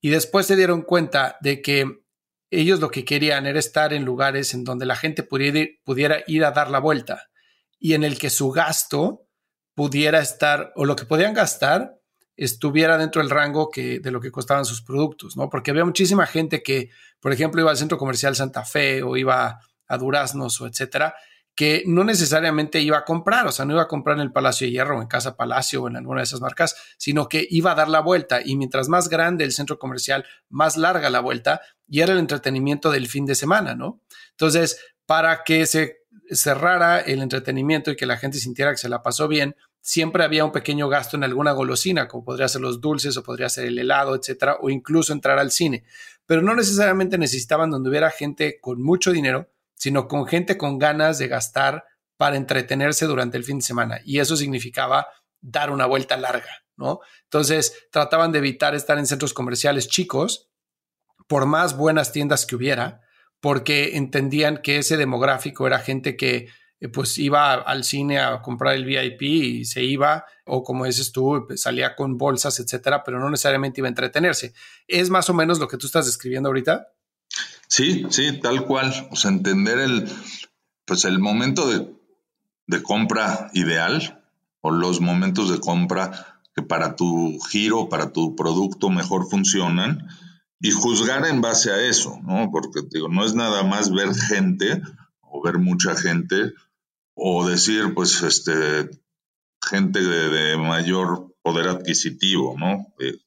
Y 0.00 0.10
después 0.10 0.46
se 0.46 0.56
dieron 0.56 0.82
cuenta 0.82 1.36
de 1.40 1.60
que 1.60 2.02
ellos 2.50 2.80
lo 2.80 2.90
que 2.90 3.04
querían 3.04 3.46
era 3.46 3.58
estar 3.58 3.92
en 3.92 4.04
lugares 4.04 4.54
en 4.54 4.64
donde 4.64 4.86
la 4.86 4.96
gente 4.96 5.22
pudiera 5.22 5.58
ir, 5.58 5.80
pudiera 5.84 6.18
ir 6.26 6.44
a 6.44 6.52
dar 6.52 6.70
la 6.70 6.78
vuelta 6.78 7.28
y 7.78 7.94
en 7.94 8.04
el 8.04 8.18
que 8.18 8.30
su 8.30 8.50
gasto 8.50 9.26
pudiera 9.74 10.20
estar 10.20 10.72
o 10.74 10.84
lo 10.84 10.96
que 10.96 11.04
podían 11.04 11.34
gastar 11.34 11.97
estuviera 12.38 12.96
dentro 12.96 13.20
del 13.20 13.30
rango 13.30 13.68
que, 13.68 13.98
de 13.98 14.10
lo 14.12 14.20
que 14.20 14.30
costaban 14.30 14.64
sus 14.64 14.80
productos, 14.80 15.36
¿no? 15.36 15.50
Porque 15.50 15.72
había 15.72 15.84
muchísima 15.84 16.24
gente 16.24 16.62
que, 16.62 16.88
por 17.20 17.32
ejemplo, 17.32 17.60
iba 17.60 17.70
al 17.70 17.76
centro 17.76 17.98
comercial 17.98 18.36
Santa 18.36 18.64
Fe 18.64 19.02
o 19.02 19.16
iba 19.16 19.60
a 19.88 19.98
Duraznos 19.98 20.60
o 20.60 20.66
etcétera, 20.68 21.14
que 21.56 21.82
no 21.86 22.04
necesariamente 22.04 22.80
iba 22.80 22.98
a 22.98 23.04
comprar, 23.04 23.48
o 23.48 23.50
sea, 23.50 23.64
no 23.64 23.72
iba 23.72 23.82
a 23.82 23.88
comprar 23.88 24.16
en 24.16 24.22
el 24.22 24.30
Palacio 24.30 24.64
de 24.64 24.70
Hierro 24.70 24.98
o 24.98 25.02
en 25.02 25.08
Casa 25.08 25.36
Palacio 25.36 25.82
o 25.82 25.88
en 25.88 25.96
alguna 25.96 26.20
de 26.20 26.24
esas 26.24 26.40
marcas, 26.40 26.76
sino 26.96 27.28
que 27.28 27.44
iba 27.50 27.72
a 27.72 27.74
dar 27.74 27.88
la 27.88 27.98
vuelta 27.98 28.40
y 28.44 28.56
mientras 28.56 28.88
más 28.88 29.08
grande 29.08 29.42
el 29.42 29.50
centro 29.50 29.76
comercial, 29.76 30.24
más 30.48 30.76
larga 30.76 31.10
la 31.10 31.18
vuelta 31.18 31.60
y 31.88 32.02
era 32.02 32.12
el 32.12 32.20
entretenimiento 32.20 32.92
del 32.92 33.08
fin 33.08 33.26
de 33.26 33.34
semana, 33.34 33.74
¿no? 33.74 34.00
Entonces, 34.30 34.78
para 35.06 35.42
que 35.42 35.66
se 35.66 35.96
cerrara 36.30 37.00
el 37.00 37.22
entretenimiento 37.22 37.90
y 37.90 37.96
que 37.96 38.06
la 38.06 38.18
gente 38.18 38.38
sintiera 38.38 38.70
que 38.70 38.78
se 38.78 38.88
la 38.88 39.02
pasó 39.02 39.26
bien, 39.26 39.56
siempre 39.80 40.24
había 40.24 40.44
un 40.44 40.52
pequeño 40.52 40.88
gasto 40.88 41.16
en 41.16 41.24
alguna 41.24 41.52
golosina, 41.52 42.08
como 42.08 42.24
podría 42.24 42.48
ser 42.48 42.60
los 42.60 42.80
dulces 42.80 43.16
o 43.16 43.22
podría 43.22 43.48
ser 43.48 43.66
el 43.66 43.78
helado, 43.78 44.14
etcétera, 44.14 44.58
o 44.60 44.70
incluso 44.70 45.12
entrar 45.12 45.38
al 45.38 45.50
cine. 45.50 45.84
Pero 46.26 46.42
no 46.42 46.54
necesariamente 46.54 47.18
necesitaban 47.18 47.70
donde 47.70 47.88
hubiera 47.88 48.10
gente 48.10 48.60
con 48.60 48.82
mucho 48.82 49.12
dinero, 49.12 49.50
sino 49.74 50.08
con 50.08 50.26
gente 50.26 50.58
con 50.58 50.78
ganas 50.78 51.18
de 51.18 51.28
gastar 51.28 51.84
para 52.16 52.36
entretenerse 52.36 53.06
durante 53.06 53.36
el 53.36 53.44
fin 53.44 53.58
de 53.58 53.64
semana. 53.64 54.00
Y 54.04 54.18
eso 54.18 54.36
significaba 54.36 55.06
dar 55.40 55.70
una 55.70 55.86
vuelta 55.86 56.16
larga, 56.16 56.64
¿no? 56.76 57.00
Entonces 57.24 57.86
trataban 57.90 58.32
de 58.32 58.38
evitar 58.38 58.74
estar 58.74 58.98
en 58.98 59.06
centros 59.06 59.32
comerciales 59.32 59.88
chicos, 59.88 60.50
por 61.28 61.46
más 61.46 61.76
buenas 61.76 62.12
tiendas 62.12 62.44
que 62.44 62.56
hubiera, 62.56 63.02
porque 63.40 63.96
entendían 63.96 64.58
que 64.58 64.78
ese 64.78 64.96
demográfico 64.96 65.66
era 65.66 65.78
gente 65.78 66.16
que 66.16 66.48
pues 66.86 67.18
iba 67.18 67.54
al 67.54 67.82
cine 67.82 68.20
a 68.20 68.40
comprar 68.40 68.74
el 68.74 68.84
VIP 68.84 69.22
y 69.22 69.64
se 69.64 69.82
iba, 69.82 70.24
o 70.44 70.62
como 70.62 70.84
dices 70.84 71.10
tú, 71.10 71.44
pues, 71.46 71.62
salía 71.62 71.96
con 71.96 72.16
bolsas, 72.16 72.60
etcétera, 72.60 73.02
pero 73.02 73.18
no 73.18 73.28
necesariamente 73.28 73.80
iba 73.80 73.88
a 73.88 73.90
entretenerse. 73.90 74.54
¿Es 74.86 75.10
más 75.10 75.28
o 75.28 75.34
menos 75.34 75.58
lo 75.58 75.66
que 75.66 75.76
tú 75.76 75.86
estás 75.86 76.06
describiendo 76.06 76.48
ahorita? 76.48 76.92
Sí, 77.66 78.06
sí, 78.10 78.38
tal 78.40 78.64
cual. 78.64 79.08
O 79.10 79.16
sea, 79.16 79.32
entender 79.32 79.78
el, 79.78 80.08
pues 80.84 81.04
el 81.04 81.18
momento 81.18 81.68
de, 81.68 81.92
de 82.68 82.82
compra 82.82 83.50
ideal 83.54 84.24
o 84.60 84.70
los 84.70 85.00
momentos 85.00 85.50
de 85.50 85.58
compra 85.58 86.40
que 86.54 86.62
para 86.62 86.94
tu 86.94 87.38
giro, 87.50 87.88
para 87.88 88.12
tu 88.12 88.36
producto 88.36 88.88
mejor 88.88 89.28
funcionan 89.28 90.08
y 90.60 90.70
juzgar 90.70 91.26
en 91.26 91.40
base 91.40 91.70
a 91.70 91.80
eso, 91.82 92.18
¿no? 92.22 92.50
Porque 92.50 92.80
digo, 92.90 93.08
no 93.08 93.24
es 93.24 93.34
nada 93.34 93.62
más 93.64 93.92
ver 93.92 94.14
gente 94.14 94.80
o 95.20 95.42
ver 95.42 95.58
mucha 95.58 95.94
gente 95.94 96.52
o 97.20 97.48
decir, 97.48 97.94
pues, 97.94 98.22
este, 98.22 98.88
gente 99.68 100.00
de, 100.00 100.56
mayor 100.56 101.34
poder 101.42 101.68
adquisitivo, 101.68 102.56
¿no? 102.58 102.86
Eh, 103.00 103.18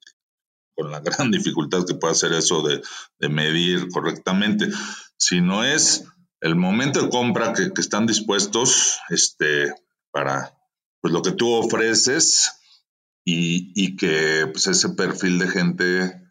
con 0.76 0.92
la 0.92 1.00
gran 1.02 1.32
dificultad 1.32 1.86
que 1.86 1.96
puede 1.96 2.14
hacer 2.14 2.34
eso 2.34 2.62
de, 2.62 2.82
medir 3.30 3.89
correctamente. 3.89 4.70
Si 5.18 5.42
no 5.42 5.64
es 5.64 6.06
el 6.39 6.56
momento 6.56 7.02
de 7.02 7.10
compra 7.10 7.54
que, 7.54 7.72
están 7.78 8.08
dispuestos 8.08 9.00
este, 9.10 9.74
para 10.12 10.58
pues, 11.02 11.14
lo 11.14 11.22
que 11.22 11.32
tú 11.32 11.52
ofreces 11.52 12.52
y, 13.24 13.96
que 13.98 14.48
pues, 14.52 14.68
ese 14.68 14.89
perfil 14.89 15.38
de 15.39 15.48
gente 15.48 16.22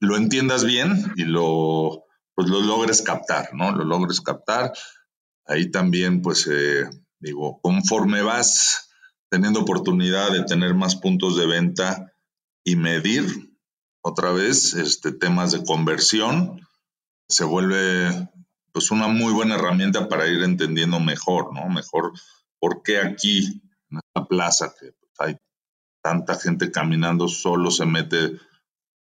lo 0.00 0.16
entiendas 0.16 0.64
bien 0.64 1.12
y 1.16 1.24
lo, 1.24 2.04
pues, 2.34 2.48
lo 2.48 2.60
logres 2.60 3.02
captar, 3.02 3.54
¿no? 3.54 3.72
Lo 3.72 3.84
logres 3.84 4.20
captar. 4.20 4.72
Ahí 5.46 5.70
también, 5.70 6.22
pues, 6.22 6.46
eh, 6.48 6.88
digo, 7.20 7.60
conforme 7.60 8.22
vas 8.22 8.90
teniendo 9.30 9.60
oportunidad 9.60 10.30
de 10.32 10.44
tener 10.44 10.74
más 10.74 10.96
puntos 10.96 11.36
de 11.36 11.46
venta 11.46 12.12
y 12.64 12.76
medir 12.76 13.56
otra 14.02 14.32
vez 14.32 14.74
este, 14.74 15.12
temas 15.12 15.52
de 15.52 15.64
conversión, 15.64 16.60
se 17.28 17.44
vuelve 17.44 18.28
pues 18.72 18.90
una 18.90 19.08
muy 19.08 19.32
buena 19.32 19.56
herramienta 19.56 20.08
para 20.08 20.28
ir 20.28 20.42
entendiendo 20.42 21.00
mejor, 21.00 21.52
¿no? 21.52 21.68
Mejor 21.68 22.12
por 22.60 22.82
qué 22.82 22.98
aquí, 22.98 23.62
en 23.90 23.98
esta 23.98 24.26
plaza, 24.26 24.74
que 24.78 24.92
pues, 24.92 25.12
hay 25.18 25.36
tanta 26.02 26.36
gente 26.36 26.70
caminando, 26.70 27.26
solo 27.26 27.70
se 27.70 27.86
mete 27.86 28.38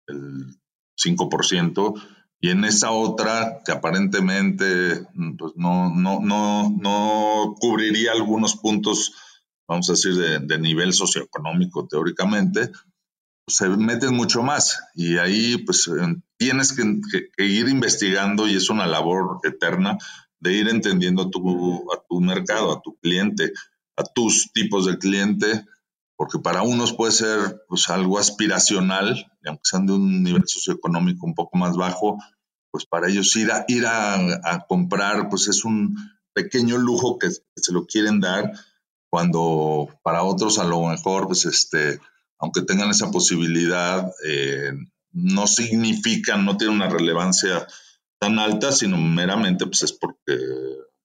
el 0.07 0.57
5%, 0.97 2.16
y 2.47 2.51
en 2.51 2.65
esa 2.65 2.93
otra 2.93 3.61
que 3.65 3.73
aparentemente 3.73 5.05
pues, 5.37 5.55
no, 5.57 5.93
no, 5.93 6.21
no, 6.21 6.71
no 6.81 7.57
cubriría 7.59 8.13
algunos 8.13 8.55
puntos, 8.55 9.15
vamos 9.67 9.89
a 9.89 9.95
decir, 9.95 10.15
de, 10.15 10.39
de 10.39 10.59
nivel 10.61 10.93
socioeconómico 10.93 11.89
teóricamente, 11.89 12.71
se 13.49 13.69
meten 13.69 14.15
mucho 14.15 14.45
más. 14.45 14.79
Y 14.95 15.19
ahí 15.19 15.57
pues 15.59 15.91
tienes 16.37 16.73
que, 16.73 17.31
ir 17.45 17.69
investigando 17.69 18.47
y 18.47 18.55
es 18.55 18.71
una 18.71 18.87
labor 18.87 19.41
eterna 19.43 19.99
de 20.39 20.53
ir 20.53 20.69
entendiendo 20.69 21.29
tu, 21.31 21.93
a 21.93 22.01
tu 22.09 22.21
mercado, 22.21 22.71
a 22.71 22.81
tu 22.81 22.97
cliente, 22.99 23.55
a 23.97 24.05
tus 24.05 24.53
tipos 24.53 24.87
de 24.87 24.99
cliente, 24.99 25.65
porque 26.15 26.39
para 26.39 26.63
unos 26.63 26.93
puede 26.93 27.11
ser 27.11 27.61
pues 27.69 27.91
algo 27.91 28.21
aspiracional, 28.21 29.33
aunque 29.45 29.63
sean 29.65 29.87
de 29.87 29.95
un 29.95 30.23
nivel 30.23 30.45
socioeconómico 30.47 31.27
un 31.27 31.35
poco 31.35 31.59
más 31.59 31.77
bajo, 31.77 32.19
pues 32.77 32.85
para 32.85 33.09
ellos 33.09 33.35
ir 33.37 33.51
a, 33.51 33.65
ir 33.69 33.87
a, 33.87 34.67
comprar 34.69 35.31
pues 35.31 35.49
es 35.49 35.65
un 35.65 35.97
pequeño 36.35 36.77
lujo 36.77 37.19
que, 37.19 37.31
se 37.31 37.73
lo 37.73 37.87
quieren 37.87 38.21
dar, 38.21 38.53
cuando 39.09 39.89
para 40.03 40.25
otros 40.25 40.59
a 40.59 40.65
lo 40.65 40.87
mejor 40.87 41.27
pues 41.27 41.47
este 41.47 41.99
aunque 42.39 42.61
tengan 42.61 42.91
esa 42.91 43.11
posibilidad, 43.11 44.13
eh, 44.29 44.75
no 45.13 45.47
significan, 45.47 46.45
no 46.45 46.59
tiene 46.59 46.75
una 46.75 46.91
relevancia 46.91 47.67
tan 48.19 48.39
alta, 48.39 48.73
sino 48.73 48.99
meramente 48.99 49.65
pues 49.65 49.85
es 49.85 49.93
porque 49.95 50.37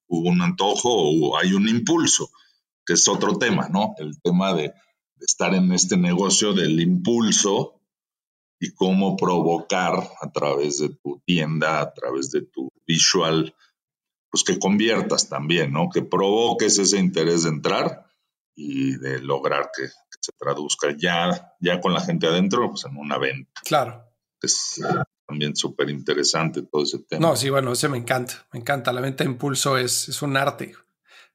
hubo 0.07 0.27
un 0.27 0.41
antojo 0.41 0.89
o 0.91 1.37
hay 1.37 1.53
un 1.53 1.69
impulso, 1.69 2.31
que 2.85 2.95
es 2.95 3.07
otro 3.07 3.37
tema, 3.37 3.69
¿no? 3.69 3.95
El 3.97 4.19
tema 4.21 4.53
de, 4.53 4.73
estar 5.21 5.53
en 5.53 5.71
este 5.71 5.95
negocio 5.95 6.51
del 6.51 6.81
impulso 6.81 7.80
y 8.61 8.75
cómo 8.75 9.17
provocar 9.17 9.93
a 10.21 10.31
través 10.31 10.77
de 10.77 10.89
tu 10.89 11.19
tienda, 11.25 11.81
a 11.81 11.93
través 11.93 12.29
de 12.29 12.43
tu 12.43 12.69
visual, 12.85 13.55
pues 14.29 14.43
que 14.43 14.59
conviertas 14.59 15.27
también, 15.27 15.73
¿no? 15.73 15.89
Que 15.89 16.03
provoques 16.03 16.77
ese 16.77 16.99
interés 16.99 17.43
de 17.43 17.49
entrar 17.49 18.05
y 18.55 18.97
de 18.97 19.19
lograr 19.19 19.71
que, 19.75 19.87
se 19.87 20.31
traduzca 20.37 20.95
ya, 20.95 21.55
ya 21.59 21.81
con 21.81 21.95
la 21.95 22.01
gente 22.01 22.27
adentro, 22.27 22.69
pues 22.69 22.85
en 22.85 22.95
una 22.95 23.17
venta. 23.17 23.59
Claro. 23.63 24.05
Es 24.39 24.79
también 25.25 25.55
súper 25.55 25.89
interesante 25.89 26.61
todo 26.61 26.83
ese 26.83 26.99
tema. 26.99 27.29
No, 27.29 27.35
sí, 27.35 27.49
bueno, 27.49 27.71
ese 27.71 27.89
me 27.89 27.97
encanta, 27.97 28.45
me 28.53 28.59
encanta. 28.59 28.93
La 28.93 29.01
venta 29.01 29.23
de 29.23 29.31
impulso 29.31 29.79
es, 29.79 30.07
es 30.09 30.21
un 30.21 30.37
arte. 30.37 30.75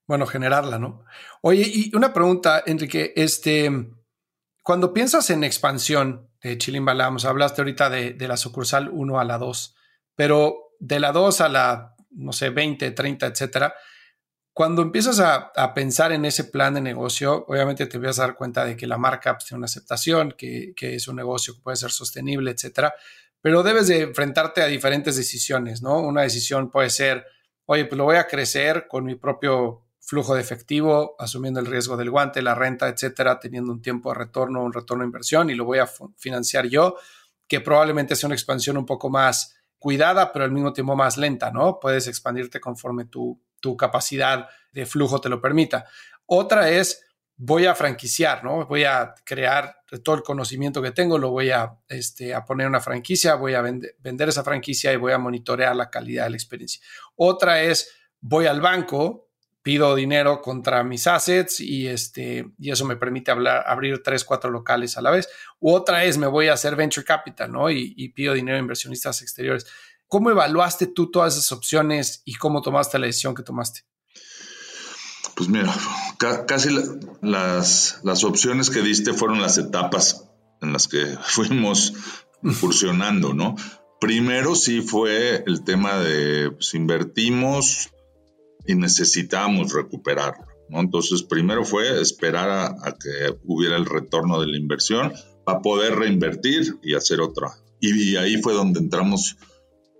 Bueno, 0.06 0.24
generarla, 0.24 0.78
¿no? 0.78 1.04
Oye, 1.42 1.64
y 1.66 1.96
una 1.96 2.12
pregunta, 2.12 2.62
Enrique, 2.64 3.12
este, 3.16 3.72
cuando 4.62 4.92
piensas 4.92 5.30
en 5.30 5.42
expansión 5.42 6.25
de 6.48 6.58
Chilimbalamos, 6.58 7.24
hablaste 7.24 7.60
ahorita 7.60 7.90
de, 7.90 8.12
de 8.12 8.28
la 8.28 8.36
sucursal 8.36 8.88
1 8.92 9.20
a 9.20 9.24
la 9.24 9.38
2, 9.38 9.74
pero 10.14 10.74
de 10.78 11.00
la 11.00 11.12
2 11.12 11.40
a 11.40 11.48
la, 11.48 11.94
no 12.10 12.32
sé, 12.32 12.50
20, 12.50 12.90
30, 12.90 13.26
etcétera, 13.26 13.74
cuando 14.56 14.80
empiezas 14.80 15.20
a, 15.20 15.74
pensar 15.74 16.12
en 16.12 16.24
ese 16.24 16.44
plan 16.44 16.72
de 16.72 16.80
negocio, 16.80 17.44
obviamente 17.46 17.84
te 17.84 17.98
vas 17.98 18.18
a 18.18 18.22
dar 18.22 18.36
cuenta 18.36 18.64
de 18.64 18.74
que 18.74 18.86
la 18.86 18.96
marca 18.96 19.34
pues, 19.34 19.44
tiene 19.44 19.58
una 19.58 19.66
aceptación, 19.66 20.32
que, 20.32 20.72
es 20.80 21.08
un 21.08 21.16
negocio 21.16 21.54
que 21.54 21.60
puede 21.60 21.76
ser 21.76 21.90
sostenible, 21.90 22.52
etcétera. 22.52 22.94
Pero 23.42 23.62
debes 23.62 23.88
de 23.88 24.00
enfrentarte 24.00 24.62
a 24.62 24.66
diferentes 24.66 25.14
decisiones, 25.14 25.82
¿no? 25.82 26.00
Una 26.00 26.22
decisión 26.22 26.70
puede 26.70 26.88
ser, 26.88 27.26
oye, 27.66 27.84
pues 27.84 27.98
lo 27.98 28.04
voy 28.04 28.16
a 28.16 28.26
crecer 28.26 28.86
con 28.88 29.04
mi 29.04 29.14
propio 29.14 29.85
flujo 30.06 30.36
de 30.36 30.40
efectivo, 30.40 31.16
asumiendo 31.18 31.58
el 31.58 31.66
riesgo 31.66 31.96
del 31.96 32.10
guante, 32.10 32.40
la 32.40 32.54
renta, 32.54 32.88
etcétera, 32.88 33.40
teniendo 33.40 33.72
un 33.72 33.82
tiempo 33.82 34.12
de 34.12 34.20
retorno, 34.20 34.62
un 34.62 34.72
retorno 34.72 35.02
de 35.02 35.08
inversión 35.08 35.50
y 35.50 35.56
lo 35.56 35.64
voy 35.64 35.80
a 35.80 35.88
financiar 36.16 36.68
yo, 36.68 36.96
que 37.48 37.60
probablemente 37.60 38.14
sea 38.14 38.28
una 38.28 38.36
expansión 38.36 38.76
un 38.76 38.86
poco 38.86 39.10
más 39.10 39.56
cuidada, 39.78 40.32
pero 40.32 40.44
al 40.44 40.52
mismo 40.52 40.72
tiempo 40.72 40.94
más 40.94 41.16
lenta, 41.16 41.50
¿no? 41.50 41.80
Puedes 41.80 42.06
expandirte 42.06 42.60
conforme 42.60 43.06
tu, 43.06 43.42
tu 43.58 43.76
capacidad 43.76 44.48
de 44.70 44.86
flujo 44.86 45.20
te 45.20 45.28
lo 45.28 45.40
permita. 45.40 45.86
Otra 46.24 46.70
es, 46.70 47.04
voy 47.36 47.66
a 47.66 47.74
franquiciar, 47.74 48.44
¿no? 48.44 48.64
Voy 48.66 48.84
a 48.84 49.12
crear 49.24 49.82
todo 50.04 50.14
el 50.14 50.22
conocimiento 50.22 50.80
que 50.80 50.92
tengo, 50.92 51.18
lo 51.18 51.30
voy 51.30 51.50
a, 51.50 51.80
este, 51.88 52.32
a 52.32 52.44
poner 52.44 52.68
una 52.68 52.80
franquicia, 52.80 53.34
voy 53.34 53.54
a 53.54 53.60
vender 53.62 54.28
esa 54.28 54.44
franquicia 54.44 54.92
y 54.92 54.96
voy 54.96 55.12
a 55.12 55.18
monitorear 55.18 55.74
la 55.74 55.90
calidad 55.90 56.24
de 56.24 56.30
la 56.30 56.36
experiencia. 56.36 56.80
Otra 57.16 57.60
es, 57.60 57.90
voy 58.20 58.46
al 58.46 58.60
banco, 58.60 59.25
pido 59.66 59.96
dinero 59.96 60.40
contra 60.42 60.84
mis 60.84 61.08
assets 61.08 61.58
y, 61.58 61.88
este, 61.88 62.52
y 62.56 62.70
eso 62.70 62.84
me 62.84 62.94
permite 62.94 63.32
hablar, 63.32 63.64
abrir 63.66 64.00
tres, 64.00 64.22
cuatro 64.22 64.48
locales 64.48 64.96
a 64.96 65.02
la 65.02 65.10
vez. 65.10 65.28
otra 65.58 66.04
es, 66.04 66.18
me 66.18 66.28
voy 66.28 66.46
a 66.46 66.52
hacer 66.52 66.76
venture 66.76 67.04
capital, 67.04 67.50
¿no? 67.50 67.68
Y, 67.68 67.92
y 67.96 68.10
pido 68.10 68.34
dinero 68.34 68.58
a 68.58 68.60
inversionistas 68.60 69.22
exteriores. 69.22 69.66
¿Cómo 70.06 70.30
evaluaste 70.30 70.86
tú 70.86 71.10
todas 71.10 71.36
esas 71.36 71.50
opciones 71.50 72.22
y 72.24 72.34
cómo 72.36 72.62
tomaste 72.62 73.00
la 73.00 73.06
decisión 73.06 73.34
que 73.34 73.42
tomaste? 73.42 73.80
Pues 75.34 75.48
mira, 75.48 75.74
casi 76.46 76.68
las, 77.20 77.98
las 78.04 78.22
opciones 78.22 78.70
que 78.70 78.82
diste 78.82 79.14
fueron 79.14 79.42
las 79.42 79.58
etapas 79.58 80.30
en 80.62 80.72
las 80.72 80.86
que 80.86 81.04
fuimos 81.22 81.92
incursionando, 82.40 83.34
¿no? 83.34 83.56
Primero 84.00 84.54
sí 84.54 84.80
fue 84.80 85.42
el 85.44 85.64
tema 85.64 85.98
de, 85.98 86.52
pues 86.52 86.72
invertimos 86.74 87.90
y 88.66 88.74
necesitamos 88.74 89.72
recuperarlo, 89.72 90.46
¿no? 90.68 90.80
Entonces, 90.80 91.22
primero 91.22 91.64
fue 91.64 92.00
esperar 92.00 92.50
a, 92.50 92.66
a, 92.66 92.96
que 92.98 93.36
hubiera 93.44 93.76
el 93.76 93.86
retorno 93.86 94.40
de 94.40 94.46
la 94.48 94.56
inversión 94.56 95.12
para 95.44 95.60
poder 95.60 95.96
reinvertir 95.96 96.78
y 96.82 96.94
hacer 96.94 97.20
otra. 97.20 97.52
Y, 97.80 98.16
ahí 98.16 98.40
fue 98.42 98.52
donde 98.52 98.80
entramos 98.80 99.36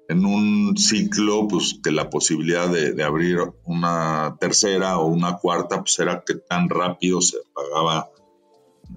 en 0.09 0.25
un 0.25 0.77
ciclo, 0.77 1.47
pues 1.49 1.79
que 1.83 1.91
la 1.91 2.11
posibilidad 2.11 2.69
de, 2.69 3.03
abrir 3.03 3.39
una 3.65 4.37
tercera 4.41 4.99
o 4.99 5.07
una 5.07 5.39
cuarta, 5.39 5.81
pues 5.81 5.99
era 5.99 6.23
que 6.27 6.35
tan 6.35 6.69
rápido 6.69 7.21
se 7.21 7.39
pagaba, 7.55 8.11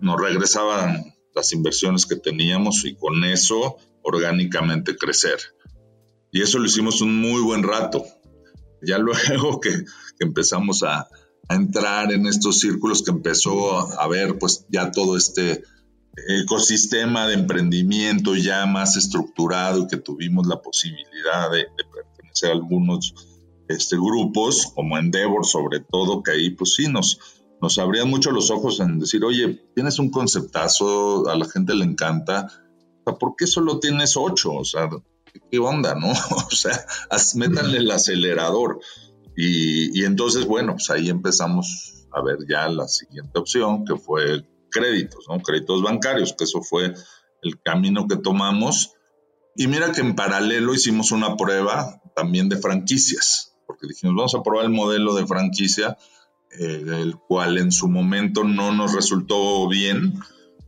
nos 0.01 0.19
regresaban 0.19 1.13
las 1.35 1.53
inversiones 1.53 2.05
que 2.05 2.15
teníamos 2.15 2.85
y 2.85 2.95
con 2.95 3.23
eso 3.23 3.77
orgánicamente 4.01 4.95
crecer. 4.95 5.39
Y 6.31 6.41
eso 6.41 6.59
lo 6.59 6.65
hicimos 6.65 7.01
un 7.01 7.19
muy 7.19 7.41
buen 7.41 7.63
rato. 7.63 8.05
Ya 8.81 8.97
luego 8.97 9.59
que, 9.61 9.85
empezamos 10.19 10.83
a, 10.83 11.07
entrar 11.51 12.13
en 12.13 12.27
estos 12.27 12.59
círculos, 12.59 13.01
que 13.01 13.09
empezó 13.09 13.99
a 13.99 14.07
ver 14.07 14.37
pues 14.37 14.67
ya 14.69 14.91
todo 14.91 15.17
este 15.17 15.63
ecosistema 16.27 17.27
de 17.27 17.33
emprendimiento 17.33 18.35
ya 18.35 18.67
más 18.67 18.97
estructurado 18.97 19.87
que 19.87 19.97
tuvimos 19.97 20.45
la 20.45 20.61
posibilidad 20.61 21.49
de, 21.51 21.65
pertenecer 21.91 22.51
a 22.51 22.53
algunos 22.53 23.15
este, 23.67 23.95
grupos, 23.95 24.71
como 24.75 24.97
Endeavor 24.97 25.43
sobre 25.45 25.79
todo, 25.79 26.21
que 26.21 26.31
ahí 26.31 26.51
pues 26.51 26.75
sí 26.75 26.87
nos, 26.87 27.19
nos 27.61 27.77
abrían 27.79 28.09
mucho 28.09 28.31
los 28.31 28.51
ojos 28.51 28.79
en 28.79 28.99
decir, 28.99 29.23
oye, 29.23 29.59
tienes 29.73 29.97
un 29.97 30.11
conceptazo, 30.11 31.27
a 31.29 31.35
la 31.37 31.45
gente 31.45 31.73
le 31.73 31.85
encanta, 31.85 32.47
¿por 33.03 33.35
qué 33.35 33.47
solo 33.47 33.79
tienes 33.79 34.17
ocho? 34.17 34.53
O 34.53 34.65
sea, 34.65 34.89
¿qué 35.51 35.59
onda, 35.59 35.95
no? 35.95 36.11
o 36.31 36.51
sea, 36.51 36.85
métanle 37.35 37.79
el 37.79 37.91
acelerador. 37.91 38.79
Y, 39.35 39.99
y 39.99 40.05
entonces, 40.05 40.45
bueno, 40.45 40.73
pues 40.73 40.89
ahí 40.89 41.09
empezamos 41.09 42.05
a 42.11 42.21
ver 42.21 42.39
ya 42.47 42.67
la 42.69 42.87
siguiente 42.87 43.39
opción, 43.39 43.85
que 43.85 43.95
fue 43.95 44.45
créditos, 44.69 45.25
¿no? 45.27 45.39
Créditos 45.39 45.81
bancarios, 45.81 46.33
que 46.33 46.43
eso 46.43 46.61
fue 46.61 46.93
el 47.41 47.61
camino 47.61 48.07
que 48.07 48.17
tomamos. 48.17 48.93
Y 49.55 49.67
mira 49.67 49.91
que 49.91 50.01
en 50.01 50.15
paralelo 50.15 50.73
hicimos 50.73 51.11
una 51.11 51.35
prueba 51.35 52.01
también 52.15 52.49
de 52.49 52.57
franquicias, 52.57 53.55
porque 53.67 53.87
dijimos, 53.87 54.15
vamos 54.15 54.35
a 54.35 54.43
probar 54.43 54.65
el 54.65 54.71
modelo 54.71 55.13
de 55.15 55.27
franquicia, 55.27 55.97
eh, 56.57 56.83
el 56.85 57.15
cual 57.15 57.57
en 57.57 57.71
su 57.71 57.87
momento 57.87 58.43
no 58.43 58.71
nos 58.71 58.93
resultó 58.93 59.67
bien. 59.67 60.19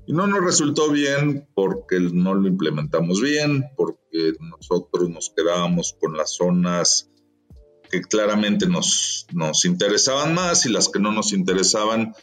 Y 0.08 0.14
no 0.14 0.28
nos 0.28 0.44
resultó 0.44 0.90
bien 0.90 1.48
porque 1.54 2.00
no 2.00 2.34
lo 2.34 2.48
implementamos 2.48 3.22
bien, 3.22 3.66
porque 3.76 4.34
nosotros 4.40 5.10
nos 5.10 5.32
quedábamos 5.36 5.96
con 6.00 6.18
las 6.18 6.36
zonas 6.36 7.10
que 7.90 8.02
claramente 8.02 8.68
nos, 8.68 9.28
nos 9.34 9.66
interesaban 9.66 10.34
más 10.34 10.66
y 10.66 10.70
las 10.70 10.90
que 10.90 11.00
no 11.00 11.12
nos 11.12 11.34
interesaban. 11.34 12.14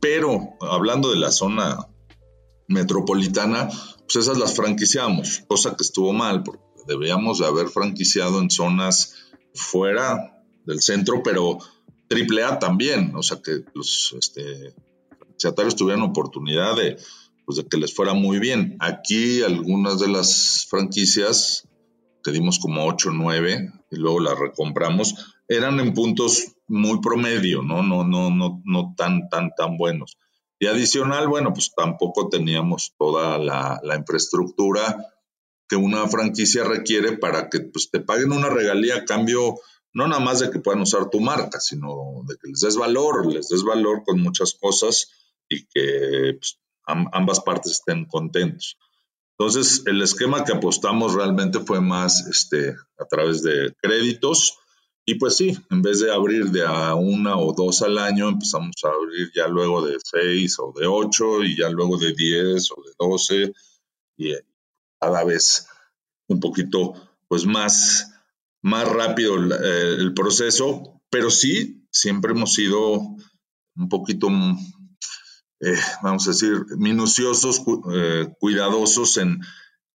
Pero 0.00 0.54
hablando 0.60 1.10
de 1.10 1.18
la 1.18 1.30
zona 1.30 1.88
metropolitana, 2.68 3.68
pues 3.68 4.16
esas 4.16 4.38
las 4.38 4.54
franquiciamos, 4.54 5.42
cosa 5.46 5.76
que 5.76 5.82
estuvo 5.82 6.12
mal, 6.12 6.42
porque 6.42 6.62
debíamos 6.86 7.38
de 7.38 7.46
haber 7.46 7.68
franquiciado 7.68 8.40
en 8.40 8.50
zonas 8.50 9.14
fuera 9.54 10.42
del 10.64 10.80
centro, 10.80 11.22
pero 11.22 11.58
triple 12.08 12.44
A 12.44 12.58
también, 12.58 13.14
o 13.14 13.22
sea 13.22 13.40
que 13.42 13.64
los 13.74 14.14
este, 14.18 14.74
franquiciatarios 15.34 15.76
tuvieran 15.76 16.02
oportunidad 16.02 16.76
de, 16.76 16.96
pues 17.44 17.58
de 17.58 17.66
que 17.66 17.76
les 17.76 17.94
fuera 17.94 18.14
muy 18.14 18.38
bien. 18.38 18.76
Aquí 18.80 19.42
algunas 19.42 19.98
de 19.98 20.08
las 20.08 20.66
franquicias, 20.68 21.68
que 22.22 22.30
dimos 22.30 22.58
como 22.58 22.86
8 22.86 23.10
o 23.10 23.12
9 23.12 23.72
y 23.90 23.96
luego 23.96 24.20
las 24.20 24.38
recompramos, 24.38 25.14
eran 25.48 25.80
en 25.80 25.92
puntos 25.92 26.54
muy 26.68 27.00
promedio, 27.00 27.62
¿no? 27.62 27.82
No, 27.82 28.04
no, 28.04 28.30
no, 28.30 28.62
no 28.64 28.94
tan, 28.96 29.28
tan, 29.28 29.50
tan 29.54 29.76
buenos. 29.76 30.16
Y 30.58 30.66
adicional, 30.66 31.28
bueno, 31.28 31.52
pues 31.52 31.72
tampoco 31.76 32.28
teníamos 32.28 32.94
toda 32.96 33.38
la, 33.38 33.80
infraestructura 33.96 35.12
que 35.68 35.76
una 35.76 36.06
franquicia 36.08 36.64
requiere 36.64 37.18
para 37.18 37.50
que 37.50 37.60
pues, 37.60 37.90
te 37.90 38.00
paguen 38.00 38.32
una 38.32 38.48
regalía 38.48 38.96
a 38.96 39.04
cambio, 39.04 39.56
no 39.92 40.06
nada 40.08 40.20
más 40.20 40.40
de 40.40 40.50
que 40.50 40.60
puedan 40.60 40.82
usar 40.82 41.10
tu 41.10 41.20
marca, 41.20 41.60
sino 41.60 42.22
de 42.26 42.36
que 42.36 42.48
les 42.48 42.60
des 42.60 42.76
valor, 42.76 43.26
les 43.26 43.48
des 43.48 43.62
valor 43.62 44.04
con 44.04 44.20
muchas 44.20 44.54
cosas 44.54 45.08
y 45.48 45.66
que 45.66 46.38
pues, 46.38 46.58
ambas 46.86 47.40
partes 47.40 47.72
estén 47.72 48.04
contentos. 48.06 48.76
Entonces, 49.38 49.82
el 49.86 50.00
esquema 50.02 50.44
que 50.44 50.52
apostamos 50.52 51.14
realmente 51.14 51.58
fue 51.60 51.80
más 51.80 52.26
este, 52.28 52.76
a 52.98 53.04
través 53.06 53.42
de 53.42 53.74
créditos 53.82 54.58
y 55.06 55.16
pues 55.16 55.36
sí, 55.36 55.54
en 55.70 55.82
vez 55.82 56.00
de 56.00 56.12
abrir 56.12 56.46
de 56.46 56.64
a 56.64 56.94
una 56.94 57.36
o 57.36 57.52
dos 57.52 57.82
al 57.82 57.98
año, 57.98 58.28
empezamos 58.28 58.76
a 58.84 58.88
abrir 58.88 59.30
ya 59.34 59.46
luego 59.48 59.84
de 59.84 59.98
seis 60.02 60.56
o 60.58 60.72
de 60.74 60.86
ocho 60.86 61.42
y 61.42 61.58
ya 61.58 61.68
luego 61.68 61.98
de 61.98 62.14
diez 62.14 62.70
o 62.70 62.82
de 62.82 62.92
doce 62.98 63.52
y 64.16 64.32
cada 64.98 65.24
vez 65.24 65.68
un 66.26 66.40
poquito 66.40 66.94
pues 67.28 67.44
más, 67.44 68.14
más 68.62 68.88
rápido 68.88 69.36
el, 69.36 70.14
proceso, 70.14 71.02
pero 71.10 71.30
sí, 71.30 71.86
siempre 71.90 72.32
hemos 72.32 72.54
sido 72.54 73.16
un 73.76 73.88
poquito, 73.90 74.28
eh, 75.64 75.78
vamos 76.02 76.26
a 76.26 76.32
decir, 76.32 76.66
minuciosos, 76.76 77.62
eh, 77.92 78.28
cuidadosos 78.38 79.16
en, 79.16 79.40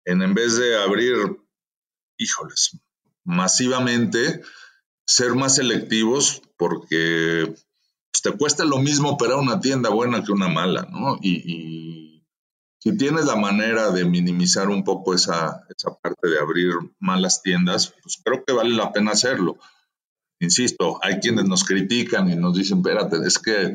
en 0.06 0.22
en 0.22 0.34
vez 0.34 0.58
de 0.58 0.82
abrir, 0.82 1.16
híjoles, 2.18 2.80
masivamente, 3.24 4.42
ser 5.06 5.36
más 5.36 5.56
selectivos 5.56 6.42
porque 6.58 7.54
pues, 8.12 8.22
te 8.24 8.32
cuesta 8.32 8.66
lo 8.66 8.80
mismo 8.80 9.10
operar 9.10 9.38
una 9.38 9.60
tienda 9.60 9.90
buena 9.90 10.24
que 10.24 10.32
una 10.32 10.48
mala, 10.48 10.88
¿no? 10.92 11.18
Y, 11.22 12.26
si 12.82 12.96
tienes 12.96 13.26
la 13.26 13.36
manera 13.36 13.92
de 13.92 14.06
minimizar 14.06 14.70
un 14.70 14.86
poco 14.86 15.14
esa, 15.14 15.66
esa 15.68 15.94
parte 16.00 16.30
de 16.30 16.40
abrir 16.40 16.76
malas 16.98 17.42
tiendas, 17.42 17.94
pues 18.02 18.22
creo 18.24 18.46
que 18.46 18.54
vale 18.54 18.70
la 18.70 18.94
pena 18.94 19.12
hacerlo. 19.12 19.58
Insisto, 20.40 20.98
hay 21.04 21.20
quienes 21.20 21.44
nos 21.44 21.66
critican 21.66 22.30
y 22.30 22.38
nos 22.38 22.56
dicen, 22.56 22.78
espérate, 22.78 23.18
es 23.28 23.38
que 23.38 23.74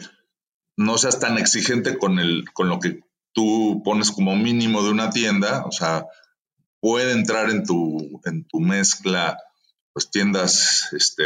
no 0.76 0.98
seas 0.98 1.20
tan 1.20 1.38
exigente 1.38 1.98
con, 1.98 2.18
el, 2.18 2.44
con 2.52 2.68
lo 2.68 2.80
que 2.80 3.00
tú 3.32 3.82
pones 3.84 4.10
como 4.10 4.36
mínimo 4.36 4.82
de 4.82 4.90
una 4.90 5.10
tienda, 5.10 5.64
o 5.66 5.72
sea, 5.72 6.06
puede 6.80 7.12
entrar 7.12 7.50
en 7.50 7.64
tu, 7.64 8.20
en 8.24 8.44
tu 8.44 8.60
mezcla 8.60 9.38
pues 9.92 10.10
tiendas 10.10 10.92
este, 10.92 11.24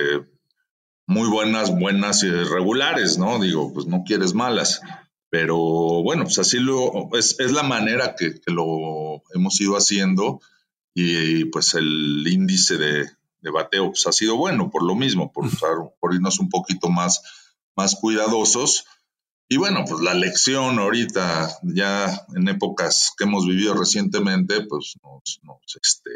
muy 1.07 1.29
buenas, 1.29 1.77
buenas 1.77 2.23
y 2.23 2.31
regulares, 2.31 3.17
¿no? 3.19 3.39
Digo, 3.39 3.73
pues 3.73 3.87
no 3.87 4.05
quieres 4.05 4.35
malas. 4.35 4.83
Pero 5.31 5.57
bueno, 5.57 6.25
pues 6.25 6.39
así 6.39 6.59
lo, 6.59 7.09
es, 7.15 7.41
es 7.41 7.53
la 7.53 7.63
manera 7.63 8.15
que, 8.15 8.35
lo 8.47 9.23
hemos 9.35 9.61
ido 9.61 9.75
haciendo 9.75 10.41
y 10.95 11.47
pues 11.47 11.75
el 11.75 12.27
índice 12.27 12.77
de, 12.77 13.07
bateo 13.51 13.89
pues, 13.89 14.07
ha 14.07 14.13
sido 14.13 14.37
bueno 14.37 14.71
por 14.71 14.83
lo 14.83 14.95
mismo, 14.95 15.33
por, 15.33 15.49
por 15.99 16.15
irnos 16.15 16.39
un 16.41 16.51
poquito 16.51 16.91
más, 16.91 17.23
más 17.75 17.95
cuidadosos. 17.95 18.85
Y 19.51 19.57
bueno, 19.57 19.85
pues 19.89 20.03
la 20.03 20.13
lección 20.13 20.79
ahorita, 20.79 21.49
ya 21.63 22.27
en 22.37 22.49
épocas 22.49 23.15
que 23.17 23.25
hemos 23.25 23.47
vivido 23.47 23.73
recientemente, 23.73 24.67
pues 24.67 24.95
nos, 25.03 25.41
este, 25.83 26.11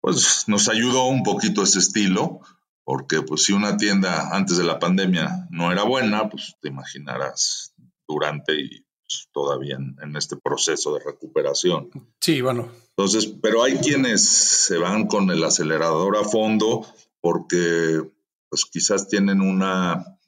pues 0.00 0.44
nos 0.46 0.68
ayudó 0.68 1.06
un 1.06 1.24
poquito 1.24 1.64
ese 1.64 1.80
estilo, 1.80 2.40
porque 2.84 3.22
pues 3.22 3.42
si 3.42 3.52
una 3.52 3.76
tienda 3.76 4.28
antes 4.36 4.56
de 4.56 4.64
la 4.64 4.78
pandemia 4.78 5.48
no 5.50 5.72
era 5.72 5.82
buena, 5.82 6.28
pues 6.28 6.56
te 6.60 6.68
imaginarás 6.68 7.74
durante 8.06 8.54
y 8.54 8.84
pues, 9.00 9.28
todavía 9.32 9.76
en, 9.76 10.16
este 10.16 10.36
proceso 10.36 10.94
de 10.94 11.04
recuperación. 11.04 11.90
Sí, 12.20 12.40
bueno. 12.40 12.70
Entonces, 12.96 13.26
pero 13.42 13.64
hay 13.64 13.78
quienes 13.78 14.24
se 14.24 14.78
van 14.78 15.08
con 15.08 15.30
el 15.30 15.42
acelerador 15.42 16.16
a 16.16 16.24
fondo 16.24 16.86
porque 17.20 18.00
pues 18.48 18.64
quizás 18.66 19.08
tienen 19.08 19.40
una 19.40 20.18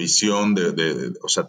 visión 0.00 0.54
de, 0.54 1.12
o 1.22 1.28
sea, 1.28 1.46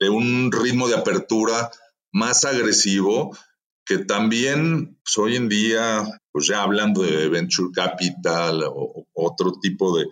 de, 0.00 0.10
un 0.10 0.50
ritmo 0.50 0.88
de 0.88 0.96
apertura 0.96 1.70
más 2.12 2.44
agresivo 2.44 3.36
que 3.84 3.98
también 3.98 4.98
pues, 5.04 5.16
hoy 5.18 5.36
en 5.36 5.48
día, 5.48 6.04
pues 6.32 6.48
ya 6.48 6.62
hablando 6.62 7.02
de 7.02 7.28
venture 7.28 7.70
capital 7.72 8.64
o, 8.66 9.06
otro 9.14 9.52
tipo 9.60 9.96
de, 9.96 10.06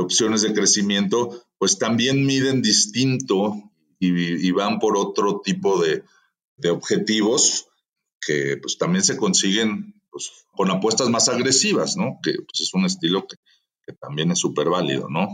opciones 0.00 0.42
de 0.42 0.52
crecimiento, 0.52 1.44
pues 1.56 1.78
también 1.78 2.26
miden 2.26 2.60
distinto 2.60 3.54
y, 4.00 4.50
van 4.50 4.80
por 4.80 4.96
otro 4.96 5.40
tipo 5.42 5.80
de, 5.80 6.02
objetivos 6.68 7.66
que 8.20 8.56
pues 8.60 8.76
también 8.78 9.04
se 9.04 9.16
consiguen 9.16 9.94
pues, 10.10 10.32
con 10.56 10.70
apuestas 10.70 11.08
más 11.10 11.28
agresivas, 11.28 11.96
¿no? 11.96 12.18
Que 12.22 12.32
pues, 12.32 12.60
es 12.60 12.74
un 12.74 12.84
estilo 12.84 13.26
que, 13.28 13.36
que 13.86 13.92
también 13.92 14.32
es 14.32 14.38
súper 14.40 14.68
válido, 14.68 15.08
¿no? 15.08 15.28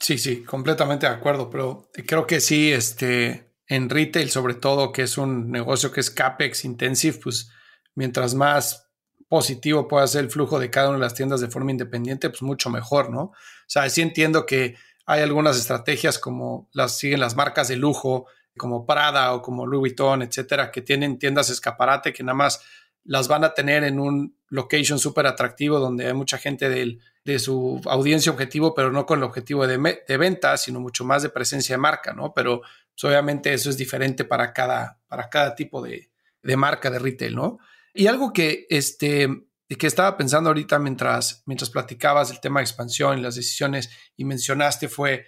Sí, 0.00 0.18
sí, 0.18 0.42
completamente 0.42 1.06
de 1.06 1.12
acuerdo, 1.12 1.50
pero 1.50 1.90
creo 2.06 2.26
que 2.26 2.40
sí, 2.40 2.72
este, 2.72 3.52
en 3.66 3.88
retail 3.88 4.30
sobre 4.30 4.54
todo, 4.54 4.92
que 4.92 5.02
es 5.02 5.18
un 5.18 5.50
negocio 5.50 5.90
que 5.90 6.00
es 6.00 6.10
CAPEX 6.10 6.64
intensive, 6.64 7.18
pues 7.22 7.50
mientras 7.94 8.34
más 8.34 8.88
positivo 9.28 9.88
pueda 9.88 10.06
ser 10.06 10.24
el 10.24 10.30
flujo 10.30 10.58
de 10.58 10.70
cada 10.70 10.88
una 10.88 10.98
de 10.98 11.04
las 11.04 11.14
tiendas 11.14 11.40
de 11.40 11.48
forma 11.48 11.70
independiente, 11.70 12.30
pues 12.30 12.42
mucho 12.42 12.70
mejor, 12.70 13.10
¿no? 13.10 13.22
O 13.22 13.34
sea, 13.66 13.88
sí 13.90 14.02
entiendo 14.02 14.46
que 14.46 14.76
hay 15.06 15.22
algunas 15.22 15.56
estrategias 15.56 16.18
como 16.18 16.68
las 16.72 16.98
siguen 16.98 17.20
las 17.20 17.36
marcas 17.36 17.68
de 17.68 17.76
lujo, 17.76 18.26
como 18.56 18.86
Prada 18.86 19.34
o 19.34 19.42
como 19.42 19.66
Louis 19.66 19.80
Vuitton, 19.80 20.22
etcétera, 20.22 20.70
que 20.70 20.82
tienen 20.82 21.18
tiendas 21.18 21.50
escaparate 21.50 22.12
que 22.12 22.22
nada 22.22 22.36
más 22.36 22.60
las 23.04 23.28
van 23.28 23.44
a 23.44 23.54
tener 23.54 23.84
en 23.84 24.00
un 24.00 24.36
location 24.48 24.98
súper 24.98 25.26
atractivo 25.26 25.78
donde 25.78 26.06
hay 26.06 26.14
mucha 26.14 26.38
gente 26.38 26.68
del 26.68 27.00
de 27.26 27.40
su 27.40 27.80
audiencia 27.86 28.30
objetivo, 28.30 28.72
pero 28.72 28.92
no 28.92 29.04
con 29.04 29.18
el 29.18 29.24
objetivo 29.24 29.66
de, 29.66 30.00
de 30.06 30.16
venta, 30.16 30.56
sino 30.56 30.78
mucho 30.78 31.04
más 31.04 31.24
de 31.24 31.28
presencia 31.28 31.74
de 31.74 31.78
marca, 31.78 32.12
¿no? 32.12 32.32
Pero 32.32 32.60
pues, 32.60 33.02
obviamente 33.02 33.52
eso 33.52 33.68
es 33.68 33.76
diferente 33.76 34.24
para 34.24 34.52
cada, 34.52 35.00
para 35.08 35.28
cada 35.28 35.56
tipo 35.56 35.82
de, 35.82 36.08
de, 36.40 36.56
marca 36.56 36.88
de 36.88 37.00
retail, 37.00 37.34
¿no? 37.34 37.58
Y 37.92 38.06
algo 38.06 38.32
que, 38.32 38.68
este, 38.70 39.28
que 39.68 39.88
estaba 39.88 40.16
pensando 40.16 40.50
ahorita 40.50 40.78
mientras, 40.78 41.42
mientras 41.46 41.68
platicabas 41.68 42.28
del 42.28 42.38
tema 42.38 42.60
de 42.60 42.64
expansión 42.64 43.18
y 43.18 43.22
las 43.22 43.34
decisiones 43.34 43.90
y 44.16 44.24
mencionaste 44.24 44.88
fue, 44.88 45.26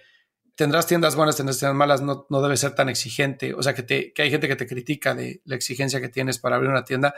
tendrás 0.55 0.87
tiendas 0.87 1.17
buenas, 1.17 1.35
tendrás 1.35 1.59
tiendas 1.59 1.75
malas, 1.75 2.01
no, 2.01 2.27
no 2.29 2.41
debe 2.41 2.55
ser 2.55 2.75
tan 2.75 2.87
exigente, 2.87 3.53
o 3.53 3.61
sea, 3.61 3.73
que, 3.73 3.83
te, 3.83 4.13
que 4.13 4.21
hay 4.21 4.31
gente 4.31 4.47
que 4.47 4.55
te 4.55 4.67
critica 4.67 5.13
de 5.13 5.41
la 5.43 5.55
exigencia 5.55 5.99
que 5.99 6.07
tienes 6.07 6.39
para 6.39 6.55
abrir 6.55 6.71
una 6.71 6.85
tienda. 6.85 7.13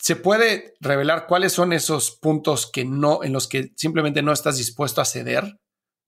¿Se 0.00 0.14
puede 0.14 0.76
revelar 0.80 1.26
cuáles 1.26 1.52
son 1.52 1.72
esos 1.72 2.12
puntos 2.12 2.70
que 2.72 2.84
no, 2.84 3.24
en 3.24 3.32
los 3.32 3.48
que 3.48 3.72
simplemente 3.76 4.22
no 4.22 4.32
estás 4.32 4.56
dispuesto 4.56 5.00
a 5.00 5.04
ceder 5.04 5.58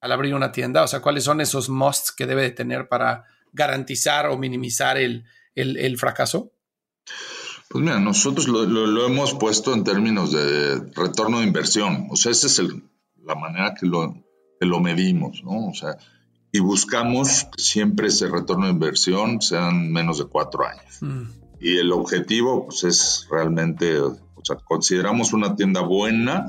al 0.01 0.13
abrir 0.13 0.35
una 0.35 0.53
tienda? 0.53 0.85
O 0.85 0.87
sea, 0.87 1.01
¿cuáles 1.01 1.25
son 1.25 1.41
esos 1.41 1.69
musts 1.69 2.13
que 2.13 2.27
debe 2.27 2.43
de 2.43 2.51
tener 2.51 2.89
para 2.89 3.25
garantizar 3.53 4.27
o 4.27 4.39
minimizar 4.39 4.97
el, 4.97 5.25
fracaso? 5.99 6.53
Pues 7.69 7.85
mira, 7.85 7.99
nosotros 7.99 8.47
lo, 8.47 9.07
hemos 9.07 9.35
puesto 9.35 9.75
en 9.75 9.83
términos 9.83 10.31
de 10.33 10.77
retorno 10.95 11.41
de 11.41 11.47
inversión. 11.47 12.07
O 12.11 12.17
sea, 12.17 12.31
esa 12.31 12.47
es 12.47 12.63
la 13.25 13.35
manera 13.35 13.75
que 13.75 13.87
lo, 13.87 14.15
lo 14.61 14.81
medimos, 14.81 15.43
¿no? 15.43 15.69
O 15.69 15.75
sea, 15.75 15.97
y 16.53 16.61
buscamos 16.61 17.45
que 17.45 17.61
siempre 17.61 18.07
ese 18.09 18.29
retorno 18.29 18.67
de 18.67 18.73
inversión 18.73 19.43
sean 19.43 19.91
menos 19.91 20.19
de 20.19 20.25
cuatro 20.27 20.65
años. 20.67 20.99
Mm. 21.01 21.40
Y 21.61 21.77
el 21.77 21.93
objetivo 21.93 22.67
pues, 22.67 22.85
es 22.85 23.27
realmente, 23.31 24.01
o 24.01 24.17
sea, 24.43 24.57
consideramos 24.57 25.35
una 25.35 25.55
tienda 25.55 25.83
buena 25.83 26.49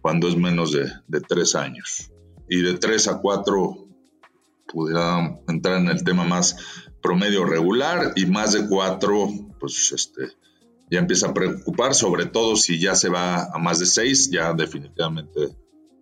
cuando 0.00 0.28
es 0.28 0.36
menos 0.36 0.72
de, 0.72 1.20
tres 1.28 1.54
años. 1.54 2.10
Y 2.48 2.62
de 2.62 2.78
tres 2.78 3.06
a 3.06 3.20
cuatro 3.20 3.86
pudiera 4.66 5.38
entrar 5.46 5.78
en 5.78 5.88
el 5.88 6.02
tema 6.02 6.24
más 6.24 6.56
promedio 7.02 7.44
regular 7.44 8.12
y 8.16 8.26
más 8.26 8.52
de 8.52 8.66
cuatro, 8.66 9.28
pues 9.60 9.92
este, 9.92 10.32
ya 10.90 11.00
empieza 11.00 11.28
a 11.28 11.34
preocupar, 11.34 11.94
sobre 11.94 12.26
todo 12.26 12.56
si 12.56 12.80
ya 12.80 12.94
se 12.94 13.08
va 13.08 13.44
a 13.44 13.58
más 13.58 13.78
de 13.78 13.86
seis, 13.86 14.30
ya 14.30 14.54
definitivamente 14.54 15.56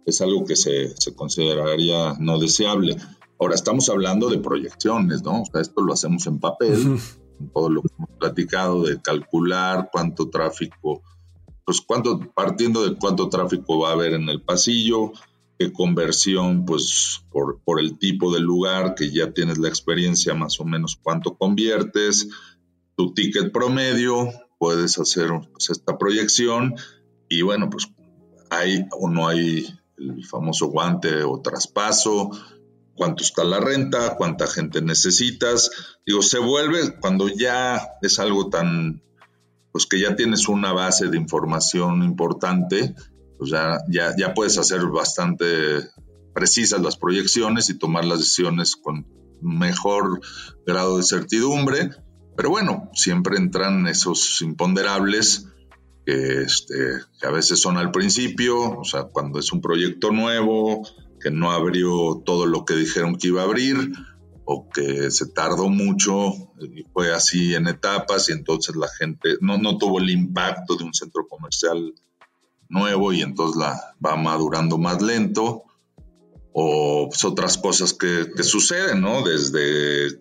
es 0.06 0.20
algo 0.20 0.44
que 0.44 0.54
se, 0.54 0.94
se 0.96 1.14
consideraría 1.14 2.14
no 2.18 2.38
deseable. 2.38 2.96
Ahora 3.40 3.54
estamos 3.54 3.88
hablando 3.88 4.28
de 4.28 4.38
proyecciones, 4.38 5.22
¿no? 5.22 5.42
O 5.42 5.44
sea, 5.46 5.60
esto 5.60 5.82
lo 5.82 5.92
hacemos 5.92 6.26
en 6.26 6.38
papel 6.38 6.98
todo 7.52 7.68
lo 7.68 7.82
que 7.82 7.88
hemos 7.96 8.10
platicado 8.18 8.82
de 8.82 9.00
calcular 9.00 9.90
cuánto 9.92 10.30
tráfico, 10.30 11.02
pues 11.64 11.80
cuánto, 11.80 12.20
partiendo 12.34 12.88
de 12.88 12.96
cuánto 12.96 13.28
tráfico 13.28 13.80
va 13.80 13.90
a 13.90 13.92
haber 13.92 14.14
en 14.14 14.28
el 14.28 14.42
pasillo, 14.42 15.12
qué 15.58 15.72
conversión, 15.72 16.64
pues 16.64 17.24
por, 17.30 17.60
por 17.64 17.80
el 17.80 17.98
tipo 17.98 18.32
de 18.32 18.40
lugar 18.40 18.94
que 18.94 19.10
ya 19.10 19.32
tienes 19.32 19.58
la 19.58 19.68
experiencia, 19.68 20.34
más 20.34 20.60
o 20.60 20.64
menos 20.64 20.98
cuánto 21.02 21.36
conviertes, 21.36 22.28
tu 22.96 23.12
ticket 23.14 23.52
promedio, 23.52 24.28
puedes 24.58 24.98
hacer 24.98 25.30
pues, 25.52 25.70
esta 25.70 25.98
proyección 25.98 26.74
y 27.28 27.42
bueno, 27.42 27.70
pues 27.70 27.88
hay 28.50 28.86
o 28.92 29.08
no 29.08 29.28
hay 29.28 29.66
el 29.98 30.24
famoso 30.24 30.66
guante 30.66 31.22
o 31.22 31.40
traspaso, 31.40 32.30
cuánto 32.96 33.22
está 33.22 33.44
la 33.44 33.60
renta, 33.60 34.16
cuánta 34.16 34.46
gente 34.46 34.82
necesitas. 34.82 35.70
Digo, 36.06 36.22
se 36.22 36.38
vuelve 36.38 36.98
cuando 37.00 37.28
ya 37.28 37.82
es 38.02 38.18
algo 38.18 38.48
tan, 38.48 39.02
pues 39.72 39.86
que 39.86 40.00
ya 40.00 40.16
tienes 40.16 40.48
una 40.48 40.72
base 40.72 41.08
de 41.08 41.16
información 41.16 42.02
importante, 42.02 42.94
pues 43.38 43.50
ya, 43.50 43.78
ya, 43.88 44.14
ya 44.16 44.34
puedes 44.34 44.58
hacer 44.58 44.86
bastante 44.86 45.88
precisas 46.34 46.82
las 46.82 46.96
proyecciones 46.96 47.70
y 47.70 47.78
tomar 47.78 48.04
las 48.04 48.18
decisiones 48.18 48.76
con 48.76 49.06
mejor 49.40 50.20
grado 50.66 50.96
de 50.96 51.04
certidumbre. 51.04 51.90
Pero 52.36 52.50
bueno, 52.50 52.90
siempre 52.94 53.36
entran 53.36 53.86
esos 53.86 54.42
imponderables 54.42 55.46
que, 56.04 56.42
este, 56.42 56.74
que 57.20 57.26
a 57.26 57.30
veces 57.30 57.60
son 57.60 57.78
al 57.78 57.92
principio, 57.92 58.78
o 58.78 58.84
sea, 58.84 59.04
cuando 59.04 59.38
es 59.38 59.52
un 59.52 59.60
proyecto 59.60 60.10
nuevo, 60.10 60.82
que 61.24 61.30
no 61.30 61.52
abrió 61.52 62.22
todo 62.22 62.44
lo 62.44 62.66
que 62.66 62.74
dijeron 62.74 63.16
que 63.16 63.28
iba 63.28 63.40
a 63.40 63.46
abrir 63.46 63.92
o 64.44 64.68
que 64.68 65.10
se 65.10 65.24
tardó 65.24 65.70
mucho 65.70 66.52
y 66.60 66.82
fue 66.92 67.14
así 67.14 67.54
en 67.54 67.66
etapas 67.66 68.28
y 68.28 68.32
entonces 68.32 68.76
la 68.76 68.88
gente 68.88 69.38
no, 69.40 69.56
no 69.56 69.78
tuvo 69.78 70.00
el 70.00 70.10
impacto 70.10 70.76
de 70.76 70.84
un 70.84 70.92
centro 70.92 71.26
comercial 71.26 71.94
nuevo 72.68 73.10
y 73.14 73.22
entonces 73.22 73.56
la 73.56 73.96
va 74.04 74.16
madurando 74.16 74.76
más 74.76 75.00
lento 75.00 75.62
o 76.52 77.08
pues, 77.08 77.24
otras 77.24 77.56
cosas 77.56 77.94
que, 77.94 78.26
suceden, 78.42 79.00
¿no? 79.00 79.22
Desde 79.22 80.18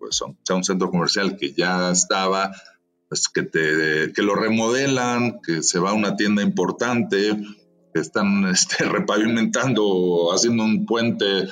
pues 0.00 0.20
sea 0.42 0.56
un 0.56 0.64
centro 0.64 0.90
comercial 0.90 1.36
que 1.36 1.52
ya 1.52 1.92
estaba, 1.92 2.50
pues 3.08 3.28
que 3.28 3.44
te 3.44 4.12
que 4.12 4.22
lo 4.22 4.34
remodelan, 4.34 5.40
que 5.42 5.62
se 5.62 5.78
va 5.78 5.90
a 5.90 5.94
una 5.94 6.16
tienda 6.16 6.42
importante, 6.42 7.36
están 7.94 8.46
este, 8.50 8.84
repavimentando, 8.84 10.32
haciendo 10.32 10.64
un 10.64 10.86
puente 10.86 11.48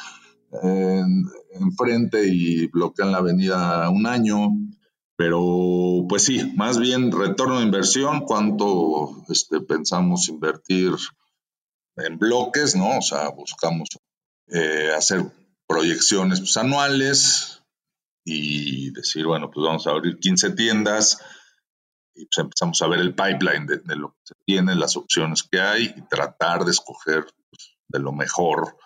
enfrente 1.52 2.26
y 2.26 2.66
bloquean 2.68 3.12
la 3.12 3.18
avenida 3.18 3.90
un 3.90 4.06
año. 4.06 4.50
Pero 5.16 6.06
pues 6.08 6.22
sí, 6.22 6.52
más 6.56 6.78
bien 6.78 7.10
retorno 7.10 7.58
de 7.58 7.64
inversión, 7.64 8.20
cuánto 8.20 9.24
este, 9.28 9.60
pensamos 9.60 10.28
invertir 10.28 10.92
en 11.96 12.18
bloques, 12.18 12.76
¿no? 12.76 12.98
O 12.98 13.02
sea, 13.02 13.28
buscamos 13.30 13.88
eh, 14.46 14.92
hacer 14.96 15.26
proyecciones 15.66 16.40
pues, 16.40 16.56
anuales 16.56 17.62
y 18.24 18.90
decir, 18.92 19.26
bueno, 19.26 19.50
pues 19.50 19.64
vamos 19.64 19.86
a 19.86 19.90
abrir 19.90 20.18
15 20.18 20.50
tiendas, 20.50 21.18
y 22.18 22.26
pues 22.26 22.38
empezamos 22.38 22.80
a 22.82 22.88
ver 22.88 23.00
el 23.00 23.14
pipeline 23.14 23.66
de, 23.66 23.96
lo 23.96 24.10
que 24.10 24.20
se 24.24 24.34
tiene, 24.44 24.74
las 24.74 24.96
opciones 24.96 25.42
que 25.42 25.60
hay 25.60 25.94
y 25.96 26.02
tratar 26.02 26.64
de 26.64 26.72
escoger 26.72 27.26
pues, 27.50 27.76
de 27.88 27.98
lo 27.98 28.12
mejor 28.12 28.76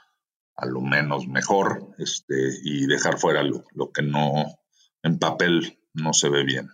a 0.56 0.66
lo 0.66 0.80
menos 0.80 1.26
mejor 1.26 1.94
este, 1.98 2.34
y 2.62 2.86
dejar 2.86 3.18
fuera 3.18 3.42
lo, 3.42 3.92
que 3.92 4.02
no 4.02 4.58
en 5.02 5.18
papel 5.18 5.80
no 5.94 6.12
se 6.12 6.28
ve 6.28 6.44
bien. 6.44 6.70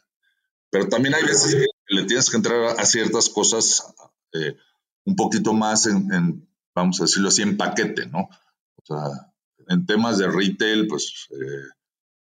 Pero 0.71 0.89
también 0.89 1.15
hay 1.15 1.23
veces 1.23 1.55
que 1.55 1.95
le 1.95 2.05
tienes 2.05 2.29
que 2.29 2.37
entrar 2.37 2.79
a 2.79 2.85
ciertas 2.85 3.31
cosas 3.31 3.95
eh, 4.33 4.57
un 5.05 5.17
poquito 5.17 5.55
más 5.55 5.87
en, 5.87 6.47
vamos 6.75 7.01
a 7.01 7.05
decirlo 7.05 7.29
así, 7.29 7.43
en 7.43 7.57
paquete, 7.57 8.07
¿no? 8.07 8.29
O 8.77 8.85
sea, 8.85 9.33
en 9.69 9.87
temas 9.87 10.19
de 10.19 10.29
retail, 10.29 10.87
pues 10.87 11.29
eh, 11.31 11.69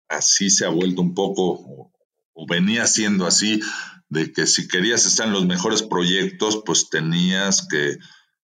así 0.10 0.50
se 0.50 0.66
ha 0.66 0.70
vuelto 0.70 1.02
un 1.02 1.14
poco, 1.14 1.92
o, 2.34 2.48
venía 2.48 2.86
siendo 2.88 3.26
así, 3.26 3.62
de 4.14 4.32
que 4.32 4.46
si 4.46 4.68
querías 4.68 5.06
estar 5.06 5.28
en 5.28 5.34
los 5.34 5.46
mejores 5.46 5.82
proyectos, 5.82 6.62
pues 6.66 6.90
tenías 6.90 7.68
que, 7.68 7.98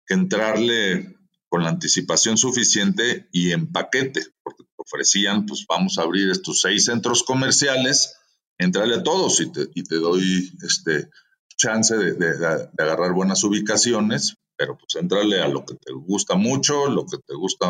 entrarle 0.07 1.17
con 1.49 1.63
la 1.63 1.71
anticipación 1.71 2.37
suficiente 2.37 3.27
y 3.33 3.53
en 3.53 3.73
paquete, 3.73 4.23
porque 4.43 4.65
te 4.65 4.75
ofrecían, 4.77 5.47
pues 5.47 5.65
vamos 5.67 5.97
a 5.97 6.03
abrir 6.03 6.29
estos 6.29 6.61
seis 6.61 6.85
centros 6.85 7.23
comerciales, 7.23 8.15
entrale 8.59 8.97
a 8.97 9.03
todos 9.03 9.41
y 9.41 9.51
te, 9.51 9.69
y 9.75 9.83
te 9.83 9.97
doy 9.97 10.53
este 10.63 11.09
chance 11.57 11.97
de, 11.97 12.13
de, 12.13 12.69
agarrar 12.79 13.15
buenas 13.15 13.43
ubicaciones, 13.45 14.37
pero 14.57 14.77
pues 14.77 14.95
entrale 14.97 15.41
a 15.41 15.49
lo 15.49 15.65
que 15.65 15.77
te 15.77 15.95
gusta 15.95 16.35
mucho, 16.35 16.91
lo 16.91 17.07
que 17.07 17.17
te 17.27 17.35
gusta 17.35 17.67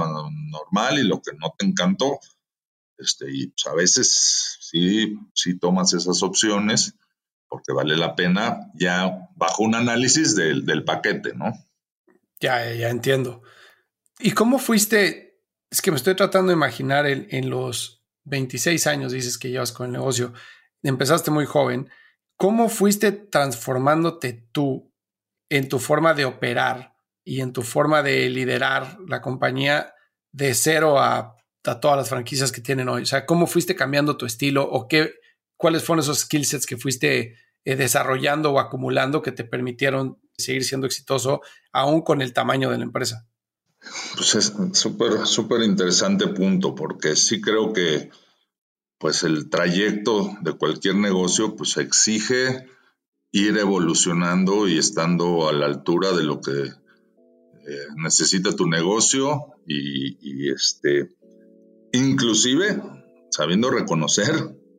normal 0.51 0.99
y 0.99 1.05
lo 1.05 1.22
que 1.22 1.34
no 1.38 1.55
te 1.57 1.66
encantó. 1.66 2.18
Este, 2.99 3.26
y 3.32 3.47
pues, 3.47 3.66
a 3.66 3.74
veces 3.74 4.59
sí, 4.61 5.14
sí 5.34 5.57
tomas 5.57 5.92
esas 5.95 6.20
opciones 6.24 6.97
porque 7.49 7.72
vale 7.72 7.97
la 7.97 8.14
pena 8.14 8.70
ya 8.74 9.28
bajo 9.36 9.62
un 9.62 9.74
análisis 9.74 10.34
del, 10.36 10.66
del 10.66 10.84
paquete, 10.84 11.34
¿no? 11.34 11.53
Ya, 12.40 12.72
ya 12.72 12.90
entiendo. 12.90 13.42
¿Y 14.18 14.32
cómo 14.32 14.59
fuiste? 14.59 15.40
Es 15.70 15.80
que 15.82 15.90
me 15.90 15.97
estoy 15.97 16.14
tratando 16.14 16.49
de 16.49 16.57
imaginar 16.57 17.07
en, 17.07 17.26
en 17.30 17.51
los 17.51 18.05
26 18.24 18.86
años, 18.86 19.12
dices 19.12 19.38
que 19.38 19.51
llevas 19.51 19.72
con 19.72 19.86
el 19.86 19.92
negocio, 19.92 20.32
empezaste 20.82 21.30
muy 21.30 21.47
joven. 21.47 21.90
¿Cómo 22.36 22.68
fuiste 22.68 23.12
transformándote 23.12 24.49
tú 24.53 24.92
en 25.49 25.68
tu 25.68 25.78
forma 25.78 26.14
de 26.14 26.24
operar 26.24 26.97
y 27.24 27.40
en 27.40 27.53
tu 27.53 27.62
forma 27.62 28.03
de 28.03 28.28
liderar 28.28 28.99
la 29.07 29.20
compañía 29.20 29.95
de 30.32 30.55
cero 30.55 30.99
a, 30.99 31.36
todas 31.80 31.97
las 31.97 32.09
franquicias 32.09 32.53
que 32.53 32.61
tienen 32.61 32.88
hoy? 32.88 33.03
O 33.03 33.07
sea, 33.07 33.24
¿cómo 33.24 33.47
fuiste 33.47 33.76
cambiando 33.76 34.16
tu 34.16 34.26
estilo 34.26 34.68
o 34.68 34.88
qué, 34.88 35.14
cuáles 35.57 35.84
fueron 35.84 36.02
esos 36.02 36.20
skill 36.20 36.44
sets 36.44 36.66
que 36.66 36.76
fuiste 36.76 37.36
eh, 37.64 37.76
desarrollando 37.76 38.52
o 38.52 38.61
acumulando 38.61 39.22
que 39.22 39.32
te 39.32 39.44
permitieron 39.44 40.18
seguir 40.36 40.64
siendo 40.64 40.86
exitoso 40.86 41.40
aún 41.72 42.02
con 42.02 42.22
el 42.22 42.32
tamaño 42.32 42.70
de 42.70 42.78
la 42.78 42.84
empresa? 42.84 43.26
Pues 44.16 44.34
es 44.34 44.52
súper, 44.72 45.26
súper 45.26 45.62
interesante 45.62 46.28
punto, 46.28 46.74
porque 46.74 47.16
sí 47.16 47.40
creo 47.40 47.72
que 47.72 48.11
pues 48.98 49.22
el 49.22 49.50
trayecto 49.50 50.30
de 50.40 50.52
cualquier 50.55 50.96
negocio 50.96 51.57
pues 51.57 51.76
exige 51.76 52.66
ir 53.32 53.59
evolucionando 53.59 54.68
y 54.68 54.78
estando 54.78 55.48
a 55.48 55.52
la 55.52 55.66
altura 55.66 56.12
de 56.12 56.22
lo 56.22 56.40
que 56.40 56.52
eh, 57.66 57.86
necesita 57.96 58.55
tu 58.55 58.66
negocio 58.66 59.55
y, 59.66 60.50
este 60.50 61.14
inclusive 61.92 62.80
sabiendo 63.30 63.70
reconocer 63.70 64.32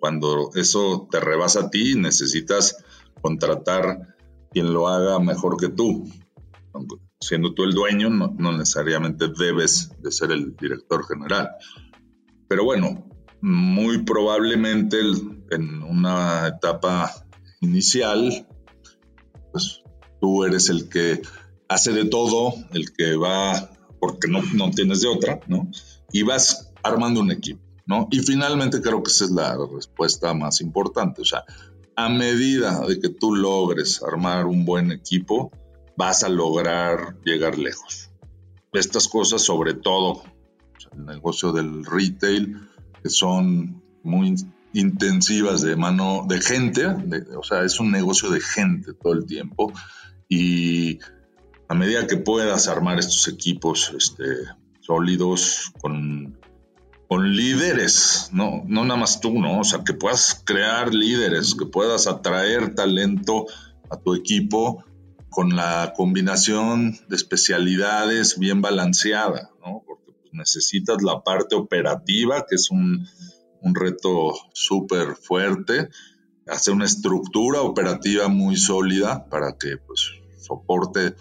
cuando 0.05 0.51
eso 0.53 1.07
te 1.09 1.19
rebasa 1.19 1.61
a 1.61 1.69
ti 1.71 1.95
necesitas 1.95 2.77
contratar 3.23 4.15
quien 4.51 4.71
lo 4.71 4.87
haga 4.87 5.17
mejor 5.17 5.57
que 5.57 5.69
tú. 5.69 6.07
Siendo 7.19 7.55
tú 7.55 7.63
el 7.63 7.71
dueño 7.71 8.11
no, 8.11 8.51
necesariamente 8.51 9.29
debes 9.35 9.89
de 10.03 10.11
ser 10.11 10.31
el 10.31 10.55
director 10.55 11.07
general. 11.07 11.49
Pero 12.47 12.65
bueno 12.65 13.09
muy 13.41 14.03
probablemente 14.03 14.99
en 15.49 15.81
una 15.81 16.49
etapa 16.49 17.11
inicial, 17.61 18.47
pues 19.51 19.81
tú 20.21 20.43
eres 20.43 20.69
el 20.69 20.87
que 20.87 21.23
hace 21.67 21.93
de 21.93 22.05
todo, 22.05 22.53
el 22.73 22.93
que 22.93 23.15
va, 23.15 23.71
porque 23.99 24.27
no, 24.27 24.43
no 24.53 24.69
tienes 24.69 25.01
de 25.01 25.07
otra, 25.07 25.39
¿no? 25.47 25.67
Y 26.11 26.21
vas 26.21 26.71
armando 26.83 27.21
un 27.21 27.31
equipo, 27.31 27.64
¿no? 27.85 28.07
Y 28.11 28.19
finalmente 28.19 28.81
creo 28.81 29.03
que 29.03 29.11
esa 29.11 29.25
es 29.25 29.31
la 29.31 29.57
respuesta 29.73 30.33
más 30.33 30.61
importante, 30.61 31.21
o 31.21 31.25
sea, 31.25 31.43
a 31.95 32.09
medida 32.09 32.81
de 32.81 32.99
que 32.99 33.09
tú 33.09 33.35
logres 33.35 34.03
armar 34.03 34.45
un 34.45 34.65
buen 34.65 34.91
equipo, 34.91 35.51
vas 35.95 36.23
a 36.23 36.29
lograr 36.29 37.15
llegar 37.23 37.57
lejos. 37.57 38.09
Estas 38.73 39.07
cosas, 39.07 39.41
sobre 39.41 39.73
todo, 39.75 40.23
el 40.91 41.05
negocio 41.05 41.53
del 41.53 41.85
retail, 41.85 42.59
que 43.01 43.09
son 43.09 43.81
muy 44.03 44.35
intensivas 44.73 45.61
de 45.61 45.77
mano 45.77 46.25
de 46.27 46.41
gente, 46.41 46.85
o 47.37 47.43
sea, 47.43 47.63
es 47.63 47.79
un 47.79 47.91
negocio 47.91 48.29
de 48.29 48.41
gente 48.41 48.93
todo 48.93 49.13
el 49.13 49.25
tiempo 49.25 49.71
y 50.27 50.99
a 51.69 51.75
medida 51.75 52.07
que 52.07 52.17
puedas 52.17 52.67
armar 52.67 52.99
estos 52.99 53.27
equipos 53.29 53.93
este, 53.97 54.25
sólidos 54.81 55.71
con, 55.81 56.37
con 57.07 57.35
líderes, 57.35 58.29
no, 58.31 58.63
no 58.65 58.83
nada 58.83 58.99
más 58.99 59.19
tú, 59.19 59.39
¿no? 59.39 59.59
O 59.59 59.63
sea, 59.63 59.83
que 59.83 59.93
puedas 59.93 60.41
crear 60.43 60.93
líderes, 60.93 61.55
que 61.55 61.65
puedas 61.65 62.07
atraer 62.07 62.73
talento 62.75 63.45
a 63.89 63.97
tu 63.97 64.15
equipo 64.15 64.83
con 65.29 65.55
la 65.55 65.93
combinación 65.95 66.97
de 67.07 67.15
especialidades 67.15 68.39
bien 68.39 68.61
balanceada, 68.61 69.51
¿no? 69.65 69.83
necesitas 70.35 71.01
la 71.01 71.23
parte 71.23 71.55
operativa, 71.55 72.45
que 72.47 72.55
es 72.55 72.69
un, 72.69 73.07
reto 73.73 74.33
súper 74.53 75.15
fuerte, 75.15 75.89
hacer 76.47 76.75
una 76.75 76.85
estructura 76.85 77.61
operativa 77.61 78.27
muy 78.27 78.57
sólida 78.57 79.27
para 79.27 79.57
que 79.57 79.77
pues, 79.77 80.11
soporte 80.37 81.15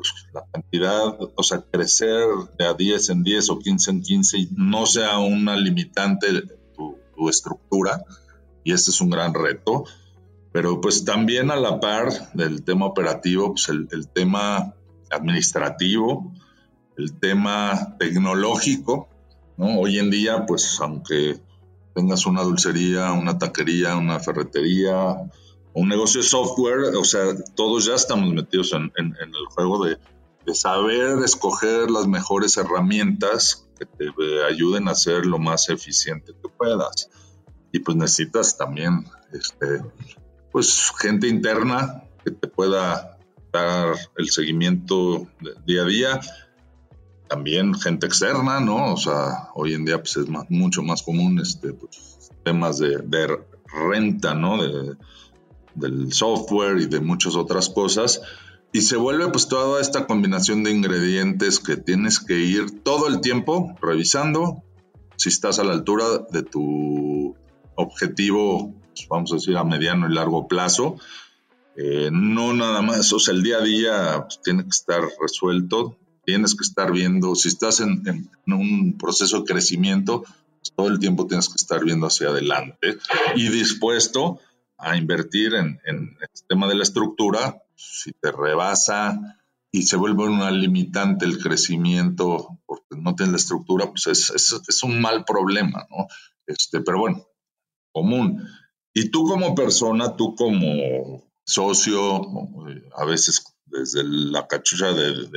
pues, 0.00 0.26
la 0.32 0.44
cantidad, 0.52 1.18
o 1.34 1.42
sea, 1.42 1.62
crecer 1.70 2.26
de 2.58 2.66
a 2.66 2.74
10 2.74 3.10
en 3.10 3.22
10 3.22 3.50
o 3.50 3.58
15 3.58 3.90
en 3.90 4.02
15 4.02 4.38
y 4.38 4.48
no 4.52 4.86
sea 4.86 5.18
una 5.18 5.56
limitante 5.56 6.42
tu, 6.74 6.98
tu 7.14 7.28
estructura, 7.28 8.04
y 8.64 8.72
este 8.72 8.90
es 8.90 9.00
un 9.00 9.10
gran 9.10 9.34
reto. 9.34 9.84
Pero 10.52 10.80
pues 10.80 11.04
también 11.04 11.50
a 11.50 11.56
la 11.56 11.78
par 11.78 12.32
del 12.34 12.64
tema 12.64 12.86
operativo, 12.86 13.52
pues 13.52 13.68
el, 13.68 13.88
el 13.92 14.08
tema 14.08 14.74
administrativo, 15.10 16.32
el 16.96 17.18
tema 17.18 17.96
tecnológico, 17.98 19.08
¿no? 19.56 19.78
Hoy 19.78 19.98
en 19.98 20.10
día, 20.10 20.46
pues 20.46 20.78
aunque 20.80 21.40
tengas 21.94 22.26
una 22.26 22.42
dulcería, 22.42 23.12
una 23.12 23.38
taquería, 23.38 23.96
una 23.96 24.18
ferretería, 24.18 25.16
un 25.74 25.88
negocio 25.88 26.20
de 26.20 26.26
software, 26.26 26.94
o 26.96 27.04
sea, 27.04 27.34
todos 27.54 27.86
ya 27.86 27.94
estamos 27.94 28.32
metidos 28.32 28.72
en, 28.72 28.90
el 28.96 29.32
juego 29.54 29.84
de, 29.84 29.98
saber 30.52 31.22
escoger 31.24 31.90
las 31.90 32.08
mejores 32.08 32.56
herramientas 32.56 33.68
que 33.78 33.86
te 33.86 34.10
ayuden 34.44 34.88
a 34.88 34.96
ser 34.96 35.24
lo 35.24 35.38
más 35.38 35.68
eficiente 35.68 36.32
que 36.42 36.48
puedas. 36.48 37.08
Y 37.70 37.78
pues 37.78 37.96
necesitas 37.96 38.58
también, 38.58 39.04
este, 39.32 39.80
pues, 40.50 40.90
gente 40.98 41.28
interna 41.28 42.02
que 42.24 42.32
te 42.32 42.48
pueda 42.48 43.16
dar 43.52 43.94
el 44.16 44.28
seguimiento 44.30 45.28
día 45.64 45.82
a 45.82 45.84
día 45.84 46.20
también 47.30 47.74
gente 47.74 48.06
externa, 48.06 48.58
¿no? 48.58 48.92
O 48.92 48.96
sea, 48.96 49.50
hoy 49.54 49.74
en 49.74 49.84
día 49.84 49.98
pues 49.98 50.16
es 50.16 50.26
mucho 50.48 50.82
más 50.82 51.02
común 51.02 51.38
este, 51.40 51.72
pues, 51.72 52.32
temas 52.44 52.78
de, 52.78 52.98
renta, 53.72 54.34
¿no? 54.34 54.58
Del 55.74 56.12
software 56.12 56.78
y 56.78 56.86
de 56.86 57.00
muchas 57.00 57.36
otras 57.36 57.68
cosas. 57.68 58.20
Y 58.72 58.82
se 58.82 58.96
vuelve 58.96 59.28
pues 59.28 59.48
toda 59.48 59.80
esta 59.80 60.06
combinación 60.06 60.62
de 60.62 60.70
ingredientes 60.70 61.58
que 61.58 61.76
tienes 61.76 62.20
que 62.20 62.38
ir 62.38 62.82
todo 62.82 63.08
el 63.08 63.20
tiempo 63.20 63.76
revisando 63.82 64.62
si 65.16 65.28
estás 65.28 65.58
a 65.58 65.64
la 65.64 65.72
altura 65.72 66.04
de 66.30 66.42
tu 66.42 67.34
objetivo, 67.74 68.74
pues, 68.94 69.06
vamos 69.08 69.32
a 69.32 69.34
decir, 69.36 69.56
a 69.56 69.64
mediano 69.64 70.08
y 70.08 70.14
largo 70.14 70.48
plazo. 70.48 70.96
Eh, 71.76 72.10
no 72.12 72.54
nada 72.54 72.80
más, 72.80 73.12
o 73.12 73.18
sea, 73.18 73.34
el 73.34 73.42
día 73.42 73.58
a 73.58 73.62
día 73.62 74.24
pues, 74.26 74.40
tiene 74.42 74.62
que 74.62 74.70
estar 74.70 75.02
resuelto 75.20 75.96
tienes 76.24 76.54
que 76.54 76.62
estar 76.62 76.92
viendo, 76.92 77.34
si 77.34 77.48
estás 77.48 77.80
en, 77.80 78.30
un 78.46 78.96
proceso 78.98 79.40
de 79.40 79.44
crecimiento, 79.52 80.22
pues, 80.22 80.72
todo 80.76 80.88
el 80.88 80.98
tiempo 81.00 81.26
tienes 81.26 81.48
que 81.48 81.56
estar 81.56 81.82
viendo 81.84 82.06
hacia 82.06 82.28
adelante 82.28 82.98
y 83.34 83.48
dispuesto 83.48 84.38
a 84.80 84.96
invertir 84.96 85.54
en, 85.54 85.80
el 85.84 86.08
tema 86.48 86.68
de 86.68 86.74
la 86.74 86.82
estructura. 86.82 87.62
Si 87.76 88.12
te 88.12 88.32
rebasa 88.32 89.38
y 89.70 89.82
se 89.82 89.96
vuelve 89.96 90.24
una 90.24 90.50
limitante 90.50 91.24
el 91.24 91.38
crecimiento 91.38 92.58
porque 92.66 92.96
no 92.96 93.14
tienes 93.14 93.32
la 93.32 93.38
estructura, 93.38 93.90
pues 93.90 94.06
es, 94.08 94.30
es, 94.30 94.82
un 94.82 95.00
mal 95.00 95.24
problema, 95.24 95.86
¿no? 95.90 96.06
Este, 96.46 96.80
pero 96.80 96.98
bueno, 96.98 97.26
común. 97.92 98.46
Y 98.92 99.10
tú 99.10 99.24
como 99.24 99.54
persona, 99.54 100.16
tú 100.16 100.34
como 100.34 101.30
socio, 101.44 102.22
a 102.96 103.04
veces 103.04 103.44
desde 103.70 104.02
la 104.04 104.46
cachucha 104.46 104.92
del, 104.92 105.30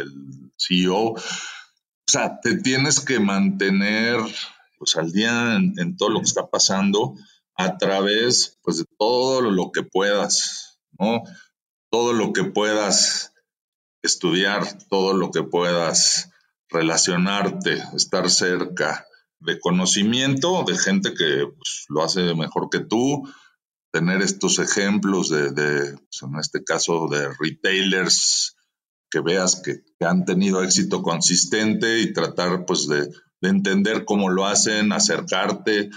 CEO. 0.58 1.14
O 1.14 1.18
sea, 2.08 2.40
te 2.42 2.58
tienes 2.58 3.00
que 3.00 3.20
mantener 3.20 4.18
pues, 4.78 4.96
al 4.96 5.12
día 5.12 5.56
en, 5.56 5.98
todo 5.98 6.10
lo 6.10 6.20
que 6.20 6.26
está 6.26 6.50
pasando 6.50 7.16
a 7.64 7.78
través 7.78 8.60
pues, 8.64 8.78
de 8.80 8.86
todo 8.98 9.42
lo 9.42 9.72
que 9.72 9.84
puedas, 9.84 10.80
¿no? 11.00 11.24
Todo 11.90 12.14
lo 12.14 12.34
que 12.34 12.44
puedas 12.44 13.34
estudiar 14.04 14.68
todo 14.90 15.14
lo 15.14 15.32
que 15.32 15.44
puedas, 15.44 16.30
relacionarte, 16.70 17.82
estar 17.96 18.30
cerca 18.30 19.06
de 19.40 19.60
conocimiento 19.60 20.64
de 20.66 20.78
gente 20.78 21.14
que 21.14 21.48
pues, 21.56 21.86
lo 21.90 22.04
hace 22.04 22.34
mejor 22.36 22.70
que 22.70 22.80
tú, 22.80 23.24
tener 23.92 24.22
estos 24.22 24.60
ejemplos 24.60 25.30
de, 25.30 25.52
pues, 25.52 26.22
en 26.24 26.40
este 26.40 26.64
caso, 26.64 27.08
de 27.08 27.30
retailers 27.40 28.56
que 29.10 29.22
veas 29.22 29.62
que, 29.62 29.84
han 30.04 30.26
tenido 30.26 30.64
éxito 30.64 31.02
consistente 31.02 32.00
y 32.00 32.12
tratar 32.12 32.66
pues 32.66 32.88
de, 32.88 33.10
entender 33.42 34.06
cómo 34.06 34.30
lo 34.30 34.46
hacen, 34.46 34.94
acercarte 34.94 35.90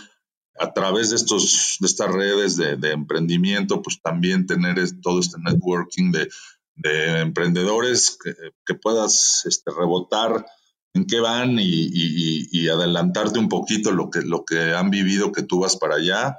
a 0.59 0.73
través 0.73 1.11
de 1.11 1.17
estos 1.17 1.77
de 1.81 1.87
estas 1.87 2.13
redes 2.13 2.57
de, 2.57 2.91
emprendimiento, 2.91 3.83
pues 3.83 4.01
también 4.01 4.47
tener 4.47 4.79
todo 5.01 5.21
este 5.21 5.39
networking 5.41 6.13
de, 6.13 6.29
emprendedores 7.21 8.19
que, 8.65 8.75
puedas 8.75 9.45
este, 9.47 9.71
rebotar 9.71 10.47
en 10.93 11.07
qué 11.07 11.21
van 11.21 11.57
y, 11.59 12.69
adelantarte 12.69 13.39
un 13.39 13.49
poquito 13.49 13.93
lo 13.93 14.11
que, 14.11 14.23
lo 14.23 14.45
que 14.45 14.75
han 14.75 14.91
vivido 14.91 15.33
que 15.33 15.43
tú 15.43 15.61
vas 15.61 15.77
para 15.77 15.97
allá. 15.97 16.37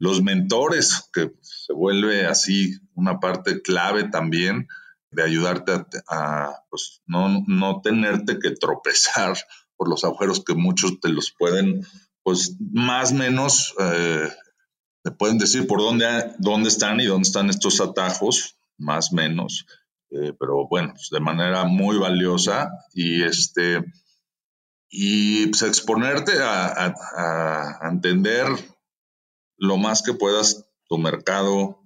Los 0.00 0.22
mentores, 0.22 1.10
que 1.12 1.32
se 1.42 1.72
vuelve 1.72 2.26
así 2.26 2.78
una 2.94 3.18
parte 3.18 3.62
clave 3.62 4.04
también 4.04 4.68
de 5.10 5.22
ayudarte 5.22 5.84
a, 6.08 6.62
pues, 6.70 7.02
no, 7.06 7.44
no 7.46 7.80
tenerte 7.82 8.38
que 8.38 8.52
tropezar 8.52 9.36
por 9.76 9.88
los 9.88 10.04
agujeros 10.04 10.44
que 10.44 10.54
muchos 10.54 11.00
te 11.00 11.08
los 11.08 11.32
pueden, 11.36 11.86
pues 12.28 12.56
más 12.60 13.10
o 13.12 13.14
menos, 13.14 13.74
eh, 13.80 14.28
te 15.02 15.10
pueden 15.12 15.38
decir 15.38 15.66
por 15.66 15.80
dónde, 15.80 16.34
dónde 16.36 16.68
están 16.68 17.00
y 17.00 17.06
dónde 17.06 17.26
están 17.26 17.48
estos 17.48 17.80
atajos, 17.80 18.58
más 18.76 19.10
o 19.10 19.16
menos. 19.16 19.64
Eh, 20.10 20.34
pero 20.38 20.68
bueno, 20.68 20.92
pues, 20.92 21.08
de 21.10 21.20
manera 21.20 21.64
muy 21.64 21.96
valiosa 21.96 22.70
y 22.92 23.22
este 23.22 23.82
y 24.90 25.46
pues, 25.46 25.62
exponerte 25.62 26.32
a, 26.38 27.78
entender 27.90 28.48
lo 29.56 29.78
más 29.78 30.02
que 30.02 30.12
puedas 30.12 30.66
tu 30.86 30.98
mercado, 30.98 31.80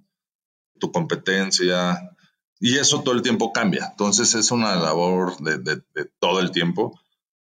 tu 0.77 0.91
competencia, 0.91 2.17
y 2.59 2.79
eso 2.79 3.01
todo 3.01 3.15
el 3.15 3.21
tiempo 3.21 3.53
cambia. 3.53 3.87
Entonces 3.91 4.35
es 4.35 4.51
una 4.51 4.75
labor 4.75 5.37
de, 5.37 5.59
de, 5.59 6.11
todo 6.19 6.41
el 6.41 6.51
tiempo, 6.51 6.99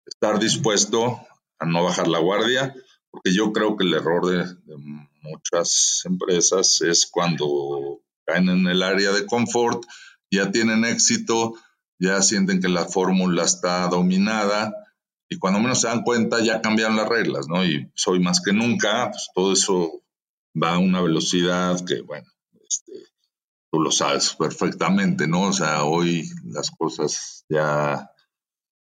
estar 0.05 0.37
dispuesto 0.37 1.25
a 1.59 1.65
no 1.65 1.85
bajar 1.85 2.09
la 2.09 2.19
guardia, 2.19 2.75
porque 3.11 3.33
yo 3.33 3.51
creo 3.51 3.75
que 3.75 3.85
el 3.85 3.93
error 3.93 4.25
de, 4.25 4.45
muchas 5.21 6.03
empresas 6.05 6.81
es 6.81 7.05
cuando 7.05 8.01
caen 8.25 8.49
en 8.49 8.67
el 8.67 8.81
área 8.81 9.11
de 9.11 9.25
confort 9.25 9.83
ya 10.31 10.51
tienen 10.51 10.85
éxito, 10.85 11.55
ya 11.99 12.21
sienten 12.21 12.61
que 12.61 12.69
la 12.69 12.85
fórmula 12.85 13.43
está 13.43 13.87
dominada 13.87 14.73
y 15.29 15.37
cuando 15.37 15.59
menos 15.59 15.81
se 15.81 15.87
dan 15.87 16.03
cuenta 16.03 16.41
ya 16.41 16.61
cambian 16.61 16.95
las 16.95 17.07
reglas, 17.07 17.47
¿no? 17.47 17.63
Y 17.63 17.91
soy 17.93 18.19
más 18.19 18.41
que 18.41 18.53
nunca, 18.53 19.11
pues 19.11 19.29
todo 19.35 19.53
eso 19.53 20.01
va 20.61 20.75
a 20.75 20.79
una 20.79 21.01
velocidad 21.01 21.79
que, 21.85 22.01
bueno, 22.01 22.27
este, 22.67 22.93
tú 23.71 23.79
lo 23.79 23.91
sabes 23.91 24.33
perfectamente, 24.33 25.27
¿no? 25.27 25.43
O 25.43 25.53
sea, 25.53 25.83
hoy 25.83 26.27
las 26.45 26.71
cosas 26.71 27.45
ya, 27.49 28.09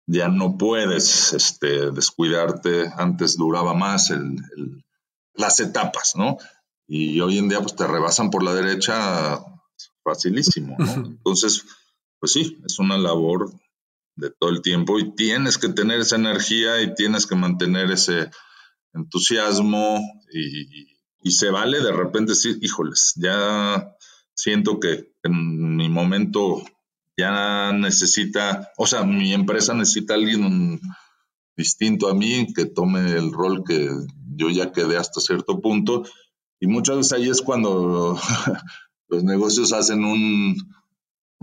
ya 0.08 0.28
no 0.28 0.58
puedes 0.58 1.34
este, 1.34 1.92
descuidarte, 1.92 2.92
antes 2.98 3.38
duraba 3.38 3.74
más 3.74 4.12
el, 4.12 4.38
las 5.34 5.60
etapas, 5.60 6.14
¿no? 6.16 6.38
Y 6.88 7.20
hoy 7.22 7.40
en 7.40 7.50
día 7.50 7.62
pues 7.62 7.76
te 7.76 7.88
rebasan 7.88 8.30
por 8.30 8.44
la 8.44 8.54
derecha 8.54 9.40
facilísimo, 10.04 10.76
¿no? 10.78 10.94
Entonces, 10.94 11.66
pues 12.20 12.32
sí, 12.32 12.60
es 12.66 12.80
una 12.80 12.98
labor 12.98 13.52
de 14.16 14.32
todo 14.32 14.50
el 14.50 14.62
tiempo 14.62 15.00
y 15.00 15.14
tienes 15.16 15.58
que 15.58 15.70
tener 15.70 16.00
esa 16.00 16.16
energía 16.16 16.82
y 16.82 16.94
tienes 16.96 17.28
que 17.28 17.36
mantener 17.36 17.92
ese 17.92 18.30
entusiasmo 18.94 20.00
y, 20.32 20.94
se 21.32 21.50
vale 21.50 21.82
de 21.82 21.92
repente 21.92 22.34
decir, 22.34 22.60
híjoles, 22.62 23.14
ya 23.16 23.96
siento 24.36 24.80
que 24.80 25.12
en 25.24 25.76
mi 25.76 25.90
momento 25.90 26.64
ya 27.18 27.72
necesita, 27.72 28.72
o 28.78 28.88
sea, 28.88 29.04
mi 29.04 29.34
empresa 29.34 29.74
necesita 29.74 30.16
alguien 30.16 30.80
distinto 31.56 32.10
a 32.10 32.14
mí 32.14 32.48
que 32.54 32.66
tome 32.66 33.12
el 33.12 33.32
rol 33.32 33.64
que 33.66 33.90
yo 34.36 34.50
ya 34.50 34.72
quedé 34.72 34.98
hasta 34.98 35.22
cierto 35.22 35.62
punto. 35.62 36.04
Y 36.60 36.68
muchas 36.68 36.98
veces 36.98 37.14
ahí 37.14 37.30
es 37.30 37.42
cuando 37.42 38.20
los 39.08 39.24
negocios 39.24 39.74
hacen 39.74 40.04
un, 40.04 40.58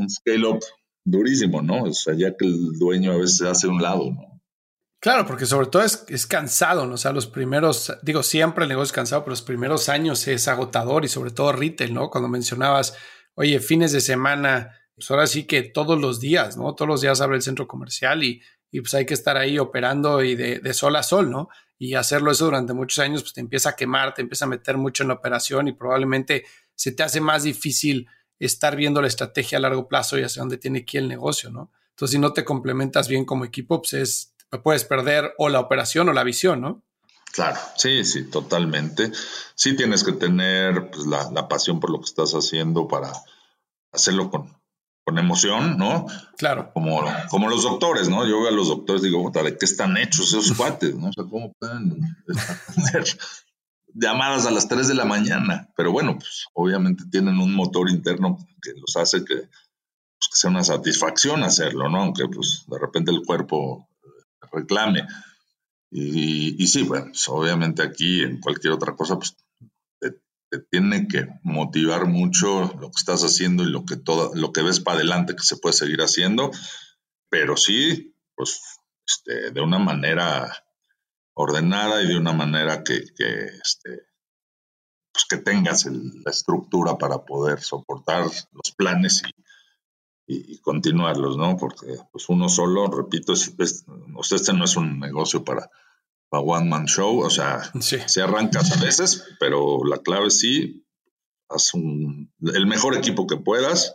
scale-up 0.08 0.60
durísimo, 1.04 1.62
¿no? 1.62 1.84
O 1.84 1.92
sea, 1.92 2.14
ya 2.14 2.36
que 2.36 2.46
el 2.46 2.78
dueño 2.78 3.12
a 3.12 3.16
veces 3.16 3.42
hace 3.42 3.68
un 3.68 3.82
lado, 3.82 4.10
¿no? 4.10 4.32
Claro, 5.00 5.26
porque 5.26 5.46
sobre 5.46 5.66
todo 5.66 5.82
es, 5.82 6.04
es, 6.06 6.26
cansado, 6.26 6.86
¿no? 6.86 6.94
O 6.94 6.96
sea, 6.96 7.12
los 7.12 7.26
primeros, 7.26 7.92
digo, 8.02 8.22
siempre 8.22 8.64
el 8.64 8.68
negocio 8.68 8.86
es 8.86 8.92
cansado, 8.92 9.22
pero 9.24 9.32
los 9.32 9.42
primeros 9.42 9.88
años 9.88 10.28
es 10.28 10.46
agotador 10.46 11.04
y 11.04 11.08
sobre 11.08 11.32
todo 11.32 11.50
retail, 11.50 11.92
¿no? 11.92 12.08
Cuando 12.08 12.28
mencionabas, 12.28 12.96
oye, 13.34 13.58
fines 13.58 13.90
de 13.90 14.00
semana, 14.00 14.70
pues 14.95 15.11
ahora 15.11 15.26
sí 15.26 15.45
que 15.45 15.62
todos 15.62 16.01
los 16.01 16.20
días, 16.20 16.57
¿no? 16.57 16.74
Todos 16.74 16.88
los 16.88 17.01
días 17.01 17.20
abre 17.20 17.36
el 17.36 17.43
centro 17.43 17.66
comercial 17.66 18.22
y, 18.24 18.43
y 18.70 18.80
pues 18.80 18.95
hay 18.95 19.07
que 19.07 19.14
estar 19.14 19.36
ahí 19.36 19.59
operando 19.59 20.22
y 20.22 20.34
de, 20.34 20.61
de, 20.61 20.74
sol 20.74 20.97
a 20.97 21.03
sol, 21.03 21.30
¿no? 21.30 21.49
Y 21.78 21.95
hacerlo 21.95 22.30
eso 22.30 22.45
durante 22.45 22.72
muchos 22.72 22.99
años, 22.99 23.22
pues 23.22 23.32
te 23.34 23.40
empieza 23.40 23.70
a 23.70 23.76
quemar, 23.76 24.14
te 24.14 24.22
empieza 24.22 24.45
a 24.45 24.49
meter 24.49 24.76
mucho 24.76 25.03
en 25.03 25.09
la 25.09 25.14
operación 25.14 25.68
y 25.68 25.72
probablemente 25.72 26.45
se 26.74 26.93
te 26.93 27.03
hace 27.03 27.20
más 27.20 27.43
difícil 27.43 28.09
estar 28.38 28.76
viendo 28.76 29.01
la 29.01 29.09
estrategia 29.09 29.59
a 29.59 29.61
largo 29.61 29.88
plazo 29.88 30.18
y 30.18 30.22
hacia 30.22 30.40
dónde 30.40 30.59
tiene 30.59 30.84
que 30.84 30.99
ir 30.99 31.03
el 31.05 31.09
negocio, 31.09 31.51
¿no? 31.51 31.70
Entonces, 31.90 32.12
si 32.12 32.18
no 32.18 32.32
te 32.32 32.45
complementas 32.45 33.09
bien 33.09 33.24
como 33.24 33.45
equipo, 33.45 33.82
pues 33.82 33.93
es, 33.95 34.34
puedes 34.62 34.84
perder 34.84 35.34
o 35.38 35.49
la 35.49 35.61
operación 35.61 36.09
o 36.09 36.12
la 36.12 36.24
visión, 36.24 36.61
¿no? 36.61 36.82
Claro, 37.32 37.59
sí, 37.76 38.05
sí, 38.05 38.28
totalmente. 38.28 39.11
Sí 39.55 39.74
tienes 39.74 40.05
que 40.05 40.12
tener 40.12 40.90
pues, 40.90 41.07
la, 41.07 41.49
pasión 41.49 41.80
por 41.80 41.90
lo 41.90 41.99
que 41.99 42.07
estás 42.07 42.32
haciendo 42.32 42.88
para 42.88 43.12
hacerlo 43.90 44.30
con, 44.30 44.55
con 45.05 45.18
emoción, 45.18 45.78
¿no? 45.78 46.07
Claro. 46.36 46.70
Como, 46.72 47.03
como 47.28 47.48
los 47.48 47.62
doctores, 47.64 48.09
¿no? 48.09 48.26
Yo 48.26 48.40
veo 48.40 48.48
a 48.48 48.53
los 48.53 48.68
doctores 48.68 49.03
y 49.03 49.07
digo, 49.07 49.30
¿de 49.30 49.59
qué 49.59 49.64
están 49.64 49.96
hechos 49.96 50.28
esos 50.28 50.53
cuates? 50.57 50.94
¿no? 50.94 51.09
O 51.09 51.12
sea, 51.12 51.24
¿cómo 51.24 51.53
pueden 51.59 52.00
tener 52.74 53.05
llamadas 53.94 54.46
a 54.46 54.50
las 54.50 54.68
3 54.68 54.88
de 54.88 54.94
la 54.94 55.05
mañana, 55.05 55.68
pero 55.76 55.92
bueno, 55.92 56.18
pues 56.18 56.46
obviamente 56.55 57.05
tienen 57.11 57.38
un 57.38 57.55
motor 57.55 57.90
interno 57.90 58.38
que 58.62 58.72
los 58.74 58.96
hace 58.96 59.24
que, 59.24 59.34
pues, 59.36 60.30
sea 60.32 60.50
una 60.50 60.64
satisfacción 60.64 61.42
hacerlo, 61.42 61.88
¿no? 61.88 62.03
Aunque 62.03 62.28
pues 62.28 62.64
de 62.66 62.78
repente 62.78 63.11
el 63.11 63.22
cuerpo 63.22 63.88
eh, 64.03 64.46
reclame. 64.53 65.07
Y, 65.94 66.66
sí, 66.68 66.84
bueno, 66.84 67.07
pues, 67.07 67.28
obviamente 67.28 67.82
aquí 67.82 68.22
en 68.22 68.40
cualquier 68.40 68.72
otra 68.72 68.96
cosa, 68.96 69.16
pues 69.16 69.36
te, 70.53 70.59
tiene 70.59 71.09
que 71.09 71.26
motivar 71.42 72.07
mucho 72.07 72.74
lo 72.78 72.90
que 72.90 72.98
estás 72.98 73.22
haciendo 73.22 73.62
y 73.62 73.70
lo 73.70 73.86
que, 73.86 73.96
todo, 73.96 74.32
lo 74.34 74.53
que 74.53 74.62
ves 74.62 74.80
para 74.80 74.98
adelante 74.98 75.34
que 75.34 75.42
se 75.42 75.57
puede 75.57 75.72
seguir 75.72 76.03
haciendo, 76.03 76.50
pero 77.30 77.57
sí, 77.57 78.14
pues 78.36 78.61
este, 79.07 79.50
de 79.50 79.61
una 79.62 79.78
manera 79.78 80.55
ordenada 81.34 82.03
y 82.03 82.09
de 82.09 82.18
una 82.18 82.34
manera 82.34 82.84
que, 82.84 82.96
este, 82.96 84.03
pues 85.12 85.24
que 85.28 85.38
tengas 85.38 85.86
la 85.86 86.30
estructura 86.30 86.98
para 86.98 87.24
poder 87.24 87.62
soportar 87.62 88.24
los 88.24 88.72
planes 88.76 89.22
y, 90.26 90.61
continuarlos, 90.61 91.36
¿no? 91.36 91.57
Porque 91.57 91.96
pues 92.11 92.28
uno 92.28 92.48
solo, 92.48 92.86
repito, 92.86 93.32
este 93.32 94.53
no 94.55 94.64
es 94.64 94.76
un 94.76 94.98
negocio 94.98 95.44
para, 95.44 95.68
para 96.33 96.45
one 96.45 96.66
man 96.66 96.87
show, 96.87 97.18
o 97.20 97.28
sea, 97.28 97.61
se 97.78 98.22
arrancas 98.22 98.72
a 98.72 98.83
veces, 98.83 99.22
pero 99.39 99.85
la 99.85 99.99
clave 99.99 100.30
sí, 100.30 100.87
haz 101.51 101.74
un, 101.74 102.33
el 102.55 102.66
mejor 102.66 102.97
equipo 102.97 103.26
que 103.26 103.37
puedas, 103.37 103.93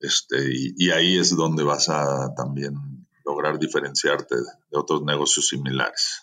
este, 0.00 0.36
y, 0.50 0.90
ahí 0.90 1.18
es 1.18 1.36
donde 1.36 1.62
vas 1.62 1.90
a 1.90 2.34
también 2.34 3.06
lograr 3.26 3.58
diferenciarte 3.58 4.36
de 4.36 4.78
otros 4.78 5.02
negocios 5.04 5.48
similares. 5.48 6.22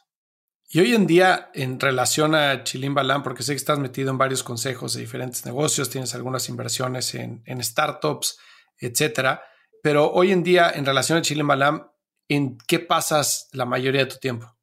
Y 0.70 0.80
hoy 0.80 0.96
en 0.96 1.06
día, 1.06 1.52
en 1.54 1.80
relación 1.80 2.34
a 2.34 2.64
Chilín 2.64 2.96
Balán, 2.96 3.22
porque 3.22 3.44
sé 3.44 3.54
que 3.54 3.58
estás 3.58 3.78
metido 3.78 4.10
en 4.10 4.18
varios 4.18 4.42
consejos 4.42 4.96
de 4.96 5.02
diferentes 5.02 5.46
negocios, 5.46 5.92
tienes 5.92 6.16
algunas 6.16 6.50
inversiones 6.50 7.14
en, 7.14 7.64
startups, 7.64 8.40
etcétera. 8.80 9.44
Pero 9.84 10.12
hoy 10.12 10.32
en 10.32 10.42
día, 10.42 10.72
en 10.72 10.84
relación 10.84 11.20
a 11.20 11.22
Chilín 11.22 11.46
Balán, 11.46 11.92
¿en 12.28 12.58
qué 12.68 12.80
pasas 12.80 13.50
la 13.52 13.66
mayoría 13.66 14.06
de 14.06 14.12
tu 14.12 14.18
tiempo? 14.18 14.58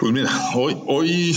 Pues 0.00 0.12
mira, 0.12 0.30
hoy, 0.56 0.76
hoy 0.86 1.36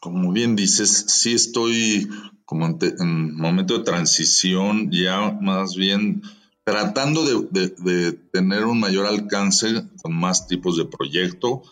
como 0.00 0.32
bien 0.32 0.56
dices, 0.56 1.04
sí 1.08 1.34
estoy 1.34 2.08
como 2.44 2.66
en, 2.66 3.36
momento 3.36 3.78
de 3.78 3.84
transición, 3.84 4.90
ya 4.90 5.38
más 5.40 5.76
bien 5.76 6.22
tratando 6.64 7.24
de, 7.24 7.68
de 7.68 8.12
tener 8.12 8.64
un 8.64 8.80
mayor 8.80 9.06
alcance 9.06 9.84
con 10.02 10.14
más 10.14 10.48
tipos 10.48 10.76
de 10.76 10.86
proyecto 10.86 11.62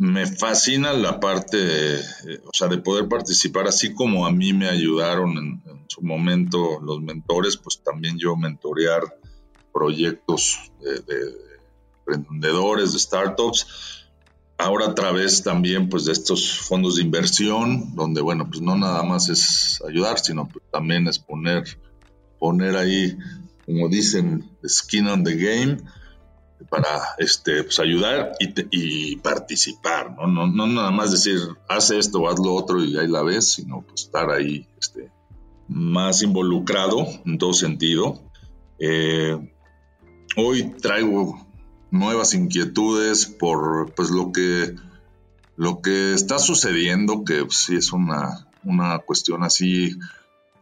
me 0.00 0.26
fascina 0.26 0.94
la 0.94 1.20
parte, 1.20 1.96
eh, 1.96 2.40
o 2.46 2.50
sea, 2.54 2.68
de 2.68 2.78
poder 2.78 3.06
participar, 3.06 3.68
así 3.68 3.92
como 3.92 4.24
a 4.24 4.32
mí 4.32 4.54
me 4.54 4.66
ayudaron 4.66 5.36
en, 5.36 5.62
su 5.88 6.00
momento 6.00 6.80
los 6.80 7.02
mentores, 7.02 7.58
pues 7.58 7.82
también 7.82 8.16
yo 8.16 8.34
mentorear 8.34 9.02
proyectos 9.74 10.72
de, 10.80 11.00
de 11.00 11.34
emprendedores, 12.06 12.94
de 12.94 12.98
startups. 12.98 13.99
Ahora 14.60 14.86
a 14.88 14.94
través 14.94 15.42
también 15.42 15.88
pues 15.88 16.04
de 16.04 16.12
estos 16.12 16.58
fondos 16.58 16.96
de 16.96 17.02
inversión, 17.02 17.94
donde 17.94 18.20
bueno, 18.20 18.46
pues 18.48 18.60
no 18.60 18.76
nada 18.76 19.02
más 19.02 19.30
es 19.30 19.82
ayudar, 19.88 20.18
sino 20.18 20.48
pues, 20.48 20.64
también 20.70 21.08
es 21.08 21.18
poner, 21.18 21.64
poner 22.38 22.76
ahí, 22.76 23.16
como 23.64 23.88
dicen, 23.88 24.50
skin 24.66 25.06
on 25.08 25.24
the 25.24 25.34
game 25.34 25.78
para 26.68 27.00
este, 27.16 27.64
pues, 27.64 27.80
ayudar 27.80 28.32
y, 28.38 29.16
participar, 29.16 30.14
¿no? 30.14 30.26
¿no? 30.26 30.46
¿no? 30.46 30.66
nada 30.66 30.90
más 30.90 31.10
decir, 31.10 31.38
haz 31.66 31.90
esto, 31.90 32.28
haz 32.28 32.38
lo 32.38 32.54
otro 32.54 32.84
y 32.84 32.98
ahí 32.98 33.08
la 33.08 33.22
ves, 33.22 33.52
sino 33.52 33.80
pues 33.80 34.02
estar 34.02 34.30
ahí 34.30 34.68
este, 34.78 35.10
más 35.68 36.22
involucrado 36.22 37.06
en 37.24 37.38
todo 37.38 37.54
sentido. 37.54 38.20
Eh, 38.78 39.38
hoy 40.36 40.70
traigo 40.82 41.49
nuevas 41.90 42.34
inquietudes 42.34 43.26
por 43.26 43.92
pues 43.94 44.10
lo 44.10 44.32
que 44.32 44.74
lo 45.56 45.82
que 45.82 46.14
está 46.14 46.38
sucediendo 46.38 47.24
que 47.24 47.44
pues, 47.44 47.56
sí 47.56 47.76
es 47.76 47.92
una, 47.92 48.46
una 48.64 48.98
cuestión 49.00 49.42
así 49.42 49.98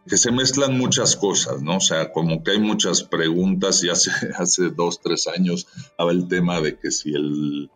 que 0.07 0.17
se 0.17 0.31
mezclan 0.31 0.77
muchas 0.77 1.15
cosas, 1.15 1.61
¿no? 1.61 1.77
O 1.77 1.79
sea, 1.81 2.11
como 2.11 2.43
que 2.43 2.51
hay 2.51 2.59
muchas 2.59 3.03
preguntas 3.03 3.83
y 3.83 3.89
hace, 3.89 4.11
hace 4.37 4.69
dos, 4.69 4.99
tres 5.01 5.27
años 5.27 5.67
había 5.97 6.13
el 6.13 6.27
tema 6.27 6.59
de 6.59 6.77
que 6.77 6.91
si 6.91 7.13
el, 7.13 7.69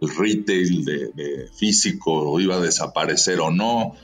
retail 0.00 0.84
de, 0.84 1.48
físico 1.56 2.38
iba 2.38 2.56
a 2.56 2.60
desaparecer 2.60 3.40
o 3.40 3.50
no. 3.50 3.94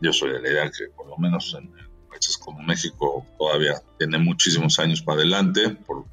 Yo 0.00 0.12
soy 0.12 0.32
de 0.32 0.40
la 0.40 0.48
idea 0.48 0.70
que 0.70 0.88
por 0.94 1.08
lo 1.08 1.16
menos 1.18 1.54
en, 1.58 1.70
países 2.16 2.38
como 2.38 2.62
México 2.62 3.26
todavía 3.38 3.82
tiene 3.98 4.18
muchísimos 4.18 4.78
años 4.78 5.02
para 5.02 5.20
adelante 5.20 5.70
por, 5.70 6.04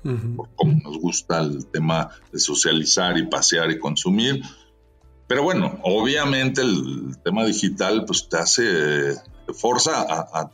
cómo 0.55 0.79
nos 0.83 0.97
gusta 0.97 1.39
el 1.39 1.65
tema 1.67 2.09
de 2.31 2.39
socializar 2.39 3.17
y 3.17 3.27
pasear 3.27 3.71
y 3.71 3.79
consumir. 3.79 4.41
Pero 5.27 5.43
bueno, 5.43 5.79
obviamente 5.83 6.61
el 6.61 7.17
tema 7.23 7.45
digital 7.45 8.03
pues 8.05 8.27
te 8.27 8.37
hace, 8.37 9.15
te 9.47 9.53
forza 9.53 10.01
a 10.01 10.51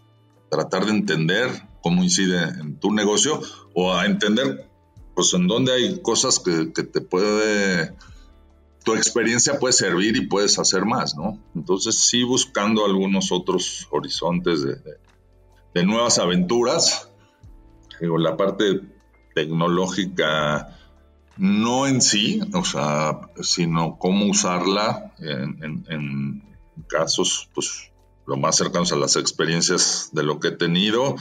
tratar 0.50 0.86
de 0.86 0.92
entender 0.92 1.50
cómo 1.82 2.04
incide 2.04 2.44
en 2.44 2.80
tu 2.80 2.92
negocio 2.92 3.42
o 3.74 3.94
a 3.94 4.06
entender 4.06 4.68
pues 5.16 5.34
en 5.34 5.48
dónde 5.48 5.74
hay 5.74 6.02
cosas 6.02 6.40
que, 6.40 6.66
te 6.68 7.02
puede 7.02 7.94
tu 8.86 8.96
experiencia 8.96 9.60
puede 9.60 9.74
servir 9.74 10.16
y 10.16 10.28
puedes 10.28 10.58
hacer 10.58 10.86
más, 10.86 11.16
¿no? 11.16 11.38
Entonces 11.54 11.96
sí 11.96 12.24
buscando 12.24 12.86
algunos 12.86 13.32
otros 13.32 13.88
horizontes 13.92 14.64
de, 14.64 14.78
nuevas 15.76 16.20
aventuras. 16.20 17.10
Digo, 18.00 18.18
la 18.18 18.38
parte 18.38 18.82
tecnológica 19.36 20.78
no 21.38 21.88
en 21.88 22.02
sí, 22.02 22.42
o 22.54 22.64
sea, 22.66 23.22
sino 23.42 23.98
cómo 23.98 24.26
usarla 24.26 25.14
en, 25.20 25.86
en 25.88 26.44
casos 26.88 27.50
pues 27.54 27.92
lo 28.30 28.38
más 28.38 28.58
cercanos 28.58 28.92
a 28.92 28.98
las 28.98 29.16
experiencias 29.16 30.10
de 30.14 30.24
lo 30.24 30.40
que 30.40 30.50
he 30.50 30.52
tenido. 30.52 31.16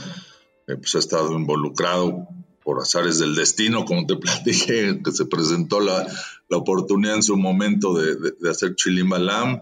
Eh, 0.67 0.75
pues 0.75 0.93
he 0.93 0.99
estado 0.99 1.33
involucrado 1.33 2.27
por 2.63 2.79
azares 2.79 3.17
del 3.17 3.35
destino, 3.35 3.85
como 3.85 4.05
te 4.05 4.15
platiqué, 4.17 5.01
que 5.03 5.11
se 5.11 5.25
presentó 5.25 5.79
la, 5.79 6.05
la 6.49 6.57
oportunidad 6.57 7.15
en 7.15 7.23
su 7.23 7.35
momento 7.35 7.93
de, 7.95 8.15
de, 8.39 8.49
hacer 8.49 8.75
Chilimbalam 8.75 9.61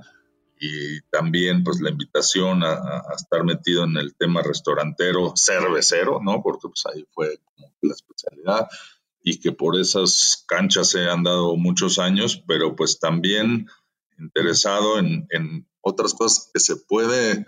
y 0.59 1.01
también 1.11 1.63
pues 1.63 1.79
la 1.81 1.89
invitación 1.89 2.63
a, 2.63 2.73
a, 2.73 3.13
estar 3.15 3.43
metido 3.43 3.83
en 3.83 3.97
el 3.97 4.15
tema 4.15 4.41
restaurantero 4.41 5.33
cervecero, 5.35 6.19
¿no? 6.21 6.41
Porque 6.41 6.67
pues 6.67 6.83
ahí 6.85 7.05
fue 7.11 7.39
como 7.43 7.71
la 7.81 7.93
especialidad 7.93 8.67
y 9.21 9.39
que 9.39 9.51
por 9.51 9.79
esas 9.79 10.45
canchas 10.47 10.89
se 10.89 11.09
han 11.09 11.23
dado 11.23 11.55
muchos 11.57 11.99
años, 11.99 12.43
pero 12.47 12.75
pues 12.75 12.99
también 12.99 13.67
interesado 14.17 14.99
en, 14.99 15.27
en 15.29 15.67
otras 15.81 16.13
cosas 16.13 16.49
que 16.53 16.59
se 16.59 16.75
puede 16.75 17.45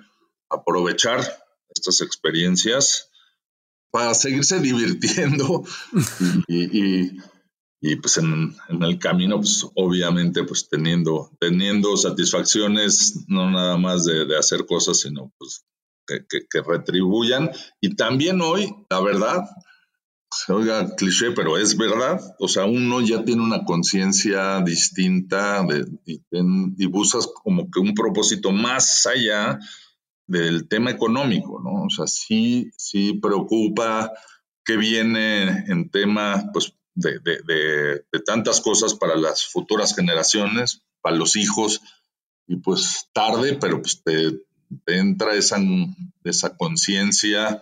aprovechar 0.50 1.22
estas 1.70 2.02
experiencias 2.02 3.10
para 3.92 4.14
seguirse 4.14 4.60
divirtiendo 4.60 5.64
y, 6.48 6.80
y, 6.80 7.22
pues 8.02 8.18
en, 8.18 8.56
el 8.82 9.00
camino 9.00 9.38
pues 9.38 9.66
obviamente 9.76 10.44
pues 10.44 10.68
teniendo 10.70 11.32
teniendo 11.40 11.96
satisfacciones 11.96 13.26
no 13.28 13.50
nada 13.50 13.78
más 13.78 14.06
de, 14.06 14.38
hacer 14.38 14.66
cosas 14.66 15.00
sino 15.00 15.32
pues 15.38 15.64
que, 16.06 16.26
que, 16.28 16.62
retribuyan 16.62 17.52
y 17.80 17.96
también 17.96 18.42
hoy 18.42 18.74
la 18.90 19.00
verdad 19.00 19.44
se 20.32 20.54
oiga 20.54 20.96
cliché, 20.96 21.32
pero 21.32 21.58
es 21.58 21.76
verdad. 21.78 22.20
O 22.40 22.48
sea, 22.48 22.66
uno 22.66 23.02
ya 23.02 23.24
tiene 23.24 23.42
una 23.42 23.64
conciencia 23.64 24.62
distinta 24.62 25.66
y, 26.06 26.22
y, 26.32 26.86
buscas 26.86 27.28
como 27.28 27.70
que 27.72 27.80
un 27.80 27.94
propósito 27.94 28.52
más 28.52 29.08
allá 29.08 29.60
del 30.28 30.68
tema 30.68 30.92
económico, 30.92 31.60
¿no? 31.64 31.86
O 31.86 31.90
sea, 31.90 32.06
sí, 32.06 32.70
sí 32.78 33.14
preocupa 33.16 34.12
que 34.64 34.78
viene 34.78 35.66
en 35.68 35.90
tema, 35.90 36.46
pues, 36.54 36.76
de, 37.00 37.20
de, 37.20 38.04
de, 38.12 38.20
tantas 38.26 38.62
cosas 38.62 38.94
para 38.94 39.16
las 39.16 39.46
futuras 39.46 39.96
generaciones, 39.96 40.82
para 41.02 41.16
los 41.16 41.36
hijos, 41.36 41.82
y 42.48 42.58
pues 42.58 43.08
tarde, 43.14 43.58
pero 43.60 43.82
pues 43.82 44.02
te, 44.04 44.40
entra 44.88 45.36
esa, 45.36 45.58
esa 46.24 46.56
conciencia 46.58 47.62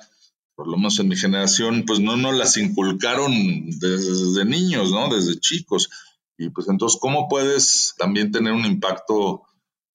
por 0.58 0.68
lo 0.68 0.78
menos 0.78 0.98
en 0.98 1.08
mi 1.08 1.16
generación, 1.16 1.84
pues 1.86 2.00
no 2.00 2.18
nos 2.18 2.36
las 2.36 2.58
inculcaron 2.58 3.32
desde 3.80 4.44
niños, 4.44 4.92
¿no? 4.92 5.08
Desde 5.08 5.40
chicos. 5.40 5.88
Y 6.36 6.50
pues 6.50 6.68
entonces, 6.68 6.98
¿cómo 7.00 7.28
puedes 7.30 7.94
también 8.00 8.32
tener 8.32 8.54
un 8.54 8.66
impacto 8.66 9.44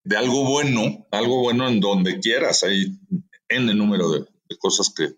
de 0.04 0.18
algo 0.18 0.46
bueno, 0.48 1.08
algo 1.10 1.40
bueno 1.40 1.68
en 1.68 1.80
donde 1.80 2.20
quieras? 2.20 2.62
Hay 2.62 2.96
N 3.50 3.74
número 3.74 4.12
de, 4.12 4.28
cosas 4.60 4.94
que, 4.96 5.16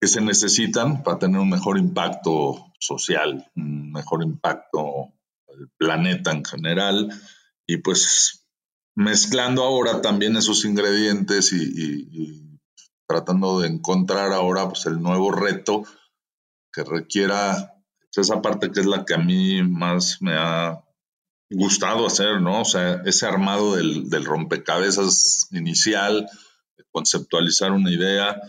que 0.00 0.08
se 0.08 0.22
necesitan 0.22 1.02
para 1.02 1.18
tener 1.18 1.38
un 1.40 1.50
mejor 1.50 1.76
impacto 1.76 2.69
social, 2.80 3.50
un 3.54 3.92
mejor 3.92 4.22
impacto 4.22 5.12
al 5.48 5.70
planeta 5.76 6.32
en 6.32 6.44
general. 6.44 7.10
Y 7.66 7.76
pues 7.78 8.46
mezclando 8.96 9.62
ahora 9.62 10.00
también 10.00 10.36
esos 10.36 10.64
ingredientes 10.64 11.52
y 11.52 12.58
tratando 13.10 13.58
de 13.58 13.66
encontrar 13.66 14.32
ahora 14.32 14.68
pues, 14.68 14.86
el 14.86 15.02
nuevo 15.02 15.32
reto 15.32 15.82
que 16.72 16.84
requiera 16.84 17.74
pues, 17.98 18.28
esa 18.28 18.40
parte 18.40 18.70
que 18.70 18.80
es 18.80 18.86
la 18.86 19.04
que 19.04 19.14
a 19.14 19.18
mí 19.18 19.62
más 19.62 20.22
me 20.22 20.34
ha 20.36 20.84
gustado 21.50 22.06
hacer, 22.06 22.40
¿no? 22.40 22.60
O 22.60 22.64
sea, 22.64 23.02
ese 23.04 23.26
armado 23.26 23.74
del, 23.74 24.24
rompecabezas 24.24 25.48
inicial, 25.50 26.28
de 26.76 26.84
conceptualizar 26.92 27.72
una 27.72 27.90
idea 27.90 28.40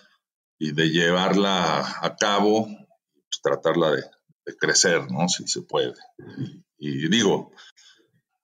y 0.60 0.74
de 0.74 0.90
llevarla 0.90 1.80
a 1.80 2.16
cabo, 2.16 2.68
pues 2.68 3.42
tratarla 3.42 3.92
de, 3.92 4.04
de 4.46 4.56
crecer, 4.56 5.12
¿no? 5.12 5.28
Si 5.28 5.48
se 5.48 5.62
puede. 5.62 5.94
Y 6.78 7.08
digo, 7.10 7.52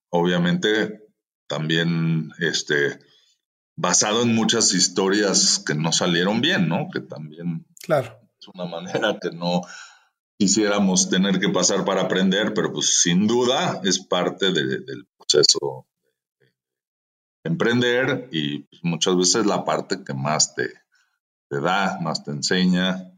obviamente 0.09 1.07
también 1.47 2.31
este, 2.39 2.99
basado 3.75 4.23
en 4.23 4.35
muchas 4.35 4.73
historias 4.73 5.63
que 5.65 5.75
no 5.75 5.91
salieron 5.91 6.41
bien, 6.41 6.67
¿no? 6.67 6.89
Que 6.91 6.99
también 6.99 7.65
claro. 7.81 8.19
es 8.39 8.47
una 8.53 8.65
manera 8.65 9.17
que 9.19 9.31
no 9.31 9.61
quisiéramos 10.37 11.09
tener 11.09 11.39
que 11.39 11.49
pasar 11.49 11.83
para 11.85 12.01
aprender, 12.01 12.53
pero 12.53 12.71
pues 12.71 13.01
sin 13.01 13.27
duda 13.27 13.81
es 13.83 13.99
parte 13.99 14.51
del 14.51 15.07
proceso 15.17 15.87
de 17.43 17.49
emprender 17.49 18.29
y 18.31 18.59
pues, 18.59 18.83
muchas 18.83 19.15
veces 19.15 19.45
la 19.45 19.65
parte 19.65 20.03
que 20.03 20.13
más 20.13 20.53
te, 20.53 20.69
te 21.49 21.59
da, 21.59 21.99
más 22.01 22.23
te 22.23 22.31
enseña. 22.31 23.13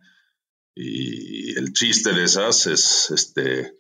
Y 0.82 1.58
el 1.58 1.74
chiste 1.74 2.14
de 2.14 2.24
esas 2.24 2.66
es 2.66 3.12
este, 3.12 3.76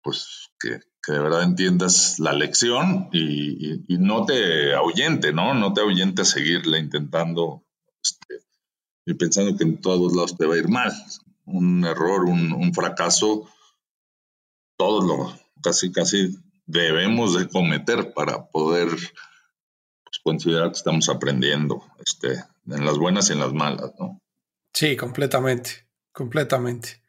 pues 0.00 0.52
que, 0.60 0.78
de 1.08 1.18
verdad 1.18 1.42
entiendas 1.42 2.20
la 2.20 2.32
lección 2.32 3.08
y, 3.12 3.82
no 3.98 4.24
te 4.24 4.74
ahuyente, 4.74 5.32
¿no? 5.32 5.54
No 5.54 5.72
te 5.72 5.80
ahuyente 5.80 6.22
a 6.22 6.24
seguirle 6.24 6.78
intentando 6.78 7.66
este, 8.00 8.46
y 9.06 9.14
pensando 9.14 9.56
que 9.56 9.64
en 9.64 9.80
todos 9.80 10.14
lados 10.14 10.36
te 10.38 10.46
va 10.46 10.54
a 10.54 10.58
ir 10.58 10.68
mal. 10.68 10.92
Un 11.46 11.84
error, 11.84 12.26
un, 12.26 12.72
fracaso, 12.72 13.48
todos 14.76 15.04
lo 15.04 15.36
casi, 15.64 15.90
casi 15.90 16.38
debemos 16.64 17.36
de 17.36 17.48
cometer 17.48 18.12
para 18.14 18.46
poder 18.50 18.88
pues, 18.88 20.20
considerar 20.22 20.70
que 20.70 20.78
estamos 20.78 21.08
aprendiendo 21.08 21.82
este, 22.06 22.34
en 22.68 22.84
las 22.84 22.98
buenas 22.98 23.30
y 23.30 23.32
en 23.32 23.40
las 23.40 23.52
malas, 23.52 23.90
¿no? 23.98 24.22
Sí, 24.72 24.96
completamente, 24.96 25.87
completamente. 26.18 27.00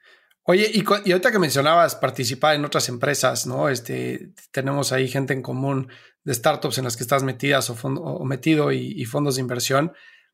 Oye, 0.43 0.69
y, 0.71 0.83
ahorita 0.87 1.31
que 1.31 1.39
mencionabas 1.39 1.95
participar 1.95 2.55
en 2.55 2.63
otras 2.63 2.89
empresas, 2.89 3.47
¿no? 3.47 3.67
Este, 3.69 4.33
tenemos 4.51 4.91
ahí 4.91 5.07
gente 5.07 5.33
en 5.33 5.41
común 5.41 5.89
de 6.23 6.33
startups 6.33 6.77
en 6.77 6.83
las 6.83 6.95
que 6.95 7.01
estás 7.03 7.23
metidas 7.23 7.71
o, 7.71 8.23
metido 8.23 8.71
y, 8.71 9.03
fondos 9.05 9.35
de 9.35 9.41
inversión. 9.41 9.93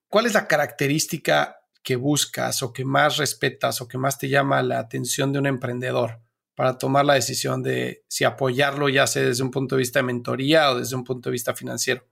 ¿Cuál 0.10 0.26
es 0.26 0.34
la 0.34 0.48
característica 0.48 1.58
que 1.84 1.96
buscas 1.96 2.64
o 2.64 2.74
que 2.74 2.84
más 2.84 3.16
respetas 3.16 3.80
o 3.80 3.88
que 3.88 3.98
más 3.98 4.18
te 4.18 4.28
llama 4.28 4.62
la 4.62 4.80
atención 4.80 5.32
de 5.32 5.40
un 5.40 5.48
emprendedor 5.48 6.20
para 6.54 6.78
tomar 6.78 7.06
la 7.06 7.14
decisión 7.14 7.64
de 7.64 8.04
si 8.10 8.26
apoyarlo, 8.26 8.90
ya 8.90 9.08
sea 9.08 9.24
desde 9.24 9.44
un 9.44 9.52
punto 9.52 9.76
de 9.76 9.80
vista 9.80 10.00
de 10.00 10.04
mentoría 10.04 10.72
o 10.72 10.80
desde 10.80 10.96
un 10.96 11.06
punto 11.06 11.30
de 11.30 11.34
vista 11.34 11.56
financiero? 11.56 12.06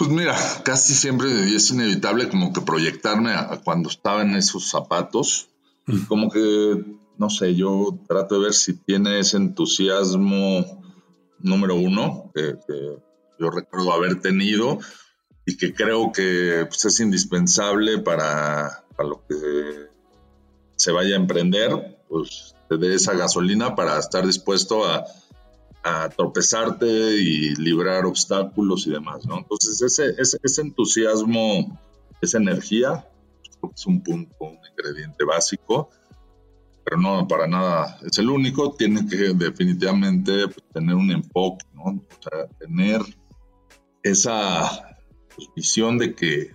Pues 0.00 0.08
mira, 0.08 0.34
casi 0.64 0.94
siempre 0.94 1.54
es 1.54 1.70
inevitable 1.70 2.30
como 2.30 2.54
que 2.54 2.62
proyectarme 2.62 3.34
a, 3.34 3.60
cuando 3.62 3.90
estaba 3.90 4.22
en 4.22 4.34
esos 4.34 4.70
zapatos. 4.70 5.50
Y 5.86 6.06
como 6.06 6.30
que, 6.30 6.86
no 7.18 7.28
sé, 7.28 7.54
yo 7.54 7.98
trato 8.08 8.36
de 8.36 8.44
ver 8.44 8.54
si 8.54 8.72
tiene 8.72 9.20
ese 9.20 9.36
entusiasmo 9.36 10.64
número 11.40 11.74
uno 11.74 12.32
que, 12.34 12.56
yo 13.38 13.50
recuerdo 13.50 13.92
haber 13.92 14.22
tenido 14.22 14.78
y 15.44 15.58
que 15.58 15.74
creo 15.74 16.12
que 16.12 16.64
pues, 16.66 16.82
es 16.86 16.98
indispensable 17.00 17.98
para, 17.98 18.86
para 18.96 19.06
lo 19.06 19.22
que 19.28 19.36
se 20.76 20.92
vaya 20.92 21.12
a 21.12 21.18
emprender, 21.18 22.00
pues 22.08 22.54
te 22.70 22.78
dé 22.78 22.94
esa 22.94 23.12
gasolina 23.12 23.74
para 23.74 23.98
estar 23.98 24.26
dispuesto 24.26 24.86
a, 24.86 25.04
a 25.82 26.08
tropezarte 26.10 26.86
y 26.86 27.54
librar 27.56 28.04
obstáculos 28.04 28.86
y 28.86 28.90
demás, 28.90 29.24
¿no? 29.26 29.38
Entonces 29.38 29.80
ese, 29.80 30.14
ese, 30.18 30.38
ese 30.42 30.62
entusiasmo, 30.62 31.80
esa 32.20 32.38
energía, 32.38 33.08
pues, 33.60 33.74
es 33.76 33.86
un 33.86 34.02
punto, 34.02 34.34
un 34.40 34.58
ingrediente 34.70 35.24
básico, 35.24 35.90
pero 36.84 36.98
no 36.98 37.26
para 37.26 37.46
nada 37.46 37.98
es 38.04 38.18
el 38.18 38.30
único, 38.30 38.74
tiene 38.74 39.06
que 39.06 39.32
definitivamente 39.34 40.48
pues, 40.48 40.64
tener 40.72 40.94
un 40.94 41.10
enfoque, 41.10 41.64
¿no? 41.74 41.84
O 41.84 42.22
sea, 42.22 42.46
tener 42.58 43.00
esa 44.02 44.96
pues, 45.34 45.48
visión 45.54 45.98
de 45.98 46.14
que 46.14 46.50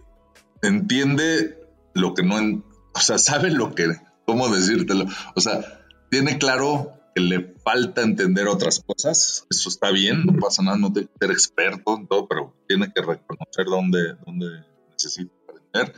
entiende 0.62 1.58
lo 1.94 2.14
que 2.14 2.24
no, 2.24 2.64
o 2.94 3.00
sea, 3.00 3.18
sabe 3.18 3.50
lo 3.50 3.74
que, 3.74 3.88
¿cómo 4.26 4.50
decírtelo? 4.50 5.06
O 5.36 5.42
sea, 5.42 5.86
tiene 6.10 6.38
claro 6.38 6.95
que 7.16 7.22
le 7.22 7.56
falta 7.64 8.02
entender 8.02 8.50
otras 8.50 8.84
cosas, 8.86 9.48
eso 9.50 9.70
está 9.70 9.90
bien, 9.90 10.26
no 10.26 10.34
pasa 10.38 10.62
nada, 10.62 10.78
no 10.78 10.92
tiene 10.92 11.08
que 11.08 11.26
ser 11.26 11.32
experto 11.32 11.96
en 11.96 12.08
todo, 12.08 12.28
pero 12.28 12.54
tiene 12.68 12.92
que 12.94 13.02
reconocer 13.02 13.66
dónde, 13.68 14.16
dónde 14.26 14.66
necesita 14.92 15.32
aprender, 15.48 15.96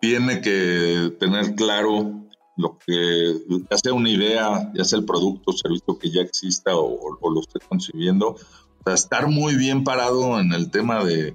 tiene 0.00 0.40
que 0.40 1.14
tener 1.20 1.54
claro 1.54 2.26
lo 2.56 2.78
que, 2.78 3.34
ya 3.70 3.76
sea 3.76 3.92
una 3.92 4.08
idea, 4.08 4.72
ya 4.74 4.84
sea 4.84 4.98
el 4.98 5.04
producto 5.04 5.50
o 5.50 5.56
servicio 5.56 5.98
que 5.98 6.10
ya 6.10 6.22
exista 6.22 6.74
o, 6.74 7.18
lo 7.20 7.40
esté 7.40 7.60
concibiendo, 7.60 8.30
o 8.30 8.82
sea, 8.82 8.94
estar 8.94 9.28
muy 9.28 9.56
bien 9.56 9.84
parado 9.84 10.40
en 10.40 10.54
el 10.54 10.70
tema 10.70 11.04
de, 11.04 11.34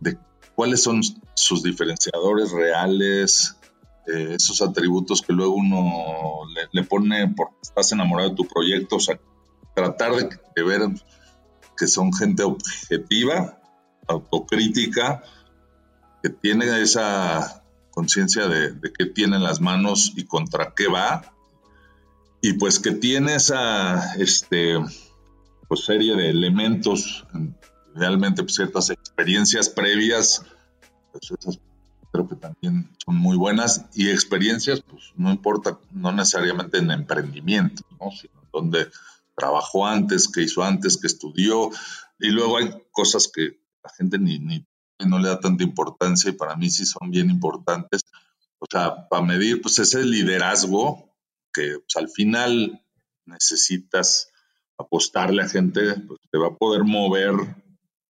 de 0.00 0.18
cuáles 0.56 0.82
son 0.82 1.00
sus 1.34 1.62
diferenciadores 1.62 2.50
reales, 2.50 3.56
esos 4.06 4.62
atributos 4.62 5.22
que 5.22 5.32
luego 5.32 5.54
uno 5.54 6.40
le, 6.72 6.82
pone 6.84 7.28
porque 7.28 7.56
estás 7.62 7.92
enamorado 7.92 8.30
de 8.30 8.36
tu 8.36 8.46
proyecto, 8.46 8.96
o 8.96 9.00
sea, 9.00 9.18
tratar 9.74 10.12
de, 10.14 10.62
ver 10.62 10.82
que 11.76 11.86
son 11.86 12.12
gente 12.12 12.42
objetiva, 12.42 13.60
autocrítica, 14.08 15.22
que 16.22 16.30
tiene 16.30 16.80
esa 16.80 17.64
conciencia 17.90 18.48
de, 18.48 18.72
de 18.72 18.92
qué 18.92 19.06
tiene 19.06 19.36
en 19.36 19.42
las 19.42 19.60
manos 19.60 20.12
y 20.16 20.24
contra 20.24 20.74
qué 20.74 20.88
va, 20.88 21.32
y 22.40 22.54
pues 22.54 22.80
que 22.80 22.90
tiene 22.90 23.36
esa 23.36 24.14
este, 24.16 24.76
pues, 25.68 25.84
serie 25.84 26.16
de 26.16 26.28
elementos, 26.28 27.24
realmente 27.94 28.42
pues, 28.42 28.56
ciertas 28.56 28.90
experiencias 28.90 29.68
previas, 29.68 30.44
pues, 31.12 31.30
esas 31.30 31.60
creo 32.12 32.28
que 32.28 32.36
también 32.36 32.88
son 33.04 33.16
muy 33.16 33.36
buenas 33.36 33.86
y 33.94 34.10
experiencias, 34.10 34.82
pues 34.82 35.12
no 35.16 35.30
importa, 35.30 35.78
no 35.90 36.12
necesariamente 36.12 36.78
en 36.78 36.90
emprendimiento, 36.90 37.82
¿no? 37.98 38.10
sino 38.10 38.34
donde 38.52 38.88
trabajó 39.34 39.86
antes, 39.86 40.28
que 40.28 40.42
hizo 40.42 40.62
antes, 40.62 40.98
que 40.98 41.06
estudió, 41.06 41.70
y 42.20 42.28
luego 42.28 42.58
hay 42.58 42.70
cosas 42.92 43.30
que 43.34 43.58
la 43.82 43.90
gente 43.96 44.18
ni, 44.18 44.38
ni 44.38 44.64
no 45.06 45.18
le 45.18 45.28
da 45.28 45.40
tanta 45.40 45.64
importancia 45.64 46.30
y 46.30 46.34
para 46.34 46.54
mí 46.54 46.70
sí 46.70 46.84
son 46.84 47.10
bien 47.10 47.30
importantes. 47.30 48.02
O 48.58 48.66
sea, 48.70 49.08
para 49.08 49.24
medir 49.24 49.60
pues 49.60 49.78
ese 49.80 50.04
liderazgo 50.04 51.12
que 51.52 51.78
pues, 51.80 51.96
al 51.96 52.08
final 52.08 52.80
necesitas 53.24 54.30
apostarle 54.78 55.42
a 55.42 55.48
gente, 55.48 55.94
pues 56.06 56.20
te 56.30 56.38
va 56.38 56.48
a 56.48 56.56
poder 56.56 56.84
mover 56.84 57.32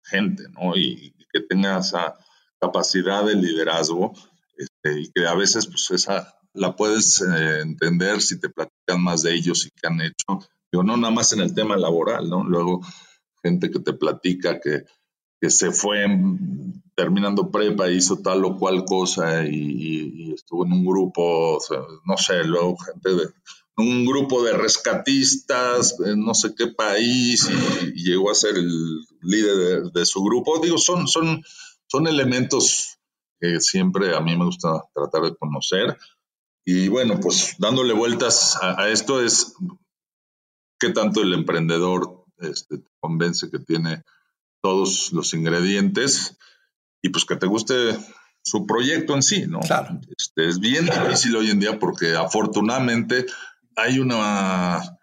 gente, 0.02 0.44
¿no? 0.50 0.76
Y, 0.76 1.14
y 1.16 1.26
que 1.32 1.40
tenga 1.40 1.78
esa 1.78 2.18
capacidad 2.64 3.24
de 3.24 3.34
liderazgo 3.34 4.12
este, 4.56 5.00
y 5.00 5.10
que 5.12 5.26
a 5.26 5.34
veces 5.34 5.66
pues 5.66 5.90
esa 5.90 6.34
la 6.54 6.76
puedes 6.76 7.20
eh, 7.20 7.60
entender 7.60 8.22
si 8.22 8.38
te 8.38 8.48
platican 8.48 9.02
más 9.02 9.22
de 9.22 9.34
ellos 9.34 9.66
y 9.66 9.70
qué 9.70 9.88
han 9.88 10.00
hecho. 10.00 10.48
Yo 10.72 10.82
no 10.82 10.96
nada 10.96 11.12
más 11.12 11.32
en 11.32 11.40
el 11.40 11.54
tema 11.54 11.76
laboral, 11.76 12.28
¿no? 12.28 12.44
Luego 12.44 12.80
gente 13.42 13.70
que 13.70 13.80
te 13.80 13.92
platica 13.92 14.60
que, 14.60 14.84
que 15.40 15.50
se 15.50 15.72
fue 15.72 16.06
terminando 16.94 17.50
prepa 17.50 17.90
y 17.90 17.96
hizo 17.96 18.18
tal 18.18 18.44
o 18.44 18.56
cual 18.56 18.84
cosa 18.84 19.44
y, 19.44 20.32
estuvo 20.32 20.64
en 20.64 20.72
un 20.72 20.84
grupo, 20.84 21.58
no 22.04 22.16
sé, 22.16 22.44
luego 22.44 22.76
gente 22.78 23.10
de 23.10 23.28
un 23.76 24.04
grupo 24.06 24.42
de 24.44 24.52
rescatistas 24.52 25.96
en 26.04 26.24
no 26.24 26.34
sé 26.34 26.54
qué 26.56 26.68
país 26.68 27.48
y, 27.94 28.04
llegó 28.04 28.30
a 28.30 28.34
ser 28.34 28.56
el 28.56 29.00
líder 29.22 29.56
de, 29.56 29.90
de, 29.92 30.06
su 30.06 30.22
grupo. 30.22 30.60
Digo, 30.60 30.78
son, 30.78 31.08
son 31.08 31.42
son 31.86 32.06
elementos 32.06 32.98
que 33.40 33.60
siempre 33.60 34.16
a 34.16 34.20
mí 34.20 34.36
me 34.36 34.44
gusta 34.44 34.84
tratar 34.94 35.22
de 35.22 35.36
conocer. 35.36 35.96
Y 36.64 36.88
bueno, 36.88 37.20
pues 37.20 37.56
dándole 37.58 37.92
vueltas 37.92 38.58
a, 38.62 38.88
esto 38.88 39.22
es 39.22 39.54
qué 40.78 40.90
tanto 40.90 41.22
el 41.22 41.34
emprendedor 41.34 42.24
este, 42.38 42.78
te 42.78 42.90
convence 43.00 43.50
que 43.50 43.58
tiene 43.58 44.02
todos 44.62 45.12
los 45.12 45.34
ingredientes 45.34 46.38
y 47.02 47.10
pues 47.10 47.24
que 47.26 47.36
te 47.36 47.46
guste 47.46 47.74
su 48.42 48.66
proyecto 48.66 49.14
en 49.14 49.22
sí, 49.22 49.46
¿no? 49.46 49.60
Claro. 49.60 50.00
Este, 50.16 50.48
es 50.48 50.58
bien 50.58 50.86
difícil 50.86 51.36
hoy 51.36 51.50
en 51.50 51.60
día 51.60 51.78
porque 51.78 52.14
afortunadamente 52.14 53.26
hay 53.76 53.98
una 53.98 54.98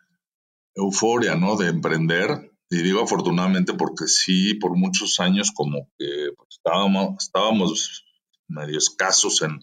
euforia, 0.75 1.35
¿no? 1.35 1.57
De 1.57 1.67
emprender 1.67 2.50
y 2.71 2.81
digo 2.81 3.03
afortunadamente 3.03 3.73
porque 3.73 4.07
sí, 4.07 4.53
por 4.53 4.77
muchos 4.77 5.19
años 5.19 5.51
como 5.53 5.89
que 5.99 6.29
pues, 6.37 6.49
estábamos, 6.51 7.21
estábamos 7.21 8.05
medio 8.47 8.77
escasos 8.77 9.41
en, 9.41 9.59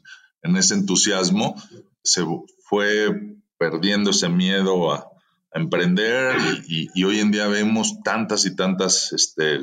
ese 0.57 0.75
entusiasmo, 0.75 1.55
se 2.03 2.23
fue 2.65 3.39
perdiendo 3.59 4.11
ese 4.11 4.29
miedo 4.29 4.93
a, 4.93 5.11
emprender 5.51 6.37
y, 6.69 7.03
hoy 7.05 7.21
en 7.21 7.31
día 7.31 7.49
vemos 7.49 8.03
tantas 8.05 8.45
y 8.45 8.55
tantas 8.55 9.15
este, 9.15 9.61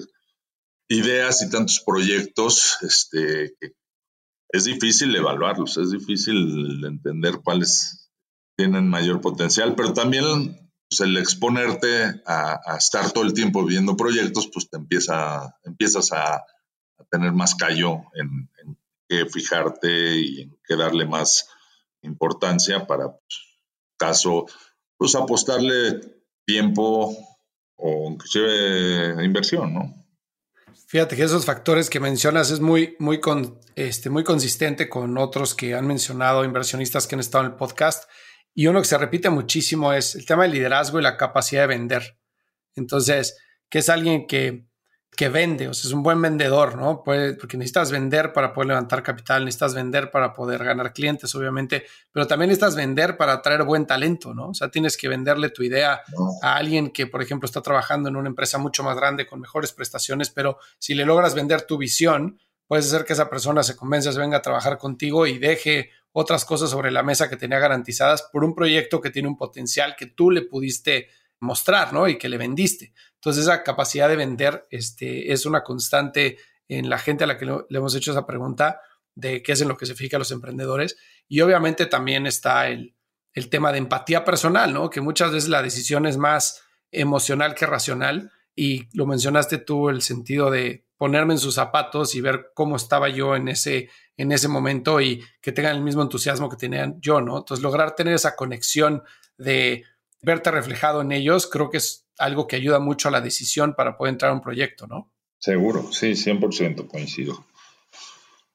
ideas 0.89 1.43
y 1.43 1.49
tantos 1.51 1.79
proyectos 1.85 2.77
este, 2.81 3.53
que 3.61 3.73
es 4.49 4.63
difícil 4.63 5.15
evaluarlos, 5.15 5.77
es 5.77 5.91
difícil 5.91 6.83
entender 6.83 7.39
cuáles 7.43 8.09
tienen 8.57 8.89
mayor 8.89 9.21
potencial, 9.21 9.75
pero 9.75 9.93
también 9.93 10.64
pues, 10.89 10.99
el 11.01 11.17
exponerte 11.17 12.21
a, 12.25 12.75
estar 12.77 13.11
todo 13.11 13.23
el 13.23 13.33
tiempo 13.33 13.65
viendo 13.65 13.97
proyectos, 13.97 14.49
pues 14.51 14.69
te 14.69 14.77
empieza, 14.77 15.57
empiezas 15.63 16.11
a, 16.11 16.43
tener 17.11 17.33
más 17.33 17.55
callo 17.55 18.03
en, 18.13 18.49
qué 19.07 19.25
fijarte 19.27 20.15
y 20.15 20.41
en 20.41 20.57
qué 20.67 20.75
darle 20.75 21.05
más 21.05 21.47
importancia 22.01 22.87
para, 22.87 23.11
pues, 23.11 23.59
caso, 23.97 24.45
pues 24.97 25.13
apostarle 25.15 25.99
tiempo 26.45 27.15
o 27.75 28.09
inclusive 28.09 29.23
inversión, 29.23 29.73
¿no? 29.73 30.05
Fíjate 30.87 31.15
que 31.15 31.23
esos 31.23 31.45
factores 31.45 31.89
que 31.89 31.99
mencionas 31.99 32.51
es 32.51 32.59
muy, 32.59 32.95
muy, 32.99 33.19
con, 33.19 33.59
este, 33.75 34.09
muy 34.09 34.23
consistente 34.23 34.87
con 34.87 35.17
otros 35.17 35.53
que 35.55 35.73
han 35.73 35.87
mencionado 35.87 36.45
inversionistas 36.45 37.07
que 37.07 37.15
han 37.15 37.21
estado 37.21 37.45
en 37.45 37.51
el 37.51 37.57
podcast 37.57 38.09
y 38.55 38.67
uno 38.67 38.81
que 38.81 38.87
se 38.87 38.97
repite 38.97 39.29
muchísimo 39.29 39.91
es 39.91 40.15
el 40.15 40.25
tema 40.25 40.43
del 40.43 40.53
liderazgo 40.53 40.97
y 40.97 41.03
la 41.03 41.17
capacidad 41.17 41.63
de 41.63 41.67
vender. 41.67 42.17
Entonces, 42.75 43.37
que 43.69 43.79
es 43.79 43.89
alguien 43.89 44.27
que, 44.27 44.65
que 45.15 45.27
vende, 45.27 45.67
o 45.67 45.73
sea, 45.73 45.89
es 45.89 45.93
un 45.93 46.03
buen 46.03 46.21
vendedor, 46.21 46.77
¿no? 46.77 47.03
porque 47.03 47.57
necesitas 47.57 47.91
vender 47.91 48.31
para 48.31 48.53
poder 48.53 48.69
levantar 48.69 49.03
capital, 49.03 49.43
necesitas 49.43 49.75
vender 49.75 50.09
para 50.09 50.31
poder 50.31 50.63
ganar 50.63 50.93
clientes, 50.93 51.35
obviamente, 51.35 51.85
pero 52.13 52.27
también 52.27 52.47
necesitas 52.47 52.77
vender 52.77 53.17
para 53.17 53.33
atraer 53.33 53.63
buen 53.63 53.85
talento, 53.85 54.33
¿no? 54.33 54.49
O 54.49 54.53
sea, 54.53 54.69
tienes 54.69 54.95
que 54.95 55.09
venderle 55.09 55.49
tu 55.49 55.61
idea 55.63 56.01
a 56.41 56.55
alguien 56.55 56.91
que, 56.91 57.07
por 57.07 57.21
ejemplo, 57.21 57.45
está 57.45 57.61
trabajando 57.61 58.07
en 58.07 58.15
una 58.15 58.29
empresa 58.29 58.57
mucho 58.57 58.83
más 58.83 58.95
grande 58.95 59.27
con 59.27 59.41
mejores 59.41 59.73
prestaciones, 59.73 60.29
pero 60.29 60.59
si 60.79 60.93
le 60.93 61.05
logras 61.05 61.35
vender 61.35 61.63
tu 61.63 61.77
visión, 61.77 62.39
puedes 62.67 62.87
hacer 62.87 63.05
que 63.05 63.13
esa 63.13 63.29
persona 63.29 63.63
se 63.63 63.75
convenza, 63.75 64.13
se 64.13 64.19
venga 64.19 64.37
a 64.37 64.41
trabajar 64.41 64.77
contigo 64.77 65.27
y 65.27 65.39
deje 65.39 65.91
otras 66.17 66.45
cosas 66.45 66.69
sobre 66.69 66.91
la 66.91 67.03
mesa 67.03 67.29
que 67.29 67.35
tenía 67.35 67.59
garantizadas 67.59 68.23
por 68.23 68.45
un 68.45 68.55
proyecto 68.55 69.01
que 69.01 69.09
tiene 69.09 69.27
un 69.27 69.37
potencial 69.37 69.97
que 69.97 70.05
tú 70.05 70.31
le 70.31 70.43
pudiste 70.43 71.09
mostrar, 71.41 71.91
¿no? 71.91 72.07
Y 72.07 72.17
que 72.17 72.29
le 72.29 72.37
vendiste. 72.37 72.93
Entonces, 73.15 73.43
esa 73.43 73.63
capacidad 73.63 74.07
de 74.07 74.15
vender 74.15 74.65
este, 74.71 75.33
es 75.33 75.45
una 75.45 75.61
constante 75.61 76.37
en 76.69 76.89
la 76.89 76.99
gente 76.99 77.25
a 77.25 77.27
la 77.27 77.37
que 77.37 77.45
le 77.45 77.77
hemos 77.77 77.93
hecho 77.95 78.11
esa 78.11 78.25
pregunta. 78.25 78.79
de 79.13 79.43
qué 79.43 79.51
es 79.51 79.61
en 79.61 79.67
lo 79.67 79.75
que 79.75 79.85
se 79.85 79.93
fijan 79.93 80.19
los 80.19 80.31
emprendedores. 80.31 80.97
Y 81.27 81.41
obviamente 81.41 81.85
también 81.85 82.27
está 82.27 82.69
el, 82.69 82.95
el 83.33 83.49
tema 83.49 83.73
de 83.73 83.79
empatía 83.79 84.23
personal, 84.23 84.73
¿no? 84.73 84.89
Que 84.89 85.01
muchas 85.01 85.31
veces 85.33 85.49
la 85.49 85.61
decisión 85.61 86.05
es 86.05 86.15
más 86.15 86.63
emocional 86.91 87.55
que 87.55 87.65
racional. 87.65 88.31
Y 88.55 88.87
lo 88.93 89.05
mencionaste 89.05 89.57
tú, 89.57 89.89
el 89.89 90.01
sentido 90.01 90.49
de 90.49 90.84
ponerme 90.97 91.33
en 91.33 91.39
sus 91.39 91.55
zapatos 91.55 92.15
y 92.15 92.21
ver 92.21 92.51
cómo 92.53 92.75
estaba 92.75 93.09
yo 93.09 93.35
en 93.35 93.47
ese, 93.47 93.89
en 94.17 94.31
ese 94.31 94.47
momento 94.47 95.01
y 95.01 95.23
que 95.41 95.51
tengan 95.51 95.75
el 95.75 95.83
mismo 95.83 96.01
entusiasmo 96.01 96.49
que 96.49 96.57
tenían 96.57 96.99
yo, 97.01 97.21
¿no? 97.21 97.39
Entonces, 97.39 97.63
lograr 97.63 97.95
tener 97.95 98.13
esa 98.13 98.35
conexión 98.35 99.03
de 99.37 99.83
verte 100.21 100.51
reflejado 100.51 101.01
en 101.01 101.11
ellos, 101.11 101.47
creo 101.47 101.69
que 101.69 101.77
es 101.77 102.07
algo 102.17 102.47
que 102.47 102.55
ayuda 102.55 102.79
mucho 102.79 103.09
a 103.09 103.11
la 103.11 103.21
decisión 103.21 103.75
para 103.75 103.97
poder 103.97 104.13
entrar 104.13 104.31
a 104.31 104.35
un 104.35 104.41
proyecto, 104.41 104.87
¿no? 104.87 105.11
Seguro, 105.37 105.91
sí, 105.91 106.11
100% 106.11 106.87
coincido. 106.87 107.45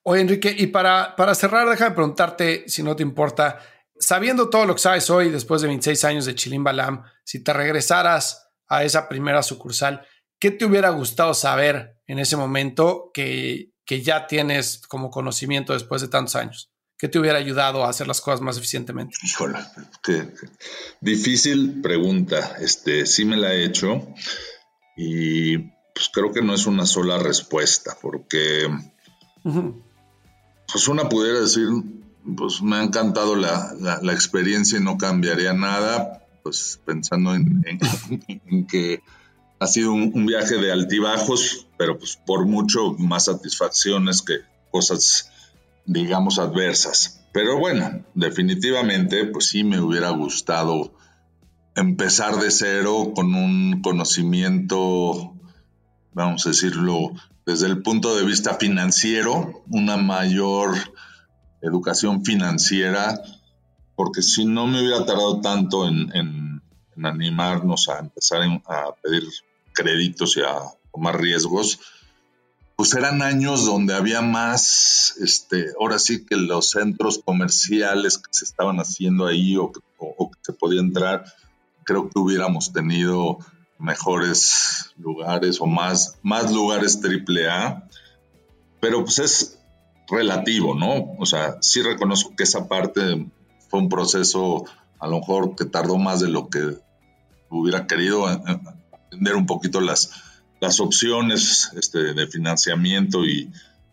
Oye, 0.02 0.22
Enrique, 0.22 0.54
y 0.56 0.68
para, 0.68 1.14
para 1.14 1.34
cerrar, 1.34 1.68
déjame 1.68 1.94
preguntarte, 1.94 2.64
si 2.66 2.82
no 2.82 2.96
te 2.96 3.02
importa, 3.02 3.60
sabiendo 3.98 4.48
todo 4.48 4.64
lo 4.64 4.74
que 4.74 4.80
sabes 4.80 5.10
hoy, 5.10 5.28
después 5.28 5.60
de 5.60 5.68
26 5.68 6.04
años 6.04 6.24
de 6.24 6.34
Chilim 6.34 6.64
Balam, 6.64 7.04
si 7.22 7.44
te 7.44 7.52
regresaras 7.52 8.50
a 8.66 8.82
esa 8.82 9.08
primera 9.08 9.42
sucursal, 9.42 10.06
¿qué 10.40 10.50
te 10.50 10.64
hubiera 10.64 10.90
gustado 10.90 11.34
saber 11.34 11.96
en 12.06 12.18
ese 12.18 12.36
momento 12.36 13.10
que, 13.14 13.72
que 13.84 14.02
ya 14.02 14.26
tienes 14.26 14.80
como 14.88 15.10
conocimiento 15.10 15.74
después 15.74 16.02
de 16.02 16.08
tantos 16.08 16.34
años? 16.34 16.70
¿Qué 16.98 17.08
te 17.08 17.18
hubiera 17.18 17.38
ayudado 17.38 17.84
a 17.84 17.88
hacer 17.88 18.06
las 18.06 18.20
cosas 18.20 18.40
más 18.40 18.58
eficientemente? 18.58 19.16
Híjole, 19.22 19.58
qué, 20.02 20.28
difícil 21.00 21.80
pregunta. 21.80 22.56
Este, 22.60 23.06
sí 23.06 23.24
me 23.24 23.36
la 23.36 23.54
he 23.54 23.64
hecho 23.64 24.06
y 24.96 25.56
pues 25.94 26.10
creo 26.12 26.32
que 26.32 26.42
no 26.42 26.54
es 26.54 26.66
una 26.66 26.84
sola 26.84 27.18
respuesta, 27.18 27.96
porque 28.02 28.68
pues 29.42 30.88
una 30.88 31.08
pudiera 31.08 31.40
decir, 31.40 31.68
pues 32.36 32.60
me 32.60 32.76
ha 32.76 32.82
encantado 32.82 33.34
la, 33.34 33.74
la, 34.02 34.12
experiencia 34.12 34.78
y 34.78 34.82
no 34.82 34.98
cambiaría 34.98 35.54
nada, 35.54 36.26
pues 36.42 36.80
pensando 36.84 37.34
en, 37.34 37.62
que 38.68 39.02
ha 39.60 39.66
sido 39.66 39.92
un, 39.92 40.26
viaje 40.26 40.56
de 40.56 40.72
altibajos, 40.72 41.66
pero 41.76 41.98
pues 41.98 42.16
por 42.16 42.46
mucho 42.46 42.94
más 42.98 43.26
satisfacciones 43.26 44.22
que 44.22 44.40
cosas 44.70 45.30
digamos, 45.84 46.38
adversas. 46.38 47.20
Pero 47.32 47.58
bueno, 47.58 48.04
definitivamente, 48.14 49.26
pues 49.26 49.46
sí 49.46 49.64
me 49.64 49.80
hubiera 49.80 50.10
gustado 50.10 50.94
empezar 51.74 52.36
de 52.36 52.50
cero 52.50 53.12
con 53.14 53.34
un 53.34 53.82
conocimiento, 53.82 55.34
vamos 56.12 56.46
a 56.46 56.50
decirlo, 56.50 57.12
desde 57.46 57.66
el 57.66 57.82
punto 57.82 58.16
de 58.16 58.24
vista 58.24 58.54
financiero, 58.54 59.64
una 59.70 59.96
mayor 59.96 60.74
educación 61.62 62.24
financiera, 62.24 63.20
porque 63.96 64.22
si 64.22 64.44
no 64.44 64.66
me 64.66 64.80
hubiera 64.80 65.04
tardado 65.04 65.40
tanto 65.40 65.86
en, 65.88 66.62
animarnos 67.02 67.88
a 67.88 67.98
empezar 67.98 68.42
a 68.42 68.94
pedir 69.02 69.24
créditos 69.80 70.36
y 70.36 70.40
a 70.40 70.56
tomar 70.92 71.20
riesgos, 71.20 71.80
pues 72.76 72.94
eran 72.94 73.22
años 73.22 73.66
donde 73.66 73.94
había 73.94 74.20
más, 74.22 75.14
este, 75.20 75.66
ahora 75.78 75.98
sí 75.98 76.24
que 76.24 76.36
los 76.36 76.70
centros 76.70 77.20
comerciales 77.24 78.18
que 78.18 78.30
se 78.30 78.44
estaban 78.44 78.78
haciendo 78.78 79.26
ahí 79.26 79.56
o, 79.56 79.70
que 79.70 79.80
se 80.42 80.52
podía 80.52 80.80
entrar, 80.80 81.24
creo 81.84 82.08
que 82.08 82.18
hubiéramos 82.18 82.72
tenido 82.72 83.38
mejores 83.78 84.92
lugares 84.98 85.60
o 85.60 85.66
más, 85.66 86.18
más 86.22 86.52
lugares 86.52 87.00
triple 87.00 87.48
A, 87.48 87.86
pero 88.80 89.04
pues 89.04 89.18
es 89.18 89.58
relativo, 90.08 90.74
¿no? 90.74 91.16
O 91.18 91.26
sea, 91.26 91.58
sí 91.60 91.82
reconozco 91.82 92.34
que 92.36 92.44
esa 92.44 92.66
parte 92.66 93.30
fue 93.68 93.80
un 93.80 93.88
proceso 93.88 94.64
a 94.98 95.06
lo 95.06 95.20
mejor 95.20 95.54
que 95.54 95.64
tardó 95.64 95.96
más 95.96 96.20
de 96.20 96.28
lo 96.28 96.48
que 96.48 96.78
hubiera 97.50 97.86
querido 97.86 98.26
entender 99.10 99.36
un 99.36 99.46
poquito 99.46 99.80
las, 99.80 100.10
las 100.60 100.80
opciones 100.80 101.70
este, 101.76 102.14
de 102.14 102.26
financiamiento 102.26 103.24
y, 103.24 103.50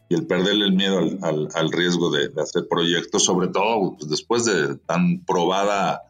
el 0.10 0.26
perderle 0.26 0.64
el 0.64 0.72
miedo 0.72 1.00
al, 1.22 1.72
riesgo 1.72 2.10
de, 2.10 2.32
hacer 2.42 2.68
proyectos, 2.70 3.26
sobre 3.26 3.50
todo 3.50 3.98
pues, 3.98 4.10
después 4.10 4.46
de 4.46 4.76
tan 4.78 5.20
probada 5.26 6.02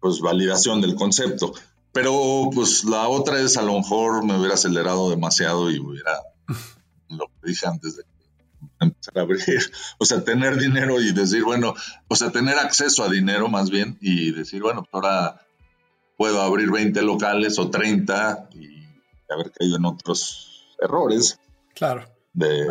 pues, 0.00 0.20
validación 0.20 0.80
del 0.80 0.96
concepto. 0.96 1.52
Pero 1.92 2.50
pues 2.52 2.84
la 2.84 3.08
otra 3.08 3.40
es 3.40 3.56
a 3.56 3.62
lo 3.62 3.74
mejor 3.74 4.24
me 4.24 4.36
hubiera 4.36 4.54
acelerado 4.54 5.10
demasiado 5.10 5.70
y 5.70 5.78
hubiera, 5.78 6.22
lo 7.08 7.26
que 7.26 7.50
dije 7.50 7.66
antes 7.68 7.96
de 7.96 8.02
empezar 8.80 9.18
a 9.18 9.20
abrir, 9.20 9.42
o 9.98 10.04
sea, 10.04 10.24
tener 10.24 10.58
dinero 10.58 11.00
y 11.00 11.12
decir, 11.12 11.44
bueno, 11.44 11.74
o 12.08 12.16
sea, 12.16 12.32
tener 12.32 12.58
acceso 12.58 13.04
a 13.04 13.08
dinero 13.08 13.48
más 13.48 13.70
bien 13.70 13.96
y 14.00 14.32
decir, 14.32 14.60
bueno, 14.60 14.82
pues 14.82 14.92
ahora 14.92 15.45
puedo 16.16 16.40
abrir 16.40 16.70
20 16.70 17.02
locales 17.02 17.58
o 17.58 17.70
30 17.70 18.48
y 18.52 18.84
haber 19.30 19.52
caído 19.52 19.76
en 19.76 19.84
otros 19.84 20.76
errores. 20.80 21.38
Claro. 21.74 22.08
De, 22.32 22.66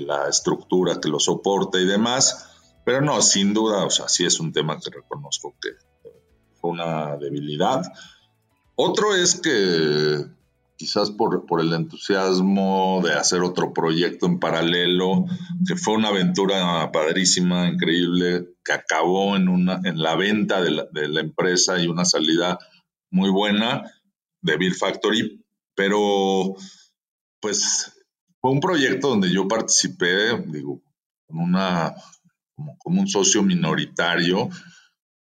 la 0.00 0.28
estructura 0.28 1.00
que 1.00 1.08
lo 1.08 1.18
soporta 1.18 1.78
y 1.78 1.86
demás. 1.86 2.50
Pero 2.84 3.00
no, 3.00 3.22
sin 3.22 3.54
duda, 3.54 3.84
o 3.84 3.90
sea, 3.90 4.08
sí 4.08 4.24
es 4.24 4.38
un 4.40 4.52
tema 4.52 4.78
que 4.78 4.90
reconozco 4.90 5.54
que 5.60 5.70
fue 6.60 6.70
una 6.70 7.16
debilidad. 7.16 7.82
Otro 8.76 9.14
es 9.14 9.40
que 9.40 10.26
quizás 10.76 11.10
por, 11.10 11.46
por, 11.46 11.60
el 11.60 11.72
entusiasmo 11.72 13.00
de 13.04 13.12
hacer 13.12 13.42
otro 13.42 13.72
proyecto 13.72 14.26
en 14.26 14.40
paralelo, 14.40 15.24
que 15.66 15.76
fue 15.76 15.94
una 15.94 16.08
aventura 16.08 16.90
padrísima, 16.92 17.68
increíble, 17.68 18.48
que 18.64 18.72
acabó 18.72 19.36
en, 19.36 19.48
una, 19.48 19.80
en 19.84 20.02
la 20.02 20.16
venta 20.16 20.60
de 20.60 20.70
la, 20.70 20.86
de 20.90 21.08
la 21.08 21.20
empresa 21.20 21.78
y 21.80 21.86
una 21.86 22.04
salida 22.04 22.58
muy 23.10 23.30
buena 23.30 23.84
de 24.42 24.56
Bill 24.56 24.74
Factory, 24.74 25.44
pero, 25.74 26.54
pues, 27.40 27.92
fue 28.40 28.50
un 28.50 28.60
proyecto 28.60 29.08
donde 29.08 29.30
yo 29.30 29.48
participé, 29.48 30.38
digo, 30.46 30.82
como, 31.26 31.44
una, 31.44 31.94
como, 32.78 33.00
un 33.00 33.08
socio 33.08 33.42
minoritario, 33.42 34.48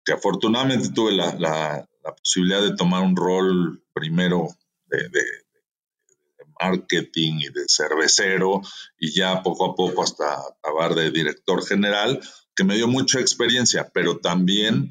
que 0.05 0.13
afortunadamente 0.13 0.91
tuve 0.91 1.13
la, 1.13 1.85
posibilidad 2.23 2.63
de 2.63 2.75
tomar 2.75 3.03
un 3.03 3.15
rol 3.17 3.85
primero 3.93 4.49
de, 4.89 5.11
marketing 6.61 7.35
y 7.39 7.49
de 7.51 7.65
cervecero, 7.69 8.61
y 8.99 9.13
ya 9.13 9.43
poco 9.43 9.65
a 9.65 9.75
poco 9.77 10.03
hasta 10.03 10.25
acabar 10.25 10.95
de 10.95 11.13
director 11.13 11.65
general, 11.65 12.21
que 12.57 12.65
me 12.65 12.75
dio 12.75 12.89
mucha 12.89 13.21
experiencia, 13.21 13.89
pero 13.95 14.19
también 14.19 14.91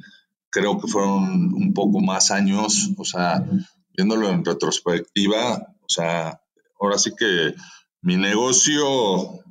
creo 0.49 0.80
que 0.80 0.88
fueron 0.88 1.53
un 1.53 1.74
poco 1.74 1.99
más 1.99 2.32
años, 2.32 2.91
o 2.98 3.03
sea, 3.03 3.44
viéndolo 3.90 4.30
en 4.30 4.45
retrospectiva, 4.45 5.76
o 5.82 5.90
sea, 5.90 6.41
ahora 6.80 6.98
sí 6.98 7.11
que 7.18 7.53
mi 8.02 8.15
negocio 8.15 9.44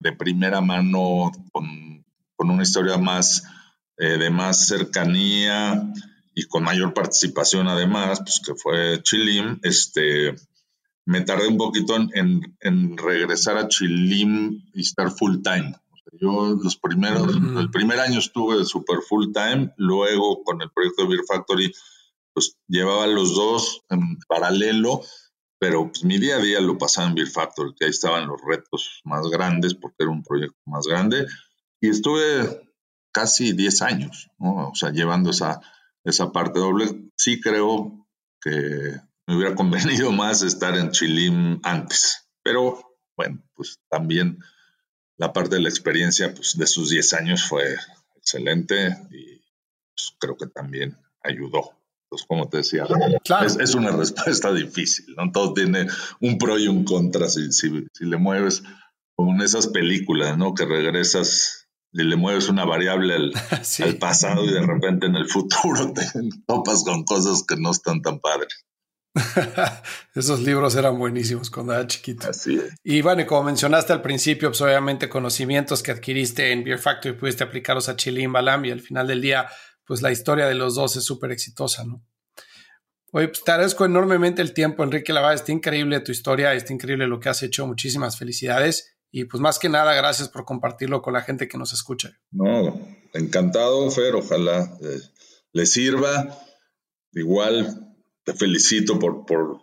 de 0.00 0.12
primera 0.12 0.60
mano, 0.60 1.32
con, 1.52 2.04
una 2.36 2.62
historia 2.62 2.96
más 2.96 3.44
eh, 3.98 4.16
de 4.16 4.30
más 4.30 4.66
cercanía 4.66 5.92
y 6.38 6.44
con 6.44 6.62
mayor 6.62 6.94
participación 6.94 7.66
además, 7.66 8.20
pues 8.20 8.40
que 8.46 8.54
fue 8.54 9.02
Chilim, 9.02 9.58
este, 9.64 10.36
me 11.04 11.22
tardé 11.22 11.48
un 11.48 11.56
poquito 11.56 11.96
en, 11.96 12.96
regresar 12.96 13.58
a 13.58 13.66
Chilim 13.66 14.70
y 14.72 14.82
estar 14.82 15.10
full 15.10 15.38
time. 15.42 15.74
yo 16.12 16.56
los 16.62 16.76
primeros, 16.76 17.34
el 17.34 17.70
primer 17.72 17.98
año 17.98 18.20
estuve 18.20 18.64
super 18.64 18.98
full 19.00 19.32
time, 19.32 19.72
luego 19.78 20.44
con 20.44 20.62
el 20.62 20.70
proyecto 20.70 21.02
de 21.02 21.08
Beer 21.08 21.24
Factory 21.26 21.72
pues 22.32 22.56
llevaba 22.68 23.08
los 23.08 23.34
dos 23.34 23.82
en 23.90 24.16
paralelo, 24.28 25.00
pero 25.58 25.90
pues 25.90 26.04
mi 26.04 26.18
día 26.18 26.36
a 26.36 26.40
día 26.40 26.60
lo 26.60 26.78
pasaba 26.78 27.08
en 27.08 27.16
Beer 27.16 27.30
Factory, 27.30 27.74
que 27.76 27.86
ahí 27.86 27.90
estaban 27.90 28.28
los 28.28 28.40
retos 28.46 29.00
más 29.02 29.26
grandes 29.28 29.74
porque 29.74 30.04
era 30.04 30.12
un 30.12 30.22
proyecto 30.22 30.60
más 30.66 30.86
grande 30.86 31.26
y 31.80 31.88
estuve 31.88 32.62
casi 33.10 33.54
10 33.54 33.82
años, 33.82 34.28
o 34.38 34.70
sea, 34.76 34.90
llevando 34.90 35.30
esa, 35.30 35.60
esa 36.08 36.32
parte 36.32 36.58
doble. 36.60 37.10
Sí 37.16 37.40
creo 37.40 38.06
que 38.40 39.00
me 39.26 39.36
hubiera 39.36 39.54
convenido 39.56 40.12
más 40.12 40.42
estar 40.42 40.76
en 40.76 40.90
Chilim 40.90 41.60
antes, 41.62 42.28
pero 42.42 42.80
bueno, 43.16 43.42
pues 43.54 43.80
también 43.88 44.38
la 45.16 45.32
parte 45.32 45.56
de 45.56 45.62
la 45.62 45.68
experiencia 45.68 46.32
pues, 46.34 46.56
de 46.56 46.66
sus 46.66 46.90
10 46.90 47.12
años 47.14 47.42
fue 47.44 47.76
excelente 48.16 48.96
y 49.10 49.42
pues, 49.94 50.14
creo 50.18 50.36
que 50.36 50.46
también 50.46 50.96
ayudó 51.22 51.78
pues 52.08 52.24
como 52.26 52.48
te 52.48 52.58
decía, 52.58 52.86
es, 53.60 53.74
una 53.74 53.90
respuesta 53.96 54.52
difícil, 54.52 55.14
¿no? 55.16 55.30
Todo 55.30 55.52
tiene 55.52 55.88
un 56.20 56.38
pro 56.38 56.58
y 56.58 56.66
un 56.68 56.84
contra. 56.84 57.28
Si, 57.28 57.52
si, 57.52 57.70
le 58.00 58.16
mueves 58.16 58.62
como 59.14 59.34
en 59.34 59.42
esas 59.42 59.66
películas, 59.66 60.38
¿no? 60.38 60.54
Que 60.54 60.64
regresas 60.64 61.67
y 61.92 62.02
le 62.02 62.16
mueves 62.16 62.48
una 62.48 62.64
variable 62.64 63.14
al, 63.84 63.96
pasado 63.98 64.44
y 64.44 64.52
de 64.52 64.60
repente 64.60 65.06
en 65.06 65.16
el 65.16 65.28
futuro 65.28 65.92
te 65.94 66.02
topas 66.46 66.84
con 66.84 67.04
cosas 67.04 67.44
que 67.46 67.56
no 67.56 67.70
están 67.70 68.02
tan 68.02 68.20
padres. 68.20 68.64
Esos 70.14 70.40
libros 70.40 70.76
eran 70.76 70.98
buenísimos 70.98 71.50
cuando 71.50 71.72
era 71.72 71.86
chiquito. 71.86 72.28
Así 72.28 72.56
es. 72.56 72.74
Y 72.84 73.02
bueno, 73.02 73.26
como 73.26 73.44
mencionaste 73.44 73.92
al 73.92 74.02
principio, 74.02 74.50
pues 74.50 74.60
obviamente 74.60 75.08
conocimientos 75.08 75.82
que 75.82 75.90
adquiriste 75.90 76.52
en 76.52 76.62
Beer 76.62 76.78
Factory 76.78 77.14
pudiste 77.16 77.42
aplicarlos 77.42 77.88
a 77.88 77.96
Chile 77.96 78.22
y 78.22 78.26
Balam 78.26 78.64
y 78.66 78.70
al 78.70 78.80
final 78.80 79.06
del 79.06 79.20
día, 79.20 79.48
pues 79.84 80.02
la 80.02 80.12
historia 80.12 80.46
de 80.46 80.54
los 80.54 80.74
dos 80.74 80.96
es 80.96 81.04
súper 81.04 81.32
exitosa, 81.32 81.84
¿no? 81.84 82.04
Oye, 83.10 83.28
pues 83.28 83.42
te 83.42 83.50
agradezco 83.50 83.86
enormemente 83.86 84.42
el 84.42 84.52
tiempo, 84.52 84.84
Enrique 84.84 85.14
Lavada. 85.14 85.34
Está 85.34 85.50
increíble 85.50 85.98
tu 86.00 86.12
historia, 86.12 86.52
está 86.52 86.74
increíble 86.74 87.06
lo 87.06 87.18
que 87.18 87.30
has 87.30 87.42
hecho. 87.42 87.66
Muchísimas 87.66 88.18
felicidades. 88.18 88.97
Y 89.10 89.24
pues 89.24 89.40
más 89.40 89.58
que 89.58 89.68
nada, 89.68 89.94
gracias 89.94 90.28
por 90.28 90.44
compartirlo 90.44 91.00
con 91.00 91.14
la 91.14 91.22
gente 91.22 91.48
que 91.48 91.58
nos 91.58 91.72
escucha. 91.72 92.18
No, 92.30 92.78
encantado, 93.14 93.90
Fer. 93.90 94.14
Ojalá 94.14 94.76
eh, 94.82 95.00
le 95.52 95.66
sirva. 95.66 96.38
Igual 97.12 97.96
te 98.24 98.34
felicito 98.34 98.98
por, 98.98 99.24
por, 99.24 99.62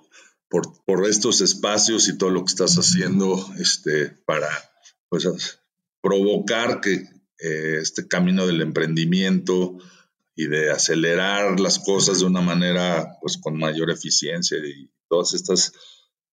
por, 0.49 1.07
estos 1.07 1.41
espacios 1.41 2.07
y 2.07 2.17
todo 2.17 2.31
lo 2.31 2.43
que 2.43 2.49
estás 2.49 2.75
haciendo 2.77 3.37
este, 3.59 4.09
para 4.25 4.49
pues, 5.09 5.27
provocar 6.01 6.81
que 6.81 7.07
eh, 7.39 7.77
este 7.81 8.07
camino 8.07 8.47
del 8.47 8.61
emprendimiento 8.61 9.77
y 10.35 10.47
de 10.47 10.71
acelerar 10.71 11.59
las 11.59 11.79
cosas 11.79 12.19
de 12.19 12.25
una 12.25 12.41
manera 12.41 13.17
pues 13.21 13.37
con 13.37 13.57
mayor 13.57 13.91
eficiencia 13.91 14.57
y 14.57 14.91
todas 15.07 15.33
estas 15.33 15.73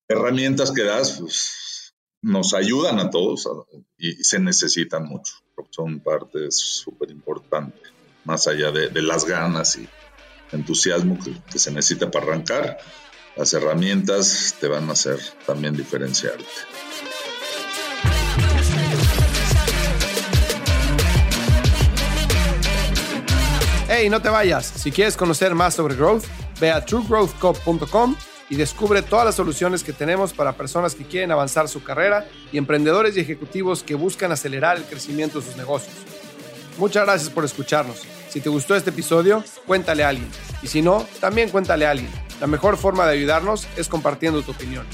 herramientas 0.08 0.72
que 0.72 0.84
das 0.84 1.18
pues, 1.20 1.61
nos 2.22 2.54
ayudan 2.54 3.00
a 3.00 3.10
todos 3.10 3.48
y, 3.98 4.14
se 4.24 4.38
necesitan 4.38 5.04
mucho. 5.04 5.34
Son 5.70 6.00
parte 6.00 6.50
súper 6.50 7.10
importante, 7.10 7.78
más 8.24 8.46
allá 8.46 8.70
de, 8.70 9.02
las 9.02 9.24
ganas 9.24 9.76
y 9.76 9.88
entusiasmo 10.52 11.18
que, 11.18 11.58
se 11.58 11.70
necesita 11.70 12.10
para 12.10 12.26
arrancar, 12.26 12.78
las 13.36 13.52
herramientas 13.54 14.56
te 14.60 14.68
van 14.68 14.88
a 14.88 14.92
hacer 14.92 15.18
también 15.46 15.74
diferenciarte. 15.74 16.44
Hey, 23.88 24.08
no 24.08 24.20
te 24.20 24.28
vayas. 24.28 24.66
Si 24.66 24.90
quieres 24.90 25.16
conocer 25.16 25.54
más 25.54 25.74
sobre 25.74 25.94
growth, 25.94 26.24
ve 26.60 26.70
a 26.70 26.84
truegrowthco.com 26.84 28.16
y 28.52 28.56
descubre 28.56 29.00
todas 29.00 29.24
las 29.24 29.34
soluciones 29.34 29.82
que 29.82 29.94
tenemos 29.94 30.34
para 30.34 30.52
personas 30.52 30.94
que 30.94 31.06
quieren 31.06 31.32
avanzar 31.32 31.70
su 31.70 31.82
carrera 31.82 32.28
y 32.52 32.58
emprendedores 32.58 33.16
y 33.16 33.20
ejecutivos 33.20 33.82
que 33.82 33.94
buscan 33.94 34.30
acelerar 34.30 34.76
el 34.76 34.84
crecimiento 34.84 35.40
de 35.40 35.46
sus 35.46 35.56
negocios. 35.56 35.94
Muchas 36.76 37.06
gracias 37.06 37.30
por 37.30 37.46
escucharnos. 37.46 38.02
Si 38.28 38.42
te 38.42 38.50
gustó 38.50 38.76
este 38.76 38.90
episodio, 38.90 39.42
cuéntale 39.66 40.04
a 40.04 40.10
alguien. 40.10 40.28
Y 40.62 40.66
si 40.66 40.82
no, 40.82 41.06
también 41.18 41.48
cuéntale 41.48 41.86
a 41.86 41.92
alguien. 41.92 42.10
La 42.42 42.46
mejor 42.46 42.76
forma 42.76 43.06
de 43.06 43.12
ayudarnos 43.14 43.66
es 43.78 43.88
compartiendo 43.88 44.42
tu 44.42 44.50
opinión. 44.50 44.84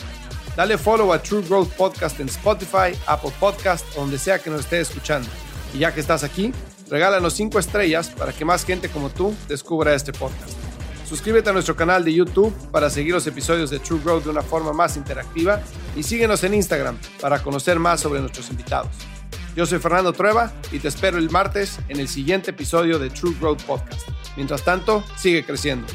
Dale 0.55 0.79
follow 0.79 1.13
a 1.13 1.21
True 1.21 1.43
Growth 1.43 1.73
Podcast 1.73 2.21
en 2.21 2.29
Spotify, 2.29 2.97
Apple 3.09 3.33
Podcast 3.41 3.85
o 3.97 4.03
donde 4.03 4.19
sea 4.19 4.39
que 4.39 4.51
nos 4.51 4.61
estés 4.61 4.89
escuchando. 4.89 5.29
Y 5.75 5.79
ya 5.79 5.93
que 5.93 5.99
estás 5.99 6.23
aquí, 6.23 6.53
regálanos 6.89 7.35
5 7.35 7.59
estrellas 7.59 8.11
para 8.11 8.33
que 8.33 8.45
más 8.45 8.65
gente 8.65 8.89
como 8.89 9.11
tú 9.11 9.35
descubra 9.49 9.97
este 9.97 10.13
podcast. 10.13 10.68
Suscríbete 11.09 11.49
a 11.49 11.55
nuestro 11.55 11.75
canal 11.75 12.05
de 12.05 12.13
YouTube 12.13 12.55
para 12.71 12.91
seguir 12.91 13.15
los 13.15 13.27
episodios 13.27 13.71
de 13.71 13.79
True 13.79 13.99
Growth 14.05 14.25
de 14.25 14.31
una 14.31 14.43
forma 14.43 14.75
más 14.75 14.99
interactiva 14.99 15.63
y 15.97 16.03
síguenos 16.03 16.45
en 16.45 16.53
Instagram 16.53 16.99
para 17.19 17.43
conocer 17.43 17.79
más 17.79 18.01
sobre 18.01 18.21
nuestros 18.21 18.51
invitados. 18.51 18.91
Yo 19.57 19.65
soy 19.65 19.79
Fernando 19.79 20.13
Trueba 20.13 20.53
y 20.71 20.81
te 20.81 20.89
espero 20.89 21.17
el 21.17 21.31
martes 21.31 21.79
en 21.89 21.99
el 21.99 22.09
siguiente 22.09 22.51
episodio 22.51 22.99
de 22.99 23.09
True 23.09 23.35
Growth 23.41 23.63
Podcast. 23.63 24.07
Mientras 24.37 24.63
tanto, 24.63 25.03
sigue 25.17 25.47
creciendo. 25.47 25.87